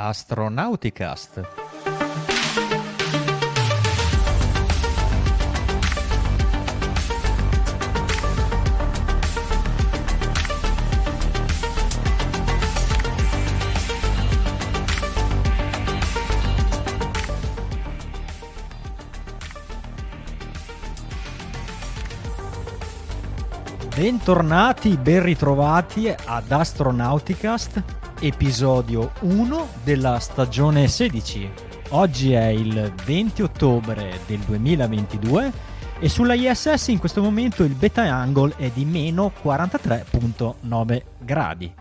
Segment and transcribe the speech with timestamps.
[0.00, 1.40] Astronauticast.
[23.96, 31.50] Bentornati, ben ritrovati ad Astronauticast, episodio 1 della stagione 16.
[31.90, 35.52] Oggi è il 20 ottobre del 2022
[36.00, 41.72] e sulla ISS in questo momento il beta angle è di meno 43.9 gradi.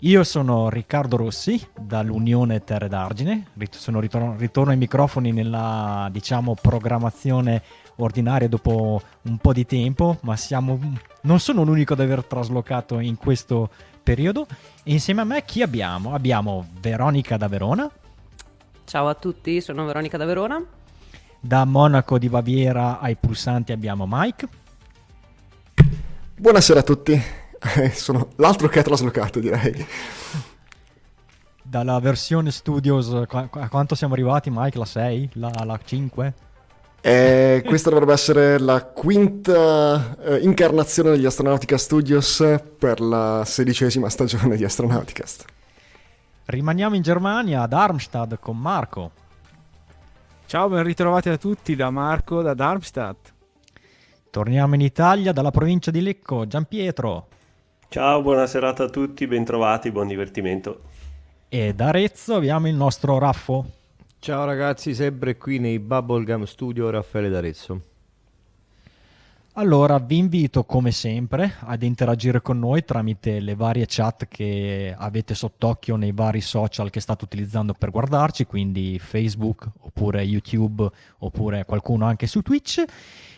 [0.00, 7.62] Io sono Riccardo Rossi dall'Unione Terre d'Argine, sono ritorno, ritorno ai microfoni nella diciamo programmazione
[7.96, 10.78] ordinaria dopo un po' di tempo, ma siamo,
[11.22, 13.70] non sono l'unico ad aver traslocato in questo
[14.06, 14.46] periodo.
[14.84, 16.14] E insieme a me chi abbiamo?
[16.14, 17.90] Abbiamo Veronica da Verona.
[18.84, 20.64] Ciao a tutti, sono Veronica da Verona.
[21.40, 24.48] Da Monaco di Baviera ai pulsanti abbiamo Mike.
[26.38, 27.20] Buonasera a tutti,
[27.92, 29.84] sono l'altro che ha traslocato direi.
[31.60, 34.78] Dalla versione Studios, a quanto siamo arrivati Mike?
[34.78, 35.30] La 6?
[35.32, 36.34] La, la 5?
[37.06, 42.42] E questa dovrebbe essere la quinta eh, incarnazione degli Astronautica Studios
[42.76, 45.44] per la sedicesima stagione di Astronauticast.
[46.46, 49.12] Rimaniamo in Germania, ad Armstad, con Marco.
[50.46, 53.32] Ciao, ben ritrovati a tutti da Marco, da Darmstadt.
[54.28, 57.28] Torniamo in Italia, dalla provincia di Lecco, Giampietro.
[57.88, 60.80] Ciao, buona serata a tutti, bentrovati, buon divertimento.
[61.48, 63.75] E da Arezzo abbiamo il nostro Raffo.
[64.26, 67.80] Ciao ragazzi, sempre qui nei Bubblegum Studio Raffaele D'Arezzo.
[69.52, 75.32] Allora vi invito come sempre ad interagire con noi tramite le varie chat che avete
[75.32, 82.04] sott'occhio nei vari social che state utilizzando per guardarci, quindi Facebook oppure YouTube oppure qualcuno
[82.04, 82.82] anche su Twitch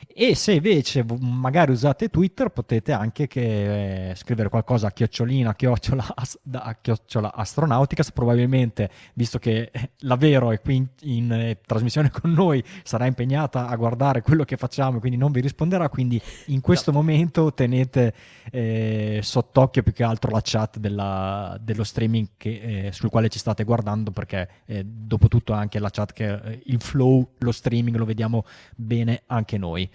[0.07, 6.15] e se invece magari usate Twitter potete anche che, eh, scrivere qualcosa a chiocciolina, chiocciola,
[6.53, 12.11] a chiocciola astronauticas, probabilmente visto che eh, la Vero è qui in, in eh, trasmissione
[12.11, 16.61] con noi sarà impegnata a guardare quello che facciamo quindi non vi risponderà, quindi in
[16.61, 16.99] questo no.
[16.99, 18.15] momento tenete
[18.51, 23.39] eh, sott'occhio più che altro la chat della, dello streaming che, eh, sul quale ci
[23.39, 28.05] state guardando perché eh, dopo tutto anche la chat che il flow, lo streaming lo
[28.05, 28.45] vediamo
[28.75, 29.88] bene anche noi.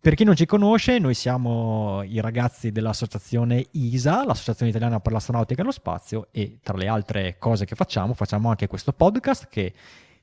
[0.00, 5.62] Per chi non ci conosce, noi siamo i ragazzi dell'associazione ISA, l'Associazione Italiana per l'Astronautica
[5.62, 9.72] e lo Spazio, e tra le altre cose che facciamo, facciamo anche questo podcast che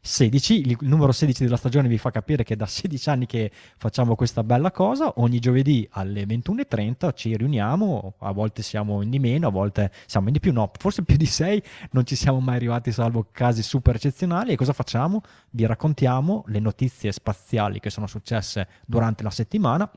[0.06, 4.14] 16, il numero 16 della stagione vi fa capire che da 16 anni che facciamo
[4.14, 9.48] questa bella cosa, ogni giovedì alle 21.30 ci riuniamo, a volte siamo in di meno,
[9.48, 12.58] a volte siamo in di più, no, forse più di 6 non ci siamo mai
[12.58, 14.52] arrivati salvo casi super eccezionali.
[14.52, 15.22] E cosa facciamo?
[15.50, 19.90] Vi raccontiamo le notizie spaziali che sono successe durante la settimana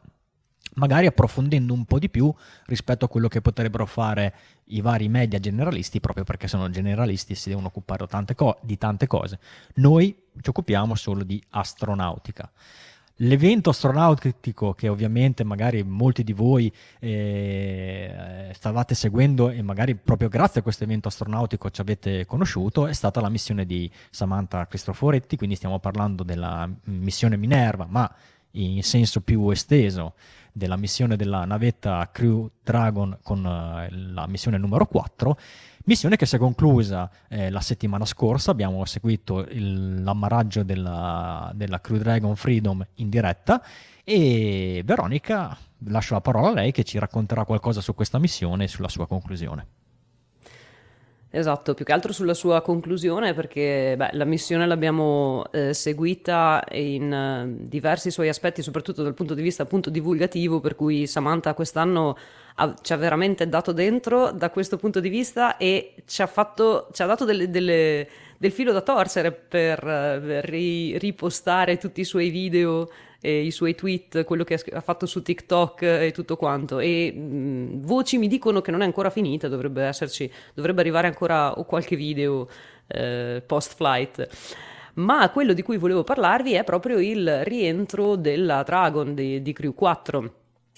[0.75, 2.33] magari approfondendo un po' di più
[2.67, 4.35] rispetto a quello che potrebbero fare
[4.67, 8.79] i vari media generalisti, proprio perché sono generalisti e si devono occupare tante co- di
[8.79, 9.39] tante cose.
[9.75, 12.51] Noi ci occupiamo solo di astronautica.
[13.23, 20.61] L'evento astronautico che ovviamente magari molti di voi eh, stavate seguendo e magari proprio grazie
[20.61, 25.57] a questo evento astronautico ci avete conosciuto è stata la missione di Samantha Cristoforetti, quindi
[25.57, 28.09] stiamo parlando della missione Minerva, ma
[28.53, 30.15] in senso più esteso
[30.59, 35.39] della missione della navetta Crew Dragon con uh, la missione numero 4,
[35.85, 41.81] missione che si è conclusa eh, la settimana scorsa, abbiamo seguito il, l'ammaraggio della, della
[41.81, 43.63] Crew Dragon Freedom in diretta.
[44.05, 48.69] E Veronica lascio la parola a lei che ci racconterà qualcosa su questa missione e
[48.69, 49.67] sulla sua conclusione.
[51.31, 57.13] Esatto, più che altro sulla sua conclusione, perché beh, la missione l'abbiamo eh, seguita in
[57.13, 62.17] uh, diversi suoi aspetti, soprattutto dal punto di vista appunto divulgativo, per cui Samantha quest'anno
[62.55, 66.89] ha, ci ha veramente dato dentro da questo punto di vista e ci ha, fatto,
[66.93, 68.09] ci ha dato delle, delle,
[68.39, 72.89] del filo da torcere per, per ri, ripostare tutti i suoi video
[73.21, 76.79] eh, i suoi tweet, quello che ha fatto su TikTok e tutto quanto.
[76.79, 81.53] E mh, voci mi dicono che non è ancora finita, dovrebbe esserci, dovrebbe arrivare ancora
[81.67, 82.49] qualche video
[82.87, 84.29] eh, post flight.
[84.95, 89.75] Ma quello di cui volevo parlarvi è proprio il rientro della Dragon di, di Crew
[89.75, 90.35] 4.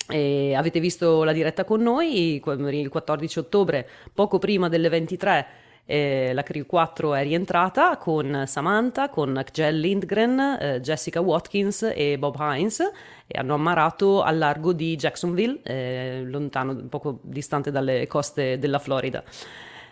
[0.08, 5.46] E avete visto la diretta con noi il 14 ottobre, poco prima delle 23
[5.90, 12.16] eh, la Crew 4 è rientrata con Samantha, con Kjell Lindgren, eh, Jessica Watkins e
[12.16, 12.78] Bob Hines
[13.26, 19.24] e hanno ammarato al largo di Jacksonville, eh, lontano, poco distante dalle coste della Florida.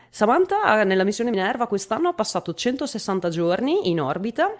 [0.08, 4.50] Samantha nella missione Minerva quest'anno ha passato 160 giorni in orbita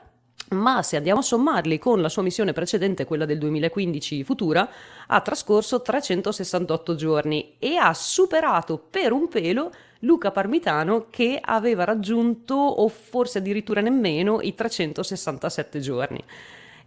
[0.51, 4.69] ma se andiamo a sommarli con la sua missione precedente, quella del 2015 futura,
[5.07, 9.71] ha trascorso 368 giorni e ha superato per un pelo
[10.01, 16.23] Luca Parmitano che aveva raggiunto o forse addirittura nemmeno i 367 giorni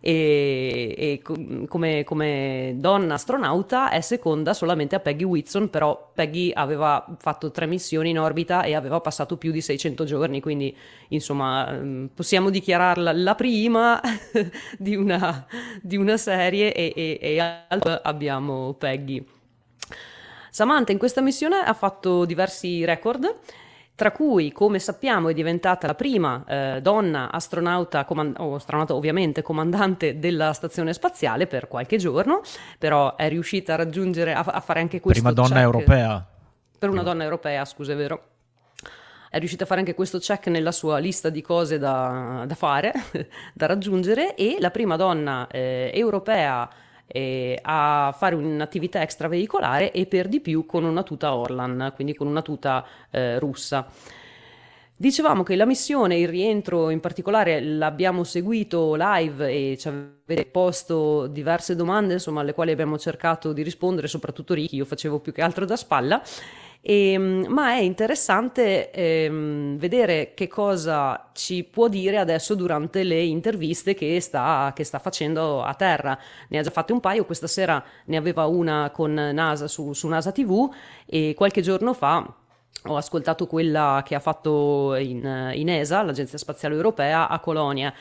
[0.03, 1.21] e, e
[1.67, 7.67] come, come, donna astronauta è seconda solamente a Peggy Whitson, però Peggy aveva fatto tre
[7.67, 10.75] missioni in orbita e aveva passato più di 600 giorni, quindi
[11.09, 14.01] insomma mm, possiamo dichiararla la prima
[14.77, 15.45] di, una,
[15.81, 17.39] di, una, serie e, e, e
[18.01, 19.23] abbiamo Peggy.
[20.51, 23.39] Samantha in questa missione ha fatto diversi record
[23.95, 29.43] tra cui, come sappiamo, è diventata la prima eh, donna astronauta, comand- o astronauta ovviamente
[29.43, 32.41] comandante della stazione spaziale per qualche giorno,
[32.77, 35.21] però è riuscita a raggiungere, a, a fare anche questo.
[35.21, 36.25] Prima donna europea.
[36.79, 38.23] Per una donna europea, scusa, è vero
[39.29, 42.91] è riuscita a fare anche questo check nella sua lista di cose da, da fare,
[43.53, 46.67] da raggiungere e la prima donna eh, europea
[47.11, 52.27] eh, a fare un'attività extraveicolare e per di più con una tuta Orlan, quindi con
[52.27, 53.87] una tuta eh, russa.
[55.01, 61.25] Dicevamo che la missione, il rientro in particolare, l'abbiamo seguito live e ci avete posto
[61.25, 65.41] diverse domande, insomma, alle quali abbiamo cercato di rispondere, soprattutto Ricky, io facevo più che
[65.41, 66.21] altro da spalla.
[66.81, 73.21] E, ehm, ma è interessante ehm, vedere che cosa ci può dire adesso durante le
[73.21, 76.17] interviste che sta, che sta, facendo a terra.
[76.49, 80.07] Ne ha già fatte un paio, questa sera ne aveva una con NASA su, su
[80.07, 80.69] NASA TV
[81.05, 82.35] e qualche giorno fa
[82.85, 87.93] ho ascoltato quella che ha fatto in, in ESA, l'Agenzia Spaziale Europea, a Colonia.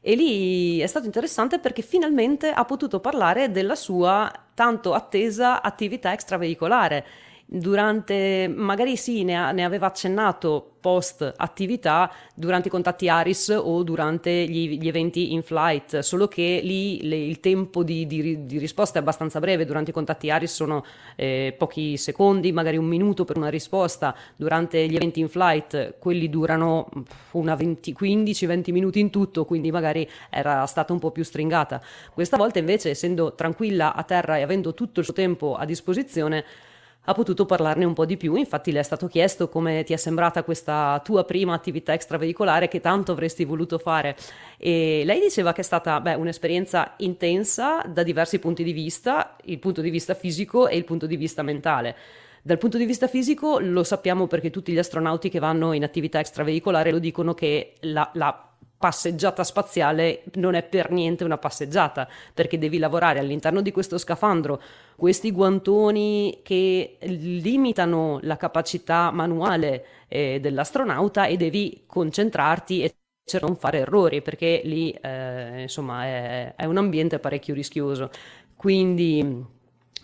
[0.00, 6.12] E lì è stato interessante perché finalmente ha potuto parlare della sua tanto attesa attività
[6.12, 7.04] extraveicolare
[7.48, 13.82] durante, magari sì, ne, ha, ne, aveva accennato post attività durante i contatti Aris o
[13.84, 18.58] durante gli, gli eventi in flight, solo che lì le, il tempo di, di, di,
[18.58, 20.84] risposta è abbastanza breve, durante i contatti Aris sono
[21.14, 26.28] eh, pochi secondi, magari un minuto per una risposta, durante gli eventi in flight quelli
[26.28, 26.88] durano
[27.32, 31.80] una 15-20 minuti in tutto, quindi magari era stata un po' più stringata.
[32.12, 36.44] Questa volta invece, essendo tranquilla a terra e avendo tutto il suo tempo a disposizione,
[37.06, 38.34] ha potuto parlarne un po' di più.
[38.36, 42.80] Infatti le è stato chiesto come ti è sembrata questa tua prima attività extraveicolare che
[42.80, 44.16] tanto avresti voluto fare.
[44.58, 49.58] E lei diceva che è stata beh, un'esperienza intensa da diversi punti di vista, il
[49.58, 51.96] punto di vista fisico e il punto di vista mentale.
[52.42, 56.20] Dal punto di vista fisico lo sappiamo perché tutti gli astronauti che vanno in attività
[56.20, 58.55] extraveicolare lo dicono che la, la
[58.86, 64.62] passeggiata spaziale non è per niente una passeggiata, perché devi lavorare all'interno di questo scafandro,
[64.94, 72.94] questi guantoni che limitano la capacità manuale eh, dell'astronauta e devi concentrarti e
[73.24, 78.10] di non fare errori, perché lì eh, insomma è, è un ambiente parecchio rischioso.
[78.54, 79.44] Quindi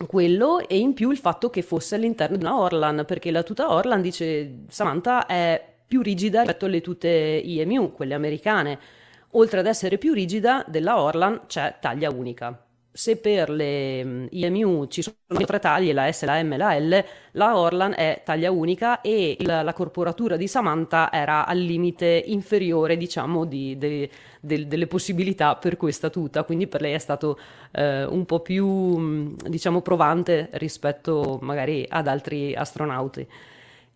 [0.09, 3.73] quello e in più il fatto che fosse all'interno di una Orlan, perché la tuta
[3.73, 7.09] Orlan, dice Samantha, è più rigida rispetto alle tute
[7.45, 8.79] IMU, quelle americane.
[9.33, 12.65] Oltre ad essere più rigida, della Orlan c'è taglia unica.
[12.91, 16.79] Se per le mm, IMU ci sono tre taglie, la S, la M e la
[16.79, 22.23] L, la Orlan è taglia unica e la, la corporatura di Samantha era al limite
[22.27, 24.09] inferiore, diciamo, di, de,
[24.41, 27.39] de, delle possibilità per questa tuta, quindi per lei è stato
[27.73, 33.29] eh, un po' più, mm, diciamo, provante rispetto magari ad altri astronauti.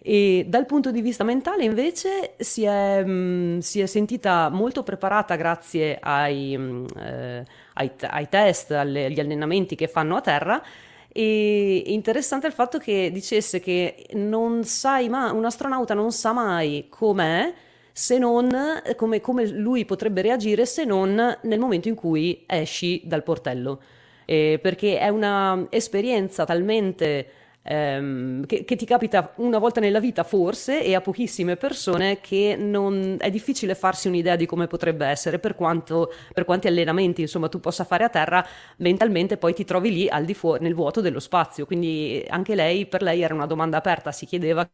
[0.08, 4.84] E dal punto di vista mentale invece si è, mh, mm, si è sentita molto
[4.84, 7.44] preparata grazie ai, mh, mm, eh,
[7.74, 10.62] ai, ai test, alle, agli allenamenti che fanno a terra
[11.08, 16.86] e interessante il fatto che dicesse che non sai mai, un astronauta non sa mai
[16.88, 17.52] com'è
[17.90, 18.54] se non
[18.94, 23.80] come, come lui potrebbe reagire se non nel momento in cui esci dal portello.
[24.24, 30.82] Eh, perché è un'esperienza talmente ehm, che, che, ti capita una volta nella vita forse
[30.82, 35.54] e a pochissime persone che non, è difficile farsi un'idea di come potrebbe essere per,
[35.54, 38.46] quanto, per quanti allenamenti insomma tu possa fare a terra
[38.78, 41.66] mentalmente poi ti trovi lì al di fuori nel vuoto dello spazio.
[41.66, 44.68] Quindi anche lei per lei era una domanda aperta si chiedeva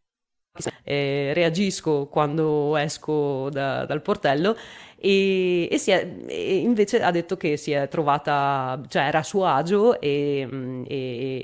[0.84, 4.56] eh, reagisco quando esco da, dal portello
[4.96, 9.46] e, e, è, e, invece ha detto che si è trovata, cioè era a suo
[9.46, 10.46] agio e,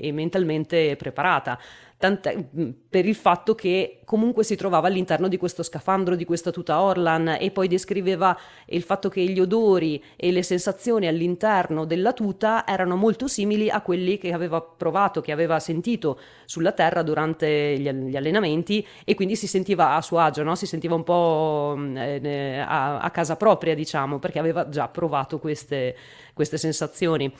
[0.01, 1.59] e mentalmente preparata
[1.99, 6.49] tant'è, mm, per il fatto che comunque si trovava all'interno di questo scafandro, di questa
[6.49, 8.35] tuta Orlan e poi descriveva
[8.67, 13.81] il fatto che gli odori e le sensazioni all'interno della tuta erano molto simili a
[13.81, 19.35] quelli che aveva provato, che aveva sentito sulla Terra durante gli, gli allenamenti e quindi
[19.35, 20.55] si sentiva a suo agio, no?
[20.55, 25.37] si sentiva un po' mm, eh, a, a, casa propria, diciamo, perché aveva già provato
[25.37, 25.95] queste,
[26.33, 27.31] queste sensazioni.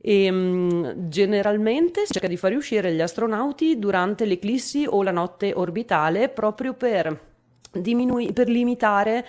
[0.00, 5.52] E, um, generalmente si cerca di far uscire gli astronauti durante l'eclissi o la notte
[5.54, 7.20] orbitale proprio per,
[7.72, 9.26] diminui- per limitare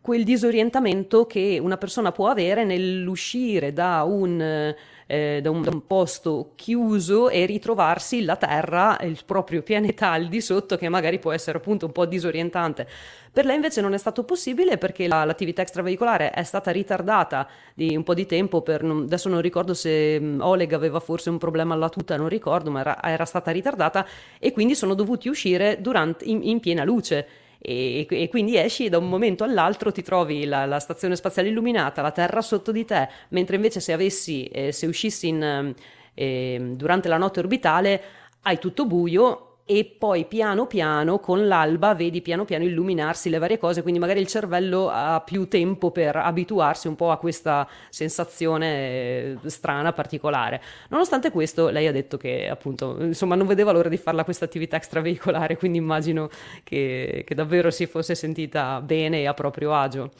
[0.00, 4.74] quel disorientamento che una persona può avere nell'uscire da un
[5.06, 10.28] eh, da, un, da, un, posto chiuso e ritrovarsi la Terra, il proprio pianeta al
[10.28, 12.86] di sotto, che magari può essere appunto un po' disorientante.
[13.32, 17.96] Per lei invece non è stato possibile perché la, l'attività extraveicolare è stata ritardata di
[17.96, 21.74] un po' di tempo, per, adesso non ricordo se mm, Oleg aveva forse un problema
[21.74, 24.06] alla tuta, non ricordo, ma era, era stata ritardata
[24.38, 27.26] e quindi sono dovuti uscire durante, in, in piena luce
[27.66, 32.02] e, e, quindi esci da un momento all'altro, ti trovi la, la, stazione spaziale illuminata,
[32.02, 35.74] la Terra sotto di te, mentre invece se avessi, eh, se uscissi in,
[36.12, 38.02] eh, durante la notte orbitale
[38.42, 43.56] hai tutto buio e poi piano piano con l'alba vedi piano piano illuminarsi le varie
[43.56, 48.66] cose, quindi magari il cervello ha più tempo per abituarsi un po' a questa sensazione
[48.66, 50.60] eh, strana, particolare.
[50.88, 54.76] Nonostante questo, lei ha detto che appunto, insomma, non vedeva l'ora di farla questa attività
[54.76, 56.28] extraveicolare, quindi immagino
[56.62, 60.10] che, che davvero si fosse sentita bene e a proprio agio.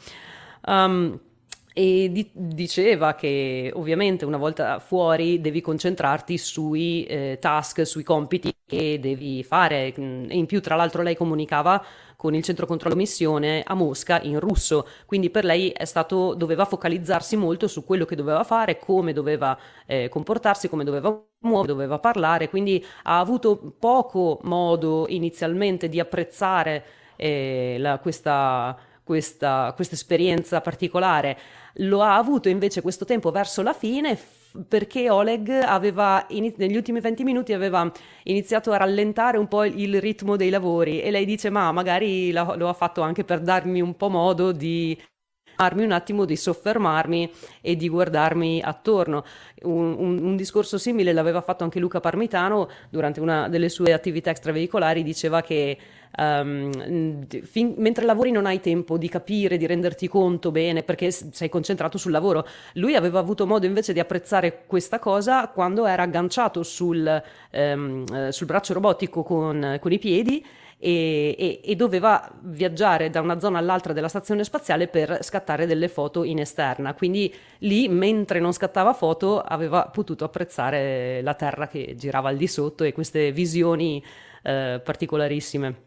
[0.65, 1.19] Um,
[1.77, 8.55] e di- diceva che ovviamente una volta fuori devi concentrarti sui eh, task, sui compiti
[8.65, 9.93] che devi fare.
[9.93, 11.83] E in più, tra l'altro, lei comunicava
[12.15, 16.63] con il centro controllo missione a Mosca in russo, quindi per lei è stato, doveva
[16.63, 21.99] focalizzarsi molto su quello che doveva fare, come doveva eh, comportarsi, come doveva muovere, doveva
[21.99, 26.85] parlare, quindi ha avuto poco modo inizialmente di apprezzare
[27.17, 31.37] eh, la, questa, questa, questa esperienza particolare
[31.79, 34.17] lo ha avuto invece questo tempo verso la fine
[34.67, 37.89] perché Oleg aveva negli ultimi 20 minuti aveva
[38.23, 42.67] iniziato a rallentare un po' il ritmo dei lavori e lei dice ma magari lo
[42.67, 44.97] ha fatto anche per darmi un po' modo di
[45.57, 47.31] un attimo di soffermarmi
[47.61, 49.23] e di guardarmi attorno.
[49.61, 54.31] Un, un, un, discorso simile l'aveva fatto anche Luca Parmitano durante una delle sue attività
[54.31, 55.77] extraveicolari, diceva che
[56.17, 61.49] um, fin, mentre lavori non hai tempo di capire, di renderti conto bene perché sei
[61.49, 62.45] concentrato sul lavoro.
[62.73, 68.47] Lui aveva avuto modo invece di apprezzare questa cosa quando era agganciato sul, um, sul
[68.47, 70.45] braccio robotico con, con i piedi
[70.77, 75.87] e, e, e, doveva viaggiare da una zona all'altra della stazione spaziale per scattare delle
[75.87, 76.93] foto in esterna.
[76.93, 82.47] Quindi lì, mentre non scattava foto, aveva potuto apprezzare la Terra che girava al di
[82.47, 84.03] sotto e queste visioni
[84.43, 85.84] eh, particolarissime.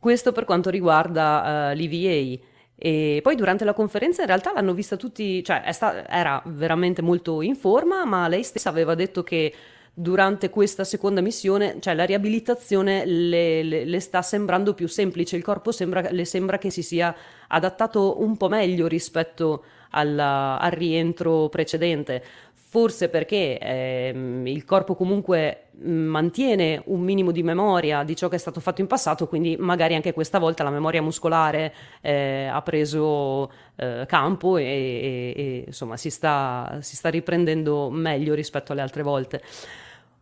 [0.00, 2.42] Questo per quanto riguarda uh, l'EVA.
[2.74, 7.42] E poi durante la conferenza in realtà l'hanno vista tutti, cioè sta- era veramente molto
[7.42, 9.54] in forma, ma lei stessa aveva detto che
[9.92, 15.42] durante questa seconda missione, cioè la riabilitazione le, le, le sta sembrando più semplice, il
[15.42, 17.14] corpo sembra, le sembra che si sia
[17.48, 22.22] adattato un po' meglio rispetto alla, al rientro precedente
[22.70, 28.38] forse perché ehm, il corpo comunque mantiene un minimo di memoria di ciò che è
[28.38, 33.50] stato fatto in passato, quindi magari anche questa volta la memoria muscolare eh, ha preso
[33.74, 39.02] eh, campo e, e, e insomma si sta, si sta riprendendo meglio rispetto alle altre
[39.02, 39.42] volte.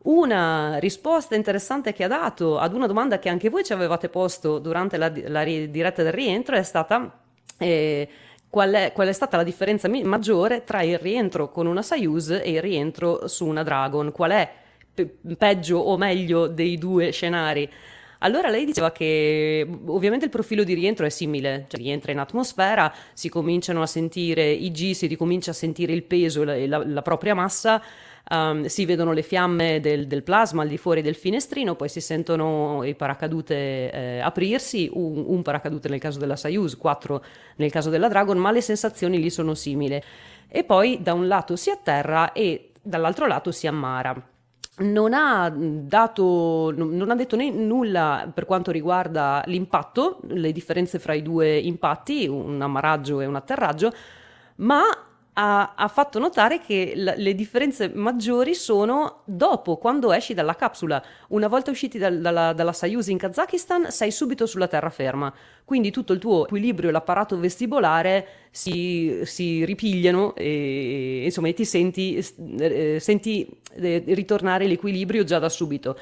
[0.05, 4.59] Una risposta interessante che ha dato ad una domanda che anche voi ci avevate posto
[4.59, 7.15] durante la, la diretta del rientro è stata
[7.59, 8.09] eh,
[8.51, 12.31] qual è, qual è, stata la differenza mi- maggiore tra il rientro con una Soyuz
[12.31, 14.11] e il rientro su una Dragon?
[14.13, 14.51] Qual è
[14.95, 17.71] pe- peggio o meglio dei due scenari?
[18.21, 22.93] Allora lei diceva che ovviamente il profilo di rientro è simile, cioè rientra in atmosfera,
[23.13, 26.85] si cominciano a sentire i G, si ricomincia a sentire il peso e la, la,
[26.85, 27.81] la propria massa,
[28.31, 32.01] um, si vedono le fiamme del, del, plasma al di fuori del finestrino, poi si
[32.01, 37.25] sentono i paracadute eh, aprirsi, un, un, paracadute nel caso della Soyuz, quattro
[37.57, 40.01] nel caso della Dragon, ma le sensazioni lì sono simili.
[40.49, 44.15] E poi da un lato si atterra e dall'altro lato si ammara.
[44.81, 51.23] Non ha, dato, non ha detto nulla per quanto riguarda l'impatto, le differenze fra i
[51.23, 53.93] due impatti, un ammaraggio e un atterraggio,
[54.57, 55.08] ma
[55.41, 61.01] ha, ha fatto notare che la, le differenze maggiori sono dopo, quando esci dalla capsula.
[61.29, 65.33] Una volta usciti dal, dalla, dalla Soyuz in Kazakistan, sei subito sulla terraferma.
[65.65, 72.17] Quindi tutto il tuo equilibrio e l'apparato vestibolare si, si ripigliano e, insomma, ti senti,
[72.59, 75.97] eh, senti eh, ritornare l'equilibrio già da subito.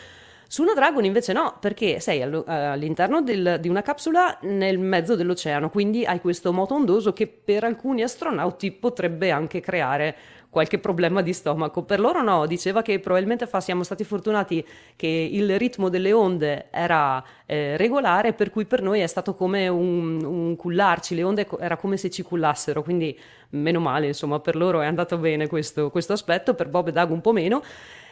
[0.49, 5.71] Su una Dragon invece no, perché sei all'interno del, di una capsula nel mezzo dell'oceano,
[5.71, 10.17] quindi hai questo moto ondoso che per alcuni astronauti potrebbe anche creare
[10.49, 11.83] qualche problema di stomaco.
[11.83, 16.69] Per loro no, diceva che probabilmente fa, siamo stati fortunati che il ritmo delle onde
[16.71, 21.47] era eh, regolare, per cui per noi è stato come un, un cullarci, le onde
[21.59, 23.19] era come se ci cullassero, quindi
[23.51, 27.11] meno male, insomma, per loro è andato bene questo, questo aspetto, per Bob e Doug
[27.11, 27.63] un po' meno.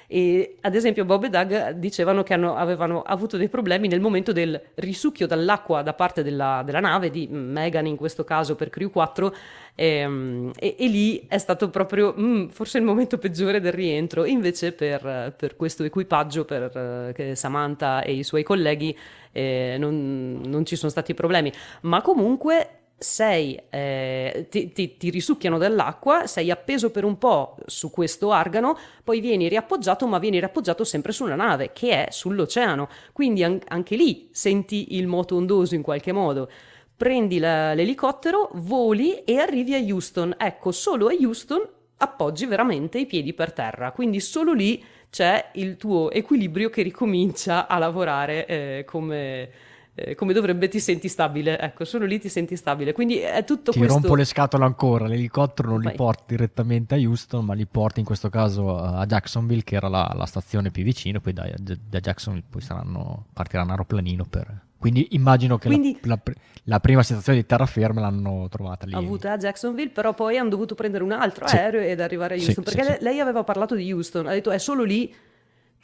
[0.07, 4.33] E ad esempio Bob e Doug dicevano che hanno, avevano avuto dei problemi nel momento
[4.33, 8.91] del risucchio dall'acqua da parte della, della nave, di Megan in questo caso per Crew
[8.91, 9.35] 4,
[9.75, 14.25] e, ehm, e, e lì è stato proprio mm, forse il momento peggiore del rientro.
[14.25, 18.97] Invece per, per questo equipaggio, per Samantha e i suoi colleghi,
[19.33, 21.53] eh, non, non ci sono stati problemi.
[21.83, 27.91] Ma comunque sei, eh, ti, ti, ti, risucchiano dell'acqua, sei appeso per un po' su
[27.91, 32.89] questo argano, poi vieni riappoggiato, ma vieni riappoggiato sempre su una nave che è sull'oceano.
[33.13, 36.51] Quindi an- anche lì senti il moto ondoso in qualche modo.
[36.97, 40.35] Prendi la, l'elicottero, voli e arrivi a Houston.
[40.39, 41.69] Ecco, solo a Houston
[41.99, 43.93] appoggi veramente i piedi per terra.
[43.93, 50.33] Quindi solo lì c'è il tuo equilibrio che ricomincia a lavorare eh, come eh, come
[50.33, 52.93] dovrebbe ti senti stabile, ecco, solo lì ti senti stabile.
[52.93, 53.97] Quindi è tutto ti questo...
[53.97, 55.93] Ti rompo le scatole ancora, l'elicottero non Vai.
[55.93, 59.89] li porti direttamente a Houston, ma li porti in questo caso a Jacksonville, che era
[59.89, 64.63] la, la stazione più vicina, poi da, da Jacksonville poi saranno, partiranno a aeroplanino per...
[64.77, 66.33] Quindi immagino che Quindi, la, la,
[66.65, 68.93] la, prima situazione di terraferma l'hanno trovata lì.
[68.93, 71.57] Avuta a Jacksonville, però poi hanno dovuto prendere un altro sì.
[71.57, 74.51] aereo ed arrivare a Houston, sì, perché sì, lei aveva parlato di Houston, ha detto
[74.51, 75.15] è solo lì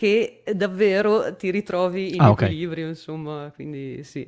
[0.01, 2.89] che davvero ti ritrovi in ah, equilibrio, okay.
[2.89, 4.27] insomma, quindi sì.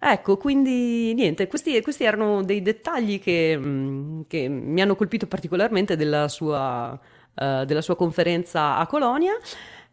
[0.00, 5.94] Ecco, quindi niente, questi, questi erano dei dettagli che, mm, che, mi hanno colpito particolarmente
[5.94, 6.98] della sua,
[7.34, 9.34] uh, della sua conferenza a Colonia.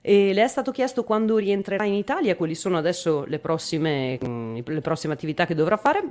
[0.01, 4.57] E le è stato chiesto quando rientrerà in Italia, quali sono adesso le prossime, mm,
[4.65, 6.03] le prossime attività che dovrà fare.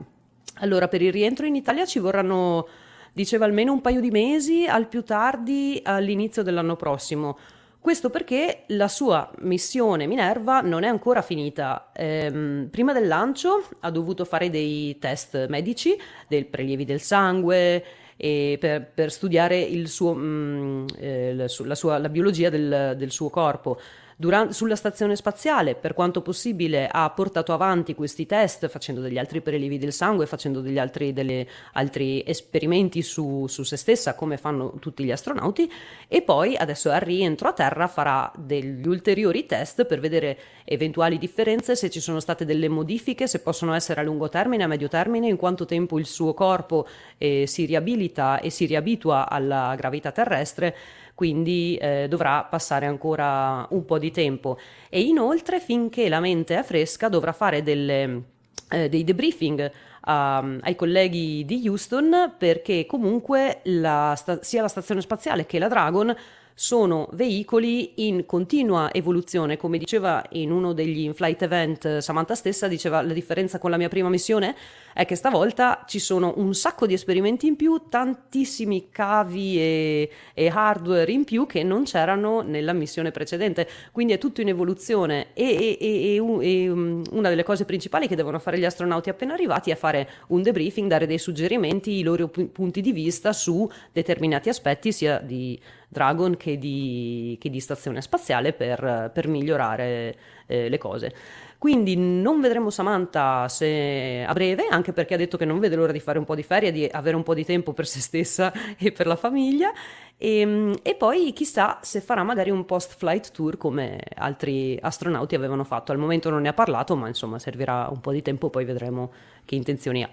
[0.61, 2.69] Allora, per il rientro in Italia ci vorranno,
[3.13, 7.37] diceva, almeno un paio di mesi, al più tardi all'inizio dell'anno prossimo.
[7.83, 11.91] Questo perché la sua missione Minerva non è ancora finita.
[11.93, 17.83] Ehm, prima del lancio ha dovuto fare dei test medici, dei prelievi del sangue,
[18.17, 19.57] per, per, studiare
[19.89, 23.81] suo, mh, mm, eh, la, sua, la, biologia del, del suo corpo.
[24.17, 29.41] Durante, sulla stazione spaziale, per quanto possibile, ha portato avanti questi test facendo degli altri
[29.41, 34.75] prelievi del sangue, facendo degli altri, delle, altri esperimenti su, su, se stessa, come fanno
[34.79, 35.71] tutti gli astronauti,
[36.09, 41.75] e poi adesso al rientro a Terra farà degli ulteriori test per vedere eventuali differenze,
[41.75, 45.29] se ci sono state delle modifiche, se possono essere a lungo termine, a medio termine,
[45.29, 46.87] in quanto tempo il suo corpo
[47.19, 50.77] eh, si riabilita e si riabitua alla gravità terrestre
[51.15, 54.59] quindi eh, dovrà passare ancora un po' di tempo.
[54.89, 58.23] E inoltre, finché la mente è fresca, dovrà fare delle,
[58.71, 59.71] eh, dei debriefing
[60.05, 66.13] Um, ai colleghi di Houston perché comunque la sia la stazione spaziale che la Dragon
[66.55, 73.01] sono veicoli in continua evoluzione, come diceva in uno degli in-flight event Samantha stessa, diceva
[73.03, 74.55] la differenza con la mia prima missione
[74.95, 80.49] è che stavolta ci sono un sacco di esperimenti in più, tantissimi cavi e, e
[80.49, 85.77] hardware in più che non c'erano nella missione precedente, quindi è tutto in evoluzione e,
[85.81, 89.77] e, e um, una delle cose principali che devono fare gli astronauti appena arrivati è
[89.77, 95.19] fare un debriefing, dare dei suggerimenti, i loro punti di vista su determinati aspetti sia
[95.19, 101.15] di Dragon che di, che di stazione spaziale per, per migliorare eh, le cose.
[101.63, 105.93] Quindi non vedremo Samantha se a breve, anche perché ha detto che non vede l'ora
[105.93, 108.53] di fare un po' di ferie, di avere un po' di tempo per se stessa
[108.77, 109.71] e per la famiglia.
[110.17, 115.63] E, ehm, e poi chissà se farà magari un post-flight tour come altri astronauti avevano
[115.63, 115.93] fatto.
[115.93, 119.13] Al momento non ne ha parlato, ma insomma servirà un po' di tempo, poi vedremo
[119.45, 120.11] che intenzioni ha.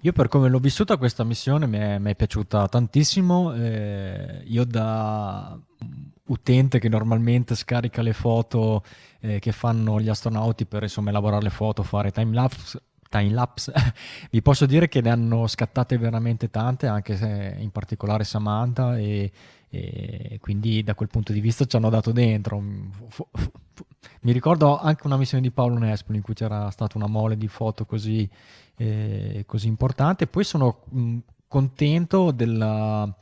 [0.00, 3.54] Io per come l'ho vissuta questa missione mi è, mi è piaciuta tantissimo.
[3.54, 5.56] Eh, io da
[6.26, 8.82] utente che normalmente scarica le foto
[9.20, 13.72] eh, che fanno gli astronauti per insomma elaborare le foto, fare time lapse, time lapse,
[14.30, 19.30] vi posso dire che ne hanno scattate veramente tante, anche se in particolare Samantha e,
[19.68, 22.60] e quindi da quel punto di vista ci hanno dato dentro.
[24.20, 27.48] Mi ricordo anche una missione di Paolo Nespoli in cui c'era stata una mole di
[27.48, 28.28] foto così,
[28.76, 30.26] eh, così importante.
[30.26, 33.14] Poi sono mh, contento della,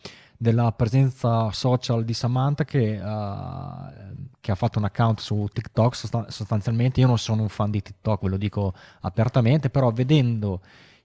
[0.43, 5.95] della presenza social di Samantha che, uh, che, ha fatto un account su TikTok
[6.27, 6.99] sostanzialmente.
[6.99, 10.61] Io non sono un fan di TikTok, ve lo dico apertamente, però vedendo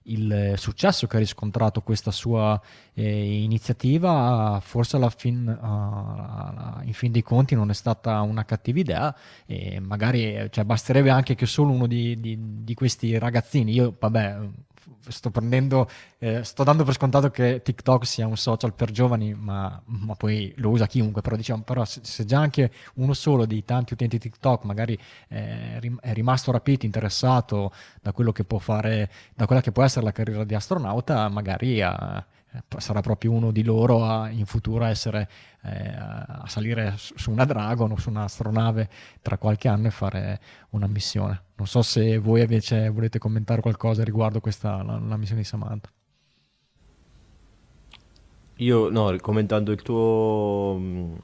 [0.08, 2.60] il successo che ha riscontrato questa sua
[2.94, 8.80] eh, iniziativa, forse alla fin, uh, in fin dei conti non è stata una cattiva
[8.80, 13.94] idea e magari cioè, basterebbe anche che solo uno di, di, di questi ragazzini, io
[13.96, 14.38] vabbè
[15.08, 19.80] sto prendendo, eh, sto dando per scontato che TikTok sia un social per giovani, ma,
[19.84, 23.92] ma poi lo usa chiunque, però diciamo, però se, già anche uno solo dei tanti
[23.94, 24.98] utenti TikTok magari
[25.28, 27.72] eh, è rimasto rapito, interessato
[28.02, 31.82] da quello che può fare, da quella che può essere la carriera di astronauta, magari
[31.82, 32.37] ha eh,
[32.78, 35.28] sarà proprio uno di loro a, in futuro a, essere,
[35.62, 38.88] eh, a salire su una Dragon o su un'astronave
[39.22, 41.42] tra qualche anno e fare una missione.
[41.56, 45.90] Non so se voi invece volete commentare qualcosa riguardo questa, la, la missione di Samantha.
[48.60, 51.14] Io, no, commentando il tuo, mm,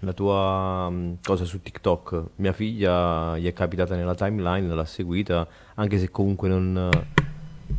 [0.00, 5.46] la tua mm, cosa su TikTok, mia figlia gli è capitata nella timeline, l'ha seguita,
[5.74, 6.90] anche se comunque non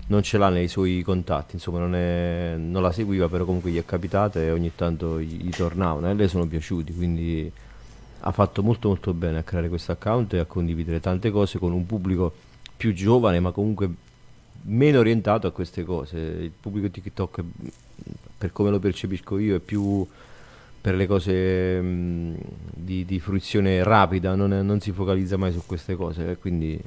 [0.07, 3.77] non ce l'ha nei suoi contatti, insomma non, è, non, la seguiva, però comunque gli
[3.77, 7.51] è capitata e ogni tanto gli, gli tornavano e a lei sono piaciuti, quindi
[8.21, 11.71] ha fatto molto molto bene a creare questo account e a condividere tante cose con
[11.71, 12.33] un pubblico
[12.75, 13.89] più giovane ma comunque
[14.63, 16.17] meno orientato a queste cose.
[16.17, 17.43] Il pubblico TikTok,
[18.37, 20.05] per come lo percepisco io, è più
[20.81, 22.37] per le cose mh,
[22.73, 26.79] di, di, fruizione rapida, non, è, non si focalizza mai su queste cose, quindi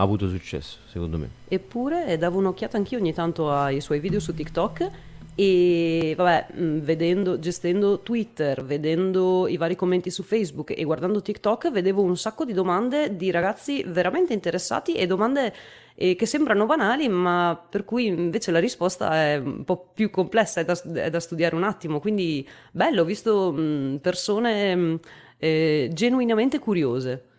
[0.00, 1.28] ha avuto successo, secondo me.
[1.46, 4.90] Eppure davo un'occhiata anch'io ogni tanto ai suoi video su TikTok
[5.34, 11.70] e vabbè, mm, vedendo, gestendo Twitter, vedendo i vari commenti su Facebook e guardando TikTok,
[11.70, 15.54] vedevo un sacco di domande di ragazzi veramente interessati e domande
[15.94, 20.60] eh, che sembrano banali, ma per cui invece la risposta è un po' più complessa,
[20.60, 22.00] è da, è da studiare un attimo.
[22.00, 24.94] Quindi bello, ho visto mh, mm, persone mh, mm,
[25.38, 27.29] eh, genuinamente curiose.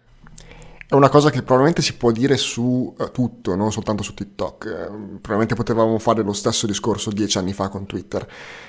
[0.92, 4.66] È una cosa che probabilmente si può dire su uh, tutto, non soltanto su TikTok.
[4.66, 4.88] Eh,
[5.22, 8.28] probabilmente potevamo fare lo stesso discorso dieci anni fa con Twitter.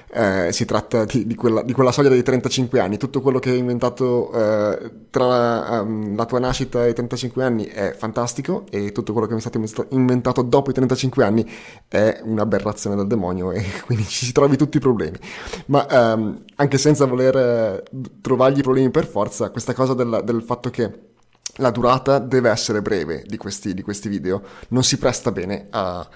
[0.08, 2.96] Eh, si tratta di, di, quella, di, quella, soglia dei 35 anni.
[2.96, 7.64] Tutto quello che hai inventato eh, tra um, la tua nascita e i 35 anni
[7.64, 9.58] è fantastico e tutto quello che è stato
[9.88, 11.44] inventato dopo i 35 anni
[11.88, 15.18] è un'aberrazione del demonio e quindi ci si trovi tutti i problemi.
[15.66, 17.82] Ma um, anche senza voler eh,
[18.20, 21.11] trovargli i problemi per forza, questa cosa del, del fatto che
[21.56, 26.08] la durata deve essere breve di questi, di questi video, non si presta bene a,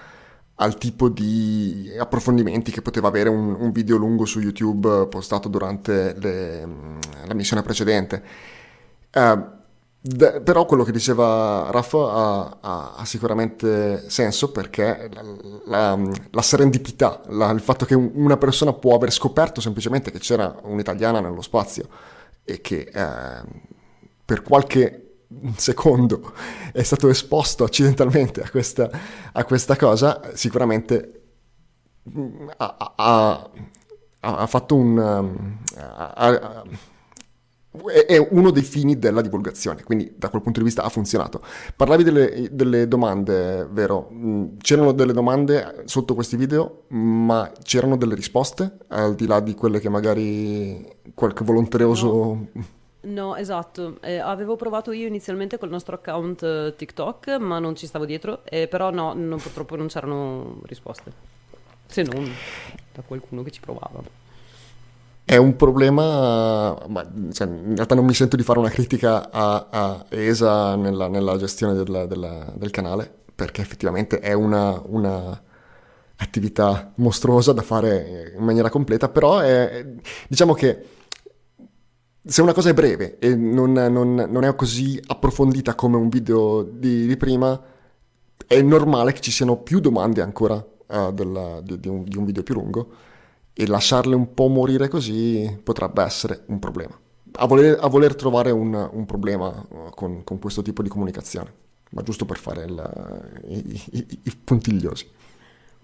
[0.55, 6.15] al tipo di approfondimenti che poteva avere un, un video lungo su YouTube postato durante
[6.17, 6.67] le,
[7.25, 8.23] la missione precedente.
[9.13, 9.43] Uh,
[10.01, 16.41] de, però quello che diceva Raffa ha, ha, ha sicuramente senso perché la, la, la
[16.41, 21.41] serendipità, la, il fatto che una persona può aver scoperto semplicemente che c'era un'italiana nello
[21.41, 21.87] spazio
[22.43, 23.65] e che eh,
[24.25, 25.06] per qualche
[25.55, 26.33] secondo
[26.71, 28.89] è stato esposto accidentalmente a questa,
[29.31, 31.21] a questa cosa, sicuramente
[32.09, 33.49] mm, ha, ha,
[34.19, 34.97] ha fatto un...
[34.97, 36.63] Um, ha,
[38.07, 41.43] è uno dei fini della divulgazione, quindi da quel punto di vista ha funzionato.
[41.75, 44.09] Parlavi delle, delle, domande, vero?
[44.11, 49.53] Mm, c'erano delle domande sotto questi video, ma c'erano delle risposte, al di là di
[49.53, 52.47] quelle che magari qualche volontarioso...
[52.51, 52.76] No
[53.07, 53.97] No, esatto.
[54.01, 58.41] Eh, avevo provato io inizialmente col nostro account eh, TikTok, ma non ci stavo dietro,
[58.43, 61.11] eh, però no, non, purtroppo non c'erano risposte,
[61.85, 62.29] se non
[62.93, 64.01] da qualcuno che ci provava.
[65.23, 69.67] È un problema, ma, cioè, in realtà non mi sento di fare una critica a,
[69.69, 75.41] a ESA nella, nella gestione della, della, del canale, perché effettivamente è una, una
[76.17, 79.85] attività mostruosa da fare in maniera completa, però è,
[80.27, 80.95] diciamo che
[82.27, 86.61] se una cosa è breve e non, non, non è così approfondita come un video
[86.61, 87.59] di, di, prima,
[88.45, 92.25] è normale che ci siano più domande ancora uh, della, di, di, un, di, un,
[92.25, 92.89] video più lungo
[93.53, 96.99] e lasciarle un po' morire così potrebbe essere un problema.
[97.39, 101.53] A voler, a voler trovare un, un problema uh, con, con, questo tipo di comunicazione,
[101.91, 105.07] ma giusto per fare il, i, i, i puntigliosi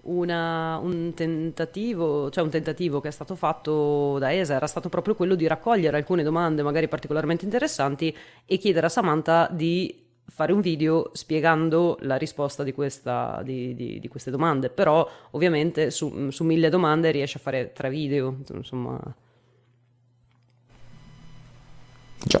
[0.04, 5.14] una, un, tentativo, cioè un tentativo che è stato fatto da ESA era stato proprio
[5.14, 8.14] quello di raccogliere alcune domande magari particolarmente interessanti
[8.44, 14.00] e chiedere a Samantha di fare un video spiegando la risposta di, questa, di, di,
[14.00, 18.98] di queste domande, però ovviamente su, su, mille domande riesce a fare tre video, insomma.
[22.26, 22.40] Già.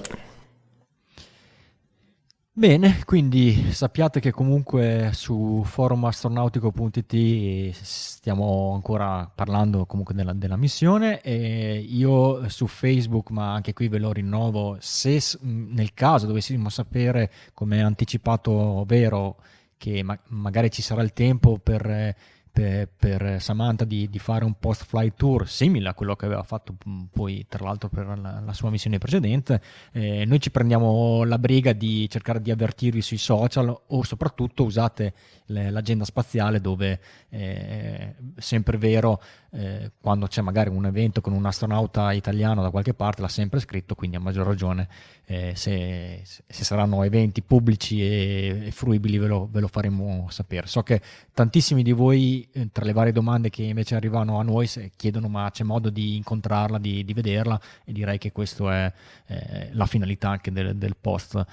[2.56, 11.78] Bene, quindi sappiate che comunque su forumastronautico.it stiamo ancora parlando comunque della, della missione e
[11.78, 17.82] io su Facebook, ma anche qui ve lo rinnovo, se nel caso dovessimo sapere, come
[17.82, 19.38] anticipato Vero,
[19.76, 22.14] che ma- magari ci sarà il tempo per
[22.54, 26.44] per, per Samantha di, di, fare un post flight tour simile a quello che aveva
[26.44, 29.60] fatto mm, poi tra l'altro per la, la sua missione precedente.
[29.90, 35.14] Eh, noi ci prendiamo la briga di cercare di avvertirvi sui social o soprattutto usate
[35.46, 41.44] l'agenda spaziale dove eh, è sempre vero eh, quando c'è magari un evento con un
[41.44, 44.88] astronauta italiano da qualche parte l'ha sempre scritto quindi a maggior ragione
[45.26, 50.66] eh, se, se, saranno eventi pubblici e, e fruibili ve lo, ve lo, faremo sapere.
[50.66, 51.00] So che
[51.32, 55.50] tantissimi di voi, eh, tra le varie domande che invece arrivano a noi, chiedono ma
[55.50, 58.92] c'è modo di incontrarla, di, di vederla e direi che questa è
[59.26, 61.44] eh, la finalità anche del, del post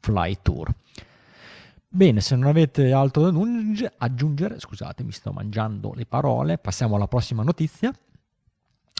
[0.00, 0.74] Fly Tour.
[1.94, 3.38] Bene, se non avete altro da
[3.98, 7.92] aggiungere, scusate, mi sto mangiando le parole, passiamo alla prossima notizia.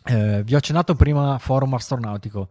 [0.04, 2.50] Eh, vi ho accennato prima forum astronautico.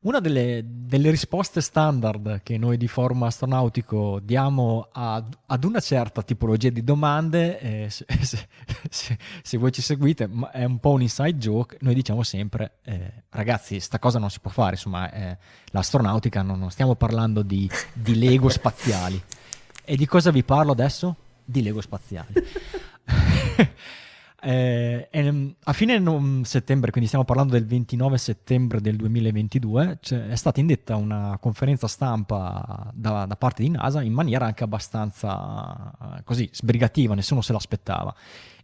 [0.00, 6.22] Una delle, delle, risposte standard che noi di Forum Astronautico diamo ad, ad una certa
[6.22, 8.48] tipologia di domande, eh, se, se,
[8.88, 13.24] se, se, voi ci seguite, è un po' un inside joke, noi diciamo sempre, eh,
[13.28, 17.70] ragazzi, sta cosa non si può fare, insomma, eh, l'astronautica, non, non, stiamo parlando di,
[17.92, 19.22] di Lego spaziali.
[19.84, 21.16] E di cosa vi parlo adesso?
[21.44, 22.34] Di Lego spaziali.
[24.44, 30.34] Eh, ehm, a fine no, settembre, quindi stiamo parlando del 29 settembre del 2022, è
[30.34, 36.24] stata indetta una conferenza stampa da, da, parte di NASA in maniera anche abbastanza eh,
[36.24, 38.12] così sbrigativa, nessuno se l'aspettava.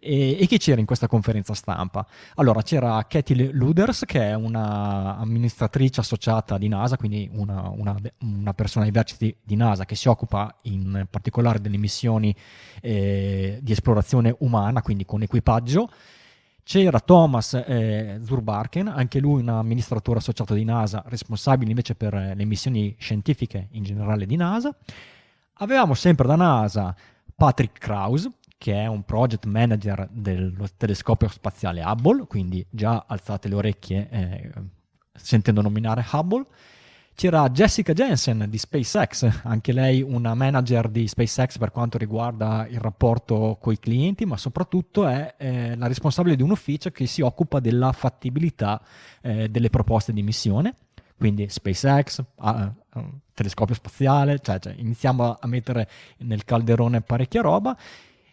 [0.00, 2.06] E, e, chi c'era in questa conferenza stampa?
[2.36, 8.54] Allora c'era Katie Luders, che è una amministratrice associata di NASA, quindi una, una, una
[8.54, 12.34] persona ai vertici di NASA che si occupa in particolare delle missioni
[12.80, 15.90] eh, di esplorazione umana, quindi con equipaggio.
[16.62, 22.44] C'era Thomas eh, Zurbarken, anche lui un amministratore associato di NASA, responsabile invece per le
[22.44, 24.76] missioni scientifiche in generale di NASA.
[25.60, 26.94] Avevamo sempre da NASA
[27.34, 33.54] Patrick Krause, che è un project manager del telescopio spaziale Hubble, quindi già alzate le
[33.54, 34.50] orecchie eh,
[35.14, 36.44] sentendo nominare Hubble.
[37.14, 42.78] C'era Jessica Jensen di SpaceX, anche lei una manager di SpaceX per quanto riguarda il
[42.78, 47.20] rapporto con i clienti, ma soprattutto è eh, la responsabile di un ufficio che si
[47.20, 48.80] occupa della fattibilità
[49.20, 50.74] eh, delle proposte di missione.
[51.16, 52.72] Quindi SpaceX, uh,
[53.34, 57.76] telescopio spaziale, cioè, cioè iniziamo a mettere nel calderone parecchia roba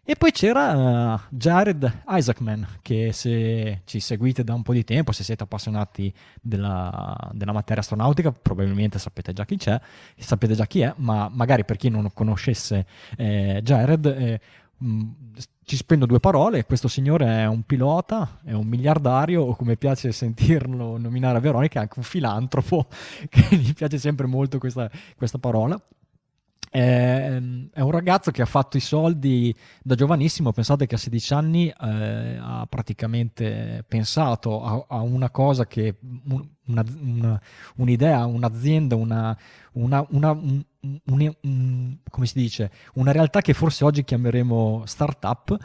[0.07, 5.11] e poi c'era uh, Jared Isaacman, che se ci seguite da un po' di tempo,
[5.11, 9.81] se siete appassionati della, della materia astronautica, probabilmente sapete già chi c'è,
[10.15, 12.85] sapete già chi è, ma magari per chi non conoscesse
[13.17, 14.39] eh, Jared, eh,
[14.77, 15.11] mh, mm,
[15.63, 16.65] ci spendo due parole.
[16.65, 21.79] Questo signore è un pilota, è un miliardario, o come piace sentirlo nominare a Veronica,
[21.79, 22.85] è anche un filantropo,
[23.27, 24.87] che gli piace sempre molto questa,
[25.17, 25.81] questa parola
[26.75, 31.67] è, un ragazzo che ha fatto i soldi da giovanissimo, pensate che a 16 anni
[31.69, 35.95] eh, ha praticamente pensato a, a una cosa che
[36.65, 37.41] una, una,
[37.77, 39.37] un'idea, un'azienda, una,
[39.73, 40.65] una, un,
[41.05, 45.57] un, come si dice, una realtà che forse oggi chiameremo startup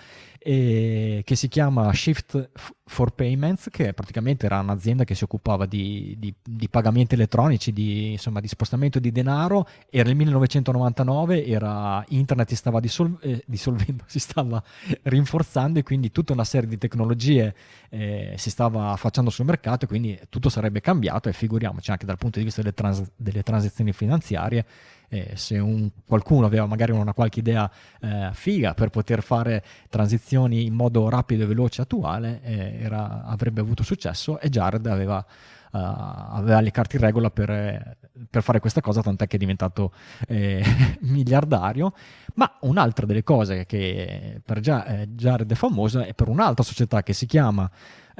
[0.42, 2.50] e che si chiama Shift
[2.86, 8.12] for Payments, che praticamente era un'azienda che si occupava di, di, di pagamenti elettronici, di,
[8.12, 9.68] insomma, di, spostamento di denaro.
[9.90, 14.62] Era il 1999, era, internet si stava dissol- eh, dissolvendo, si stava
[15.02, 17.54] rinforzando e quindi tutta una serie di tecnologie
[17.90, 22.16] eh, si stava facendo sul mercato e quindi tutto sarebbe cambiato e figuriamoci anche dal
[22.16, 24.64] punto di vista delle, trans- delle transazioni finanziarie
[25.10, 27.70] eh, se un, qualcuno aveva magari una qualche idea
[28.00, 33.60] eh, figa per poter fare transizioni in modo rapido e veloce attuale, eh, era, avrebbe
[33.60, 37.96] avuto successo e Jared aveva, uh, aveva le carte in regola per,
[38.30, 39.92] per, fare questa cosa, tant'è che è diventato
[40.28, 40.64] eh,
[41.00, 41.92] miliardario.
[42.34, 47.26] Ma un'altra delle cose che per Jared è famosa è per un'altra società che si
[47.26, 47.68] chiama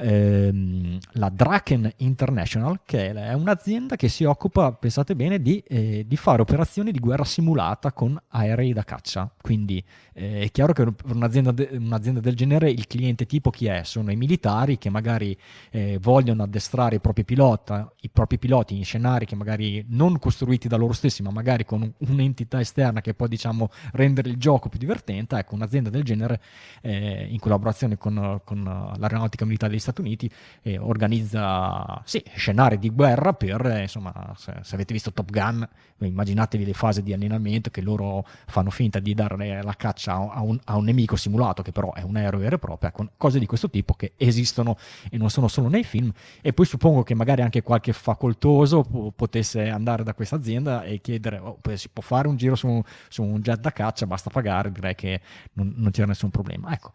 [0.01, 6.17] ehm, la Draken International, che è un'azienda che si occupa, pensate bene, di, eh, di
[6.17, 9.31] fare operazioni di guerra simulata con aerei da caccia.
[9.41, 9.83] Quindi
[10.13, 13.83] eh, è chiaro che per un'azienda, de- un'azienda, del genere il cliente tipo chi è?
[13.83, 15.37] Sono i militari che magari
[15.69, 20.67] eh, vogliono addestrare i propri, pilota, i propri piloti in scenari che magari non costruiti
[20.67, 24.79] da loro stessi, ma magari con un'entità esterna che può diciamo rendere il gioco più
[24.79, 25.37] divertente.
[25.37, 26.41] Ecco, un'azienda del genere
[26.81, 32.79] eh, in collaborazione con, con l'aeronautica militare degli Stati Stati Uniti e organizza sì, scenari
[32.79, 35.67] di guerra per, eh, insomma, se, se, avete visto Top Gun,
[35.99, 40.59] immaginatevi le fasi di allenamento che loro fanno finta di dare la caccia a un,
[40.65, 43.45] a un nemico simulato che però è un aereo vero e proprio, con cose di
[43.45, 44.77] questo tipo che esistono
[45.09, 49.69] e non sono solo nei film e poi suppongo che magari anche qualche facoltoso potesse
[49.69, 53.41] andare da questa azienda e chiedere oh, si può fare un giro su, su, un
[53.41, 55.21] jet da caccia, basta pagare, direi che
[55.53, 56.71] non, non c'era nessun problema.
[56.73, 56.91] Ecco,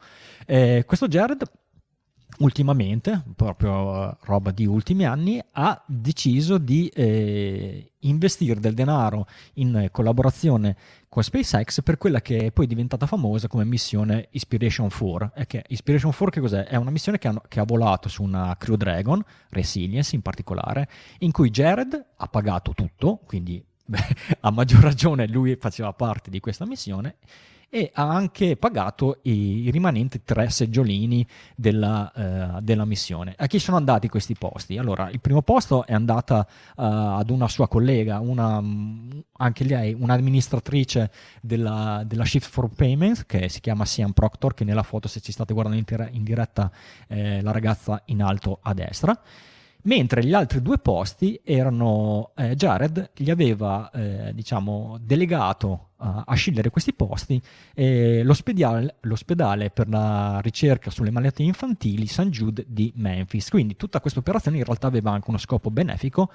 [0.47, 1.43] eh, questo Jared
[2.39, 9.89] ultimamente, proprio eh, roba di ultimi anni, ha deciso di eh, investire del denaro in
[9.91, 10.77] collaborazione
[11.09, 15.33] con SpaceX per quella che è poi diventata famosa come missione Inspiration 4.
[15.35, 16.65] E che Inspiration 4 che cos'è?
[16.65, 20.89] È una missione che ha, che ha volato su una Crew Dragon, Resilience in particolare,
[21.21, 26.41] in cui Jared ha pagato tutto, quindi beh, a maggior ragione lui faceva parte di
[26.41, 27.17] questa missione
[27.69, 33.35] e ha anche pagato i, rimanenti tre seggiolini della, uh, della, missione.
[33.37, 34.79] A chi sono andati questi posti?
[34.79, 38.63] Allora, il primo posto è andata uh, ad una sua collega, una,
[39.33, 44.83] anche lei, un'amministratrice della, della, Shift for Payments, che si chiama Sian Proctor, che nella
[44.83, 46.71] foto, se ci state guardando in, in diretta,
[47.07, 49.21] è la ragazza in alto a destra
[49.87, 56.35] mentre gli altri due posti erano eh, Jared gli aveva eh, diciamo delegato uh, a
[56.35, 57.41] scegliere questi posti
[57.75, 62.29] eh, l'ospedale, l'ospedale, per la ricerca sulle malattie infantili St.
[62.29, 66.31] Jude di Memphis quindi tutta questa operazione in realtà aveva anche uno scopo benefico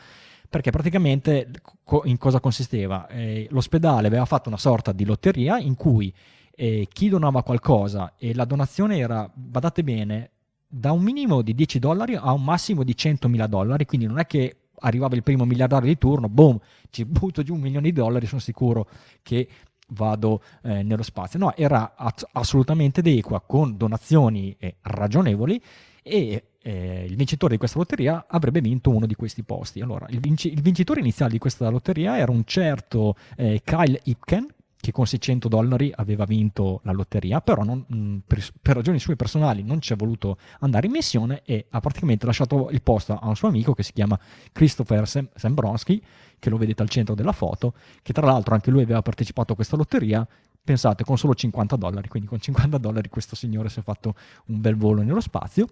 [0.50, 1.50] perché praticamente
[1.84, 6.14] co- in cosa consisteva eh, l'ospedale aveva fatto una sorta di lotteria in cui
[6.54, 10.32] eh, chi donava qualcosa e la donazione era badate bene
[10.68, 14.20] da un minimo di 10 dollari a un massimo di 100 mila dollari, quindi non
[14.20, 17.94] è che arrivava il primo miliardario di turno, boom, ci butto giù un milione di
[17.94, 18.88] dollari, sono sicuro
[19.24, 19.48] che
[19.90, 21.40] vado eh, nello spazio.
[21.40, 25.62] No, era at- assolutamente equa, con donazioni eh, ragionevoli
[26.04, 29.82] e eh, il vincitore di questa lotteria avrebbe vinto uno di questi posti.
[29.82, 34.48] Allora, il, vinci- il vincitore iniziale di questa lotteria era un certo eh, Kyle Ipken,
[34.82, 39.16] che con 600 dollari aveva vinto la lotteria, però non, mm, per, per, ragioni sue
[39.16, 43.28] personali non ci è voluto andare in missione e ha praticamente lasciato il posto a
[43.28, 44.20] un suo amico che si chiama
[44.52, 46.02] Christopher Sem- Sembronsky,
[46.40, 49.56] che lo vedete al centro della foto, che tra l'altro anche lui aveva partecipato a
[49.56, 50.28] questa lotteria,
[50.64, 54.16] pensate con solo 50 dollari, quindi con 50 dollari questo signore si è fatto
[54.48, 55.68] un bel volo nello spazio.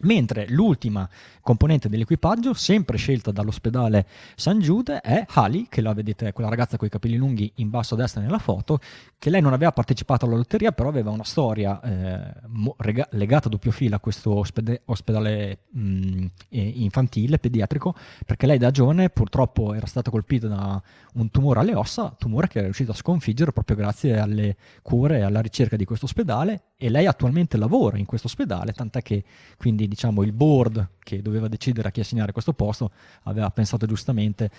[0.00, 1.08] Mentre l'ultima
[1.42, 6.88] componente dell'equipaggio, sempre scelta dall'ospedale San Jude, è Hali, che la vedete, quella ragazza con
[6.88, 8.80] i capelli lunghi in basso a destra nella foto,
[9.16, 12.34] che lei non aveva partecipato alla lotteria, però aveva una storia eh,
[12.78, 17.94] rega- legata a doppio filo a questo ospede- ospedale mh, infantile, pediatrico,
[18.26, 20.82] perché lei da giovane purtroppo era stata colpita da
[21.14, 25.22] un tumore alle ossa, tumore che è riuscito a sconfiggere proprio grazie alle cure e
[25.22, 29.22] alla ricerca di questo ospedale e lei attualmente lavora in questo ospedale, tant'è che
[29.56, 32.90] quindi diciamo il board che doveva decidere a chi assegnare questo posto
[33.22, 34.50] aveva pensato giustamente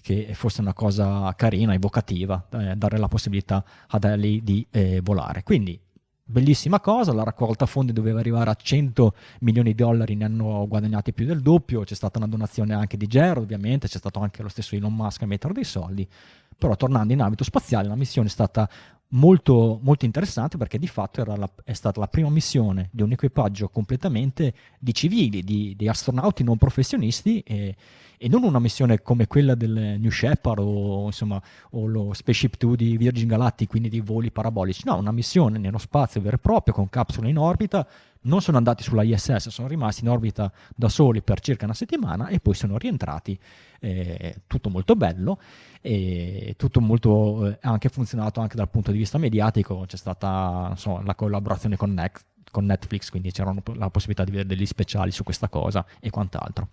[0.00, 5.42] che fosse una cosa carina, evocativa, eh, dare la possibilità a lei di eh, volare.
[5.42, 5.76] Quindi
[6.24, 11.12] bellissima cosa, la raccolta fondi doveva arrivare a 100 milioni di dollari, ne hanno guadagnati
[11.12, 14.48] più del doppio, c'è stata una donazione anche di Gero ovviamente, c'è stato anche lo
[14.48, 16.08] stesso Elon Musk a mettere dei soldi,
[16.56, 18.70] però tornando in ambito spaziale la missione è stata
[19.12, 23.68] molto, molto interessante perché di fatto la, è stata la prima missione di un equipaggio
[23.68, 27.74] completamente di civili, di, di astronauti non professionisti e,
[28.16, 32.76] e, non una missione come quella del New Shepard o, insomma, o lo Spaceship 2
[32.76, 36.74] di Virgin Galactic, quindi di voli parabolici, no, una missione nello spazio vero e proprio
[36.74, 37.86] con capsule in orbita
[38.22, 42.28] non sono andati sulla ISS, sono rimasti in orbita da soli per circa una settimana
[42.28, 43.38] e poi sono rientrati,
[43.80, 45.40] eh, tutto molto bello
[45.80, 51.02] e tutto molto eh, anche funzionato anche dal punto di vista mediatico, c'è stata insomma,
[51.04, 55.24] la collaborazione con, Next, con Netflix, quindi c'era la possibilità di vedere degli speciali su
[55.24, 56.68] questa cosa e quant'altro.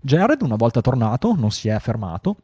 [0.00, 2.36] Jared una volta tornato non si è fermato,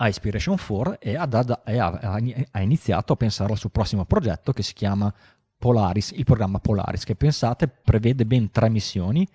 [0.00, 5.12] a Inspiration 4 e, ha, iniziato a pensare al suo prossimo progetto che si chiama
[5.60, 9.28] Polaris, il programma Polaris, che pensate prevede ben tre missioni,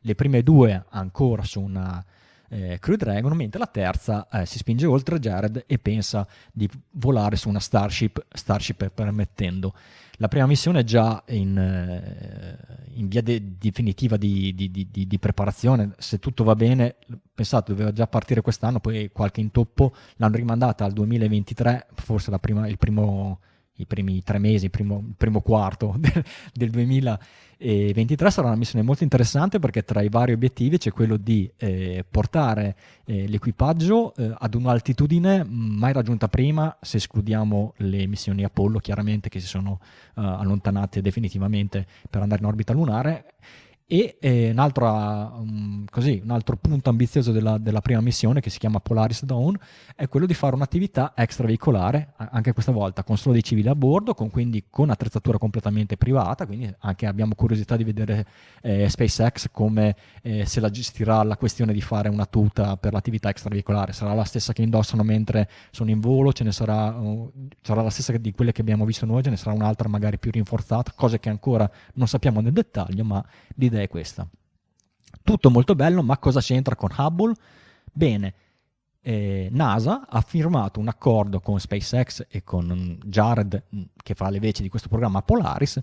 [0.00, 2.04] le prime due ancora su una
[2.48, 7.36] eh, Crew Dragon, mentre la terza eh, si spinge oltre Jared e pensa di volare
[7.36, 9.72] su una Starship, Starship permettendo.
[10.14, 12.58] La prima missione è già in, eh,
[12.94, 16.96] in via de- definitiva di, di, di, di, preparazione, se tutto va bene,
[17.32, 22.76] pensate doveva già partire quest'anno, poi qualche intoppo l'hanno rimandata al 2023, forse prima, il
[22.76, 23.38] primo
[23.80, 29.02] i primi tre mesi, il primo, primo quarto del, del, 2023 sarà una missione molto
[29.02, 34.54] interessante perché tra i vari obiettivi c'è quello di eh, portare eh, l'equipaggio eh, ad
[34.54, 41.00] un'altitudine mai raggiunta prima, se escludiamo le missioni Apollo chiaramente che si sono eh, allontanate
[41.00, 43.34] definitivamente per andare in orbita lunare
[43.92, 48.78] E eh, um, così, un altro punto ambizioso della, della, prima missione, che si chiama
[48.78, 49.58] Polaris Dawn,
[49.96, 54.14] è quello di fare un'attività extraveicolare, anche questa volta con solo dei civili a bordo,
[54.14, 58.26] con, quindi con attrezzatura completamente privata, quindi anche abbiamo curiosità di vedere
[58.62, 63.28] eh, SpaceX come eh, se la gestirà la questione di fare una tuta per l'attività
[63.28, 63.92] extraveicolare.
[63.92, 67.90] Sarà la stessa che indossano mentre sono in volo, ce ne sarà, uh, sarà la
[67.90, 71.18] stessa di quelle che abbiamo visto noi, ce ne sarà un'altra magari più rinforzata, cose
[71.18, 73.24] che ancora non sappiamo nel dettaglio, ma
[73.56, 74.28] l'idea è questa.
[75.22, 77.34] Tutto molto bello, ma cosa c'entra con Hubble?
[77.92, 78.34] Bene,
[79.02, 84.40] eh, NASA ha firmato un accordo con SpaceX e con Jared, mm, che fa le
[84.40, 85.80] veci di questo programma Polaris,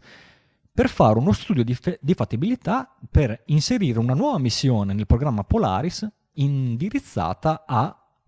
[0.72, 5.44] per fare uno studio di, fe- di fattibilità per inserire una nuova missione nel programma
[5.44, 7.66] Polaris indirizzata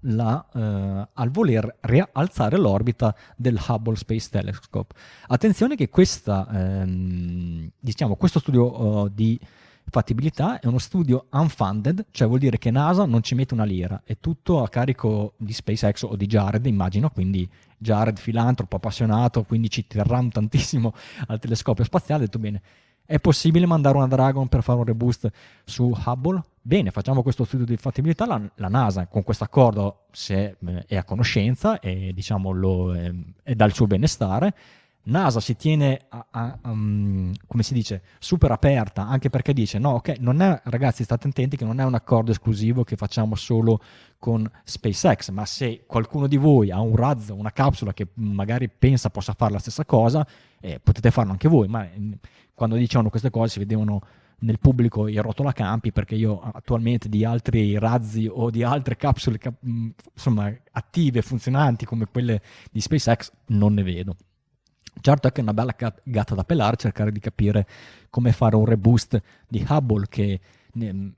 [0.04, 4.96] la, eh, al voler rialzare l'orbita del Hubble Space Telescope.
[5.28, 9.40] Attenzione che questa, ehm, diciamo, questo studio uh, di
[9.90, 14.02] fattibilità è uno studio unfunded, cioè vuol dire che NASA non ci mette una lira,
[14.04, 19.70] è tutto a carico di SpaceX o di Jared, immagino, quindi Jared filantropo, appassionato, quindi
[19.70, 20.94] ci terranno tantissimo
[21.28, 22.62] al telescopio spaziale, ha detto bene,
[23.10, 25.32] è possibile mandare una Dragon per fare un reboost
[25.64, 26.44] su Hubble?
[26.62, 30.96] Bene, facciamo questo studio di fattibilità, la, la NASA con questo accordo se, eh, è
[30.96, 33.12] a conoscenza e diciamo lo, eh,
[33.42, 34.54] è dal suo benestare,
[35.04, 39.92] NASA si tiene, a, a, um, come si dice, super aperta, anche perché dice, no,
[39.92, 43.82] ok, non è, ragazzi, state attenti che non è un accordo esclusivo che facciamo solo
[44.20, 49.10] con SpaceX, ma se qualcuno di voi ha un razzo, una capsula che magari pensa
[49.10, 50.26] possa fare la stessa cosa,
[50.60, 52.18] eh, potete farlo anche voi, ma eh,
[52.54, 54.02] quando dicevano queste cose si vedevano
[54.42, 59.38] nel pubblico i rotolacampi perché io attualmente di altri razzi o di altre capsule
[60.14, 62.42] insomma attive, funzionanti come quelle
[62.72, 64.16] di SpaceX non ne vedo.
[65.02, 67.68] Certo è che è una bella gatta da pelare cercare di capire
[68.10, 70.40] come fare un reboost di Hubble che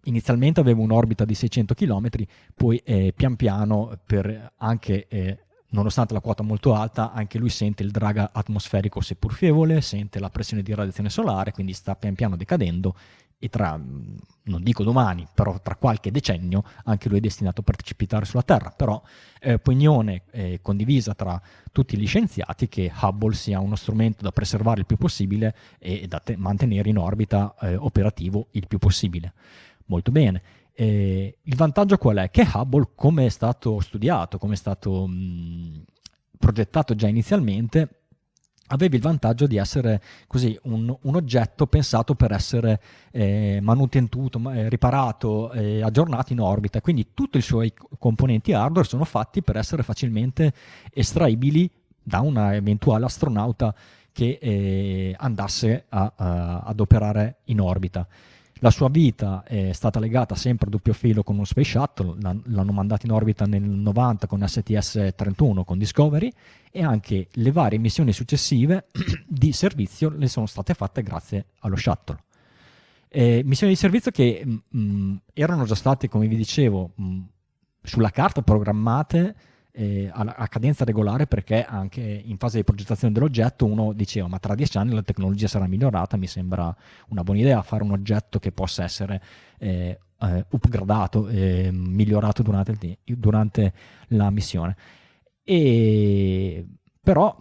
[0.03, 2.09] inizialmente aveva un'orbita di 600 km,
[2.55, 5.39] poi eh, pian piano, per anche, eh,
[5.71, 10.29] nonostante la quota molto alta, anche lui sente il drag atmosferico seppur fievole, sente la
[10.29, 12.95] pressione di radiazione solare, quindi sta pian piano decadendo
[13.43, 18.23] e tra, non dico domani, però tra qualche decennio anche lui è destinato a precipitare
[18.23, 18.69] sulla Terra.
[18.69, 19.01] Però
[19.39, 21.41] è opinione eh, condivisa tra
[21.71, 26.19] tutti gli scienziati che Hubble sia uno strumento da preservare il più possibile e da
[26.19, 29.33] te- mantenere in orbita eh, operativo il più possibile.
[29.87, 30.43] Molto bene.
[30.73, 32.29] Eh, il vantaggio qual è?
[32.29, 35.83] Che Hubble, come è stato studiato, come è stato mh,
[36.37, 38.01] progettato già inizialmente,
[38.71, 44.69] avevi il vantaggio di essere così un, un oggetto pensato per essere eh, manutenuto, eh,
[44.69, 49.83] riparato, eh, aggiornato in orbita, quindi tutti i suoi componenti hardware sono fatti per essere
[49.83, 50.53] facilmente
[50.93, 51.69] estraibili
[52.01, 53.75] da un eventuale astronauta
[54.11, 58.07] che eh, andasse a, a, ad operare in orbita.
[58.63, 62.71] La sua vita è stata legata sempre a doppio filo con uno Space Shuttle, l'hanno
[62.71, 66.31] mandato in orbita nel 90 con STS-31 con Discovery
[66.69, 68.85] e anche le varie missioni successive
[69.27, 72.19] di servizio le sono state fatte grazie allo Shuttle.
[73.07, 77.03] Eh, missioni di servizio che mh, mm, mm, erano già state, come vi dicevo, mh,
[77.03, 77.21] mm,
[77.81, 79.35] sulla carta programmate
[79.71, 84.39] eh, a, a, cadenza regolare perché anche in fase di progettazione dell'oggetto uno diceva ma
[84.39, 86.75] tra dieci anni la tecnologia sarà migliorata, mi sembra
[87.09, 89.21] una buona idea fare un oggetto che possa essere
[89.59, 93.73] eh, eh, upgradato, eh, migliorato durante, il, durante,
[94.09, 94.75] la missione.
[95.43, 96.65] E,
[97.01, 97.37] però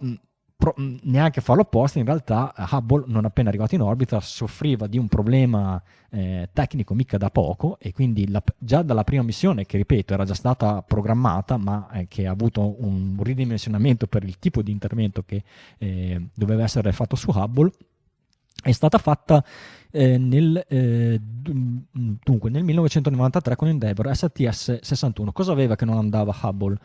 [0.61, 5.07] pro, neanche farlo apposta, in realtà Hubble non appena arrivato in orbita soffriva di un
[5.07, 5.81] problema
[6.11, 10.23] eh, tecnico mica da poco e quindi la, già dalla prima missione, che ripeto era
[10.23, 15.23] già stata programmata ma eh, che ha avuto un ridimensionamento per il tipo di intervento
[15.25, 15.43] che
[15.79, 17.71] eh, doveva essere fatto su Hubble,
[18.61, 19.43] è stata fatta
[19.89, 25.31] eh, nel, eh, dunque, nel 1993 con Endeavour STS-61.
[25.31, 26.77] Cosa aveva che non andava Hubble?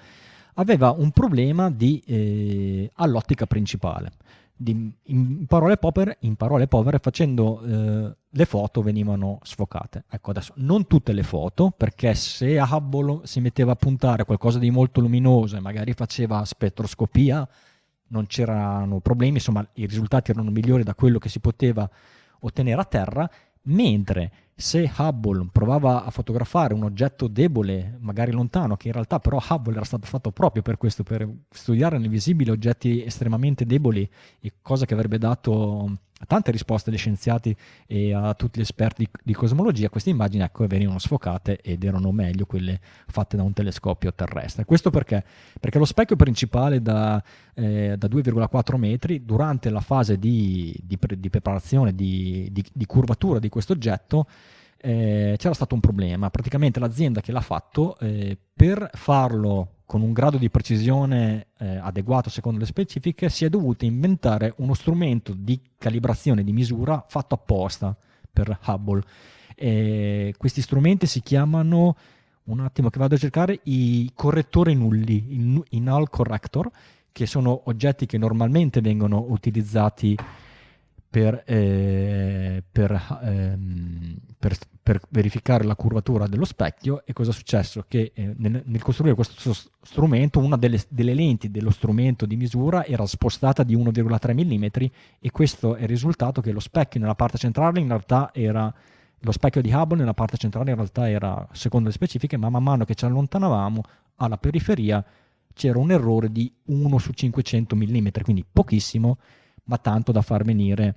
[0.59, 4.13] Aveva un problema di, eh, all'ottica principale.
[4.59, 10.05] Di, in, parole povere, in, parole povere, facendo eh, le foto venivano sfocate.
[10.09, 14.71] Ecco, adesso non tutte le foto, perché se Hubble si metteva a puntare qualcosa di
[14.71, 17.47] molto luminoso e magari faceva spettroscopia,
[18.09, 21.89] non c'erano problemi, insomma i risultati erano migliori da quello che si poteva
[22.41, 23.31] ottenere a terra,
[23.63, 29.39] mentre se Hubble provava a fotografare un oggetto debole, magari lontano, che in realtà però
[29.47, 34.09] Hubble era stato fatto proprio per questo, per studiare nel visibile oggetti estremamente deboli,
[34.63, 37.55] cosa che avrebbe dato tante risposte agli scienziati
[37.87, 42.11] e a tutti gli esperti di, di cosmologia, queste immagini ecco, venivano sfocate ed erano
[42.13, 44.65] meglio quelle fatte da un telescopio terrestre.
[44.65, 45.23] Questo perché?
[45.61, 47.23] Perché lo specchio principale da,
[47.55, 53.49] eh, da 2,4 metri, durante la fase di, di, di preparazione, di, di, curvatura di
[53.49, 54.27] questo oggetto,
[54.87, 56.31] eh, c'era stato un problema.
[56.31, 62.31] Praticamente l'azienda che l'ha fatto, eh, per farlo con un grado di precisione eh, adeguato
[62.31, 67.97] secondo le specifiche, si è dovuto inventare uno strumento di calibrazione di misura fatto apposta
[68.33, 69.03] per Hubble.
[70.37, 71.97] Questi strumenti si chiamano,
[72.45, 76.71] un attimo che vado a cercare, i correttori nulli, i null corrector,
[77.11, 80.17] che sono oggetti che normalmente vengono utilizzati
[81.17, 87.87] per, eh, per, ehm, per, per, verificare la curvatura dello specchio e cosa è successo?
[87.89, 92.85] Che eh, nel, nel, costruire questo strumento una delle, delle, lenti dello strumento di misura
[92.85, 94.65] era spostata di 1,3 mm
[95.19, 98.71] e questo è il risultato che lo specchio nella parte centrale in realtà era
[99.21, 102.63] lo specchio di Hubble nella parte centrale in realtà era secondo le specifiche ma man
[102.63, 103.81] mano che ci allontanavamo
[104.17, 105.03] alla periferia
[105.55, 109.17] c'era un errore di 1 su 500 mm quindi pochissimo
[109.67, 110.97] ma tanto da far venire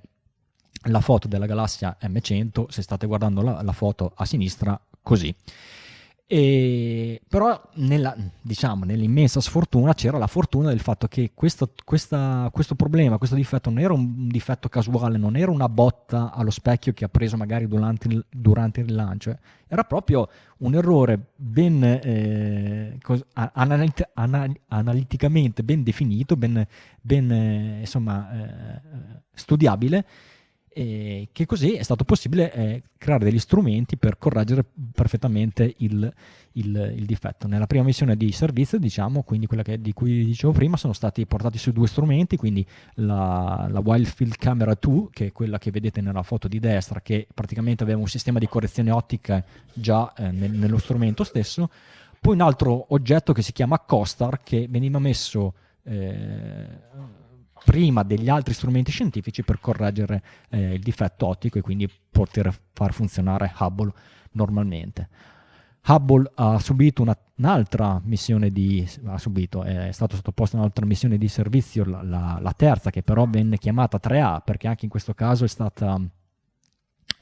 [0.84, 5.34] la foto della galassia M100, se state guardando la, la foto a sinistra, così.
[6.32, 12.76] E, però nella, diciamo, nell'immensa sfortuna c'era la fortuna del fatto che questo, questa, questo,
[12.76, 17.04] problema, questo difetto non era un difetto casuale, non era una botta allo specchio che
[17.04, 20.28] ha preso magari durante il, durante il lancio, era proprio
[20.58, 26.64] un errore ben eh, cos- analit- anal- analiticamente ben definito, ben,
[27.00, 28.80] ben eh, insomma, eh,
[29.34, 30.06] studiabile
[30.72, 36.12] e che così è stato possibile eh, creare degli strumenti per correggere perfettamente il,
[36.52, 37.48] il, il, difetto.
[37.48, 41.26] Nella prima missione di servizio, diciamo, quindi quella che, di cui dicevo prima, sono stati
[41.26, 42.64] portati su due strumenti, quindi
[42.94, 47.00] la, la Wild Field Camera 2, che è quella che vedete nella foto di destra,
[47.00, 49.44] che praticamente aveva un sistema di correzione ottica
[49.74, 51.68] già eh, nel, nello strumento stesso,
[52.20, 55.54] poi un altro oggetto che si chiama COSTAR, che veniva messo...
[57.64, 62.92] Prima degli altri strumenti scientifici per correggere eh, il difetto ottico e quindi poter far
[62.92, 63.92] funzionare Hubble
[64.32, 65.08] normalmente.
[65.86, 68.86] Hubble ha subito una, un'altra missione di
[69.16, 73.26] subito, è stato sottoposto a un'altra missione di servizio, la, la, la, terza che però
[73.26, 75.98] venne chiamata 3A perché anche in questo caso è stata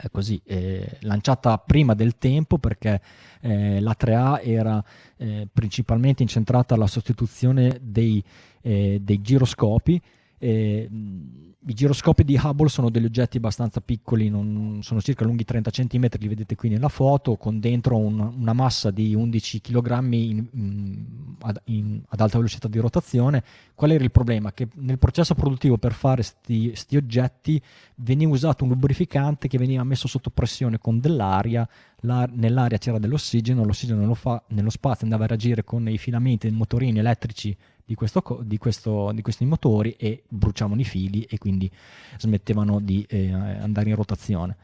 [0.00, 3.00] eh, così, eh, lanciata prima del tempo perché
[3.40, 4.84] eh, la 3A era
[5.16, 8.22] eh, principalmente incentrata alla sostituzione dei,
[8.60, 10.00] eh, dei giroscopi
[10.38, 15.70] eh, I giroscopi di Hubble sono degli oggetti abbastanza piccoli, non, sono circa lunghi 30
[15.70, 20.46] cm, li vedete qui nella foto, con dentro un, una massa di 11 kg in,
[20.52, 21.04] in,
[21.40, 23.42] ad, in, ad, alta velocità di rotazione.
[23.74, 24.52] Qual era il problema?
[24.52, 27.60] Che nel processo produttivo per fare questi oggetti
[27.96, 31.68] veniva usato un lubrificante che veniva messo sotto pressione con dell'aria,
[32.02, 36.48] La, nell'aria c'era dell'ossigeno, l'ossigeno nello, fa, nello spazio andava a reagire con i filamenti
[36.48, 37.56] dei motorini elettrici
[37.88, 41.70] di, questo, di, questo, di, questi motori e bruciavano i fili e quindi
[42.18, 44.56] smettevano di eh, andare in rotazione.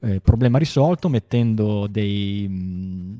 [0.00, 3.14] Eh, problema risolto mettendo, dei, mm,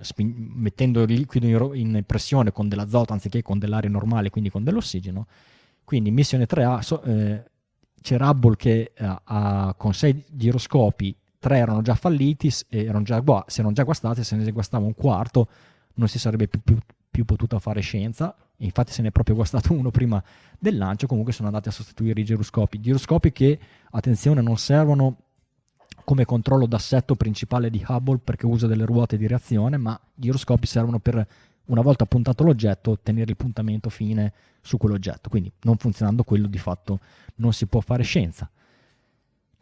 [0.00, 4.62] spin- mettendo il liquido in, in, pressione con dell'azoto anziché con dell'aria normale, quindi con
[4.62, 5.26] dell'ossigeno.
[5.84, 7.44] Quindi missione 3A, so, eh,
[8.02, 13.60] c'era Hubble che eh, ha, con sei giroscopi, tre erano già falliti, erano già, si
[13.60, 15.48] erano già guastati, se ne guastava un quarto
[15.94, 16.76] non si sarebbe più, più,
[17.10, 20.22] più potuta fare scienza, infatti se ne è proprio guastato uno prima
[20.58, 22.80] del lancio, comunque sono andati a sostituire i giroscopi.
[22.80, 23.58] Giroscopi che,
[23.90, 25.16] attenzione, non servono
[26.04, 30.66] come controllo d'assetto principale di Hubble perché usa delle ruote di reazione, ma i giroscopi
[30.66, 31.26] servono per,
[31.68, 35.28] una volta puntato l'oggetto, ottenere il puntamento fine su quell'oggetto.
[35.28, 37.00] Quindi non funzionando quello di fatto
[37.36, 38.50] non si può fare scienza.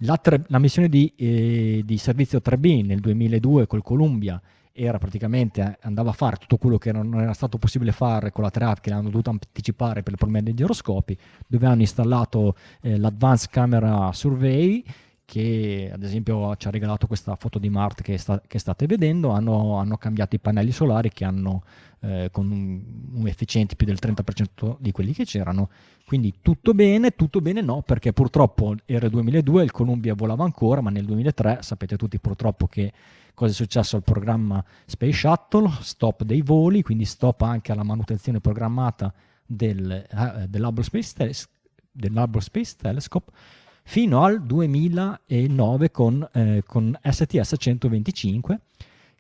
[0.01, 4.41] La, tre, la missione di, eh, di servizio 3B nel 2002 col Columbia
[4.77, 8.45] era praticamente eh, andava a fare tutto quello che non era stato possibile fare con
[8.45, 11.17] la 3 che l'hanno dovuto anticipare per il problema dei giroscopi,
[11.47, 14.85] dove hanno installato eh, l'Advanced Camera Survey
[15.27, 19.31] che ad esempio ci ha regalato questa foto di Marte che, sta, che state vedendo,
[19.31, 21.65] hanno, hanno, cambiato i pannelli solari che hanno
[22.01, 22.81] eh, con un,
[23.13, 25.69] un efficiente più del 30% di quelli che c'erano,
[26.07, 30.81] quindi tutto bene, tutto bene no, perché purtroppo era il 2002, il Columbia volava ancora,
[30.81, 32.93] ma nel 2003 sapete tutti purtroppo che
[33.37, 38.41] cosa è successo al programma Space Shuttle, stop dei voli, quindi stop anche alla manutenzione
[38.41, 39.13] programmata
[39.45, 41.49] del, eh, dell'Hubble, Space Teles-
[41.93, 43.31] dell'Hubble Space Telescope
[43.85, 48.61] fino al 2009 con, eh, con STS 125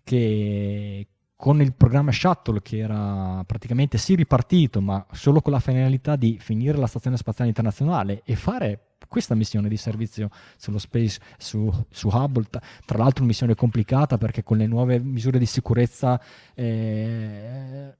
[0.02, 1.06] che
[1.36, 6.38] con il programma Shuttle che era praticamente sì ripartito ma solo con la finalità di
[6.40, 12.09] finire la stazione spaziale internazionale e fare questa missione di servizio sullo space, su, su
[12.09, 12.46] Hubble,
[12.84, 16.20] tra l'altro missione complicata perché con le nuove misure di sicurezza
[16.54, 17.94] eh,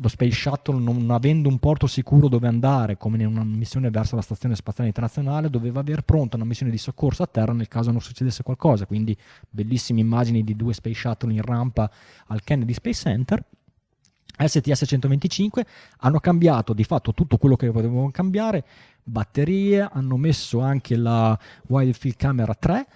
[0.00, 4.16] lo Space Shuttle non avendo un porto sicuro dove andare, come in una missione verso
[4.16, 7.90] la Stazione Spaziale Internazionale, doveva aver pronta una missione di soccorso a terra nel caso
[7.90, 9.16] non succedesse qualcosa, quindi
[9.48, 11.90] bellissime immagini di due Space Shuttle in rampa
[12.26, 13.44] al Kennedy Space Center
[14.38, 15.66] STS 125
[15.98, 18.64] hanno cambiato di fatto tutto quello che potevano cambiare,
[19.02, 22.86] batterie, hanno messo anche la wide field camera 3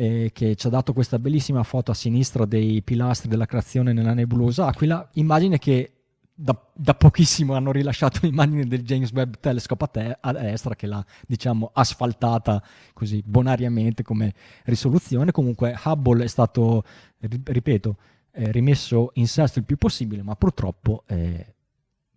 [0.00, 4.14] eh, che ci ha dato questa bellissima foto a sinistra dei pilastri della creazione nella
[4.14, 4.66] nebulosa.
[4.66, 5.92] Aquila, immagine che
[6.34, 10.86] da, da, pochissimo hanno rilasciato l'immagine del James Webb Telescope a, te, a destra che
[10.86, 12.62] l'ha diciamo asfaltata
[12.94, 14.32] così bonariamente come
[14.64, 15.32] risoluzione.
[15.32, 16.82] Comunque Hubble è stato
[17.18, 17.96] ripeto
[18.32, 21.54] eh, rimesso in sesto il più possibile, ma purtroppo eh,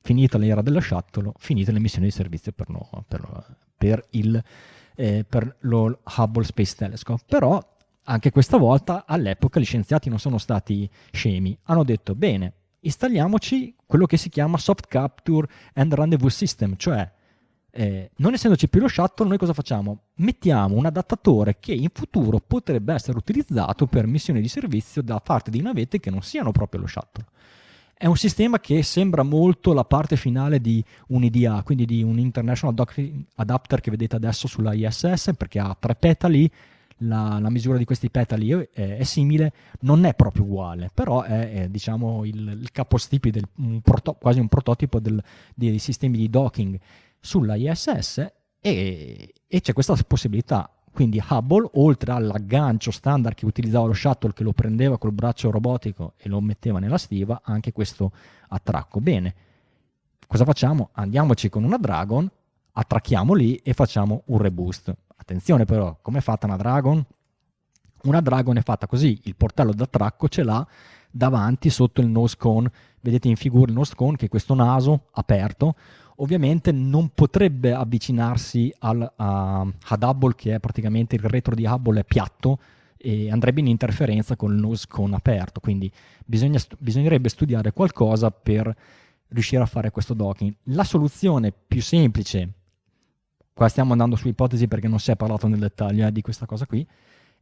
[0.02, 4.42] finita l'era dello shuttle, finite le missioni di servizio per, no, per, per, il,
[4.96, 7.24] eh, per lo Hubble Space Telescope.
[7.26, 7.62] Però
[8.04, 14.06] anche questa volta all'epoca gli scienziati non sono stati scemi, hanno detto bene, installiamoci quello
[14.06, 17.10] che si chiama Soft Capture and Rendezvous System, cioè
[17.76, 20.02] eh, non essendoci più lo shuttle, noi cosa facciamo?
[20.18, 25.50] Mettiamo un adattatore che in futuro potrebbe essere utilizzato per missioni di servizio da parte
[25.50, 27.26] di navette che non siano proprio lo shuttle.
[27.96, 32.20] È un sistema che sembra molto la parte finale di un IDA, quindi di un
[32.20, 36.52] International Docking Adapter che vedete adesso sulla ISS, perché ha tre petali,
[36.98, 41.54] la, la, misura di questi petali è, è, simile, non è proprio uguale, però è,
[41.54, 45.22] è diciamo il, il capostipi del un proto, quasi un prototipo del,
[45.56, 46.80] dei sistemi di docking
[47.24, 50.70] sulla ISS e, e c'è questa possibilità.
[50.92, 56.14] Quindi Hubble, oltre all'aggancio standard che utilizzava lo shuttle che lo prendeva col braccio robotico
[56.18, 58.12] e lo metteva nella stiva, anche questo
[58.50, 59.00] attracco.
[59.00, 59.34] Bene,
[60.28, 60.90] cosa facciamo?
[60.92, 62.30] Andiamoci con una Dragon,
[62.74, 64.94] attracchiamo lì e facciamo un reboost.
[65.16, 67.04] Attenzione però, come è fatta una Dragon?
[68.04, 70.68] Una Dragon è fatta così, il portello d'attracco ce l'ha
[71.10, 72.72] davanti sotto il nose cone.
[73.00, 75.76] Vedete in figura il nose cone che è questo naso aperto
[76.18, 82.02] ovviamente non potrebbe avvicinarsi al, a, ad Hubble che è praticamente il retro di Hubble
[82.02, 82.60] è piatto
[82.98, 85.60] e andrebbe in interferenza con il nose cone aperto.
[85.60, 85.92] Quindi
[86.26, 88.74] bisogna, bisognerebbe studiare qualcosa per
[89.30, 90.54] riuscire a fare questo docking.
[90.66, 92.54] La soluzione più semplice
[93.54, 96.46] qua stiamo andando su ipotesi perché non si è parlato nel dettaglio eh, di questa
[96.46, 96.86] cosa qui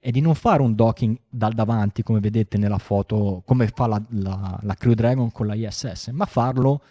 [0.04, 4.02] è di non fare un docking dal davanti come vedete nella foto come fa la,
[4.10, 6.82] la, la Crew Dragon con la ISS ma farlo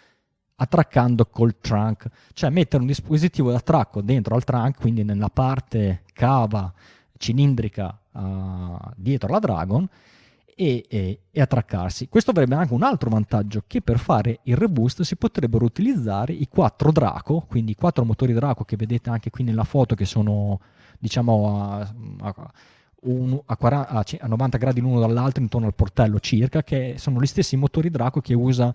[0.61, 6.71] attraccando col trunk, cioè mettere un dispositivo d'attracco dentro al trunk, quindi nella parte cava
[7.17, 9.89] cilindrica uh, dietro la Dragon
[10.55, 12.09] e, e, e, attraccarsi.
[12.09, 16.47] Questo avrebbe anche un altro vantaggio, che per fare il reboost si potrebbero utilizzare i
[16.47, 20.59] quattro Draco, quindi i quattro motori Draco che vedete anche qui nella foto che sono
[20.99, 22.51] diciamo a, a
[23.03, 27.25] un, a, 40, a, 90 gradi l'uno dall'altro intorno al portello circa, che sono gli
[27.25, 28.71] stessi motori Draco che usa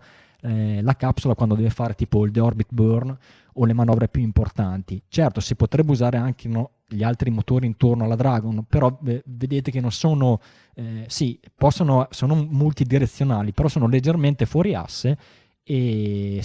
[0.47, 3.17] eh, la capsula quando deve fare tipo il deorbit burn
[3.55, 5.03] o le manovre più importanti.
[5.09, 9.71] Certo, si potrebbe usare anche no, gli altri motori intorno alla Dragon, però eh, vedete
[9.71, 10.41] che non sono,
[10.75, 15.19] eh, sì, possono, sono multidirezionali, però sono leggermente fuori asse
[15.65, 16.43] e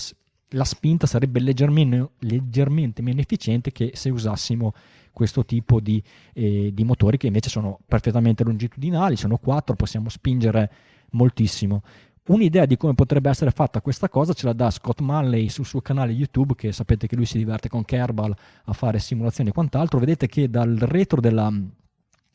[0.53, 4.73] la spinta sarebbe leggermente, leggermente meno efficiente che se usassimo
[5.11, 6.01] questo tipo di,
[6.33, 10.71] eh, di, motori che invece sono perfettamente longitudinali, sono quattro, possiamo spingere
[11.11, 11.83] moltissimo.
[12.27, 15.81] Un'idea di come potrebbe essere fatta questa cosa ce la dà Scott Manley sul suo
[15.81, 19.97] canale YouTube, che sapete che lui si diverte con Kerbal a fare simulazioni e quant'altro.
[19.97, 21.51] Vedete che dal retro della,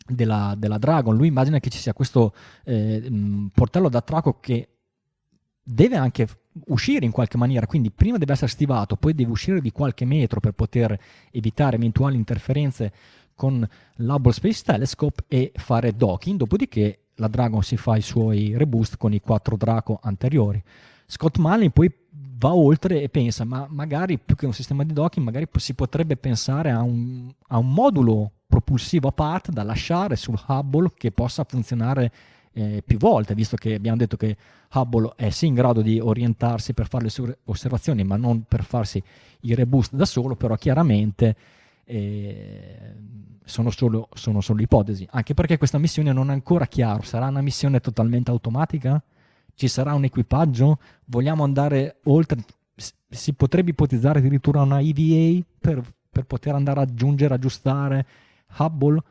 [0.04, 2.34] della, della Dragon lui immagina che ci sia questo
[2.64, 4.68] eh, portello d'attracco che
[5.62, 6.28] deve anche
[6.66, 10.40] uscire in qualche maniera, quindi prima deve essere stivato, poi deve uscire di qualche metro
[10.40, 10.98] per poter
[11.30, 12.92] evitare eventuali interferenze
[13.36, 13.66] con
[13.96, 19.12] l'Hubble Space Telescope e fare docking, dopodiché la Dragon si fa i suoi reboost con
[19.12, 20.62] i quattro Draco anteriori.
[21.06, 21.92] Scott Malin poi
[22.38, 26.16] va oltre e pensa, ma magari più che un sistema di docking, magari si potrebbe
[26.16, 31.44] pensare a un, a un modulo propulsivo a parte da lasciare sul Hubble che possa
[31.44, 32.12] funzionare
[32.52, 34.36] eh, più volte, visto che abbiamo detto che
[34.72, 38.64] Hubble è sì in grado di orientarsi per fare le sue osservazioni, ma non per
[38.64, 39.02] farsi
[39.40, 41.36] i reboost da solo, però chiaramente
[41.86, 42.94] eh,
[43.44, 47.40] sono, solo, sono solo ipotesi, anche perché questa missione non è ancora chiaro, sarà una
[47.40, 49.00] missione totalmente automatica?
[49.54, 50.78] Ci sarà un equipaggio?
[51.06, 52.44] Vogliamo andare oltre?
[53.08, 58.06] Si potrebbe ipotizzare addirittura una EVA per, per poter andare ad aggiungere, aggiustare
[58.58, 59.02] Hubble?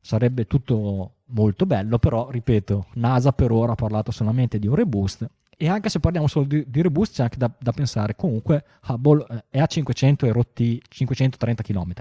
[0.00, 5.28] Sarebbe tutto molto bello, però ripeto, NASA per ora ha parlato solamente di un reboost
[5.56, 9.24] e anche se parliamo solo di, di reboost c'è anche da, da, pensare comunque Hubble
[9.28, 11.92] eh, è a 500 e rotti 530 km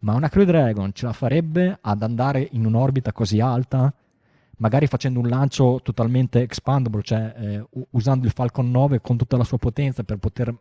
[0.00, 3.92] ma una Crew Dragon ce la farebbe ad andare in un'orbita così alta?
[4.58, 9.44] Magari facendo un lancio totalmente expandable, cioè eh, usando il Falcon 9 con tutta la
[9.44, 10.54] sua potenza per poter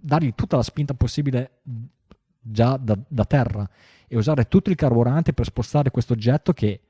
[0.00, 1.62] dargli tutta la spinta possibile
[2.40, 3.68] già da, da terra
[4.06, 6.80] e usare tutto il carburante per spostare questo oggetto che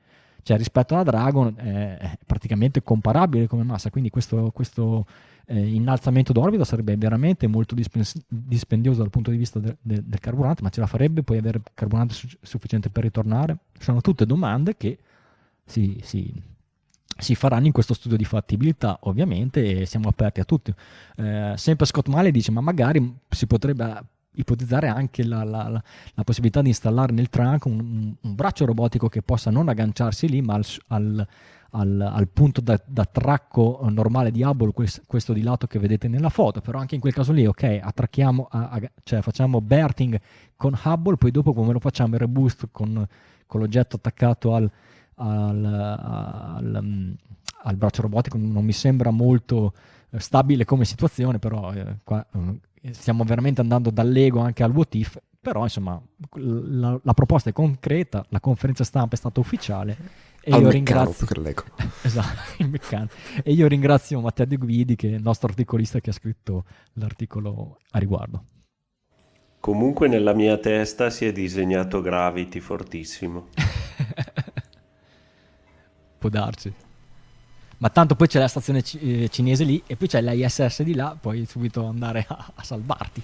[0.43, 5.05] cioè, rispetto alla Dragon è praticamente comparabile come massa, quindi questo, questo
[5.47, 10.19] eh, innalzamento d'orbita sarebbe veramente molto dispens- dispendioso dal punto di vista de- de- del
[10.19, 13.57] carburante, ma ce la farebbe poi avere carburante su- sufficiente per ritornare?
[13.79, 14.97] Sono tutte domande che
[15.63, 16.33] si, si,
[17.17, 20.73] si, faranno in questo studio di fattibilità, ovviamente, e siamo aperti a tutti.
[21.15, 24.03] Eh, sempre Scott Malley dice, ma magari si potrebbe
[24.37, 25.83] ipotizzare anche la, la, la,
[26.13, 30.41] la, possibilità di installare nel trunk un, un, braccio robotico che possa non agganciarsi lì,
[30.41, 31.27] ma al, al,
[31.71, 34.71] al, al punto d'attracco normale di Hubble,
[35.05, 36.61] questo di lato che vedete nella foto.
[36.61, 40.19] Però anche in quel caso lì, ok, attracchiamo, a, a, cioè facciamo berting
[40.55, 43.07] con Hubble, poi dopo come lo facciamo il reboost con,
[43.45, 44.69] con l'oggetto attaccato al,
[47.67, 49.73] al braccio robotico non mi sembra molto
[50.09, 52.59] eh, stabile come situazione, però eh, qua, eh,
[52.91, 56.01] stiamo veramente andando dall'ego anche al what if, però insomma
[56.35, 59.97] la, la, proposta è concreta, la conferenza stampa è stata ufficiale
[60.41, 61.27] e al io ringrazio
[62.03, 62.53] esatto,
[63.43, 67.77] e io ringrazio Matteo De Guidi che è il nostro articolista che ha scritto l'articolo
[67.91, 68.43] a riguardo.
[69.59, 73.47] Comunque nella mia testa si è disegnato Gravity fortissimo.
[76.17, 76.85] Può darci
[77.77, 80.95] ma tanto poi c'è la stazione c- eh, cinese lì e poi c'è l'ISS di
[80.95, 83.21] là, puoi subito andare a, a salvarti.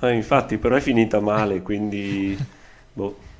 [0.00, 2.36] Eh, infatti, però è finita male, quindi...
[2.92, 3.32] boh.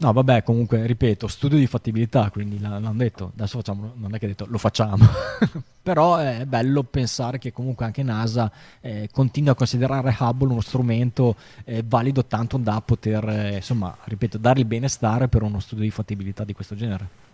[0.00, 4.24] No, vabbè, comunque, ripeto, studio di fattibilità, quindi l'hanno detto, adesso facciamo, non è che
[4.24, 5.04] ha detto, lo facciamo,
[5.82, 11.36] però è bello pensare che comunque anche NASA eh, continua a considerare Hubble uno strumento
[11.64, 15.90] eh, valido tanto da poter, eh, insomma, ripeto, dare il benestare per uno studio di
[15.90, 17.29] fattibilità di questo genere.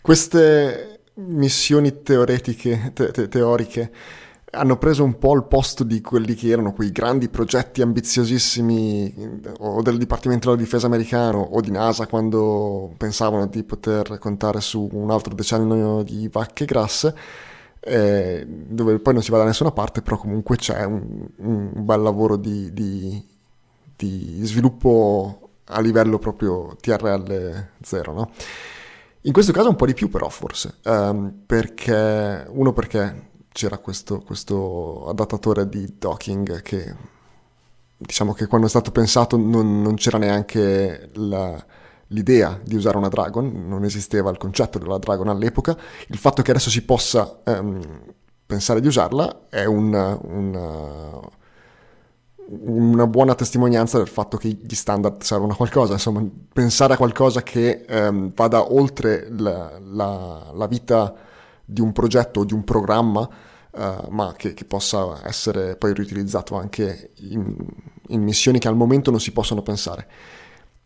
[0.00, 3.90] Queste missioni teoretiche, te- te- teoriche
[4.50, 9.82] hanno preso un po' il posto di quelli che erano quei grandi progetti ambiziosissimi o
[9.82, 15.10] del Dipartimento della Difesa americano o di NASA quando pensavano di poter contare su un
[15.10, 17.14] altro decennio di vacche grasse,
[17.80, 22.00] eh, dove poi non si va da nessuna parte, però comunque c'è un, un bel
[22.00, 23.22] lavoro di, di,
[23.96, 28.30] di, sviluppo a livello proprio TRL 0, no?
[29.28, 34.20] In questo caso un po' di più però forse, um, perché uno perché c'era questo,
[34.20, 36.94] questo, adattatore di docking che
[37.94, 41.62] diciamo che quando è stato pensato non, non c'era neanche la,
[42.06, 45.76] l'idea di usare una Dragon, non esisteva il concetto della Dragon all'epoca,
[46.06, 47.82] il fatto che adesso si possa um,
[48.46, 51.20] pensare di usarla è un, un
[52.50, 57.42] una buona testimonianza del fatto che gli standard servono a qualcosa, insomma, pensare a qualcosa
[57.42, 61.14] che ehm, vada oltre la, la, la, vita
[61.64, 63.28] di un progetto o di un programma,
[63.70, 67.54] eh, ma che, che, possa essere poi riutilizzato anche in,
[68.08, 70.06] in, missioni che al momento non si possono pensare.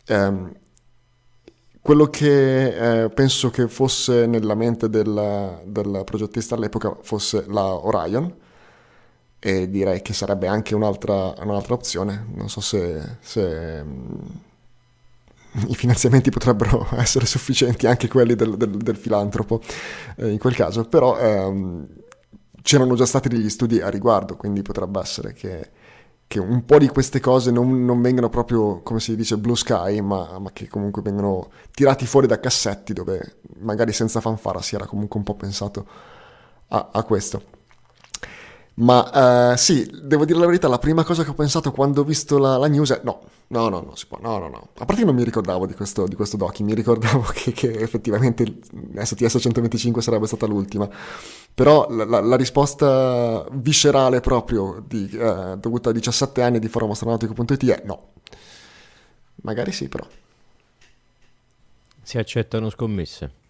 [0.05, 0.61] Eh,
[1.81, 8.33] quello che eh, penso che fosse nella mente del, del progettista all'epoca fosse la Orion,
[9.45, 12.27] e direi che sarebbe anche un'altra, un'altra opzione.
[12.33, 14.15] Non so se, se mm,
[15.67, 19.61] i finanziamenti potrebbero essere sufficienti, anche quelli del, del, del filantropo
[20.15, 21.85] eh, in quel caso, però ehm,
[22.61, 25.71] c'erano già stati degli studi a riguardo, quindi potrebbe essere che,
[26.25, 29.99] che un po' di queste cose non, non, vengano proprio, come si dice, blue sky,
[29.99, 34.85] ma, ma, che comunque vengono tirati fuori da cassetti dove magari senza fanfara si era
[34.85, 35.85] comunque un po' pensato
[36.69, 37.61] a, a questo.
[38.75, 42.03] Ma uh, sì, devo dire la verità, la prima cosa che ho pensato quando ho
[42.03, 44.69] visto la, la news è no, no, no, no, si può, no, no, no.
[44.79, 47.71] A parte che non mi ricordavo di questo, di questo docking, mi ricordavo che, che
[47.71, 48.59] effettivamente
[48.95, 50.89] STS 125 sarebbe stata l'ultima.
[51.53, 57.65] Però la, la, la risposta viscerale proprio di, uh, dovuta a 17 anni di forumastronautico.it
[57.65, 58.13] è no.
[59.43, 60.07] Magari sì, però.
[62.01, 63.41] Si accettano scommesse.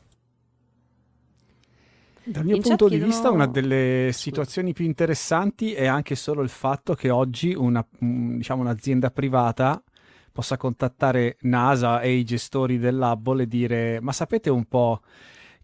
[2.25, 6.49] Dal mio In punto di vista, una delle situazioni più interessanti è anche solo il
[6.49, 9.83] fatto che oggi una, diciamo, un'azienda privata
[10.31, 15.01] possa contattare NASA e i gestori dell'Hubble e dire ma sapete un po'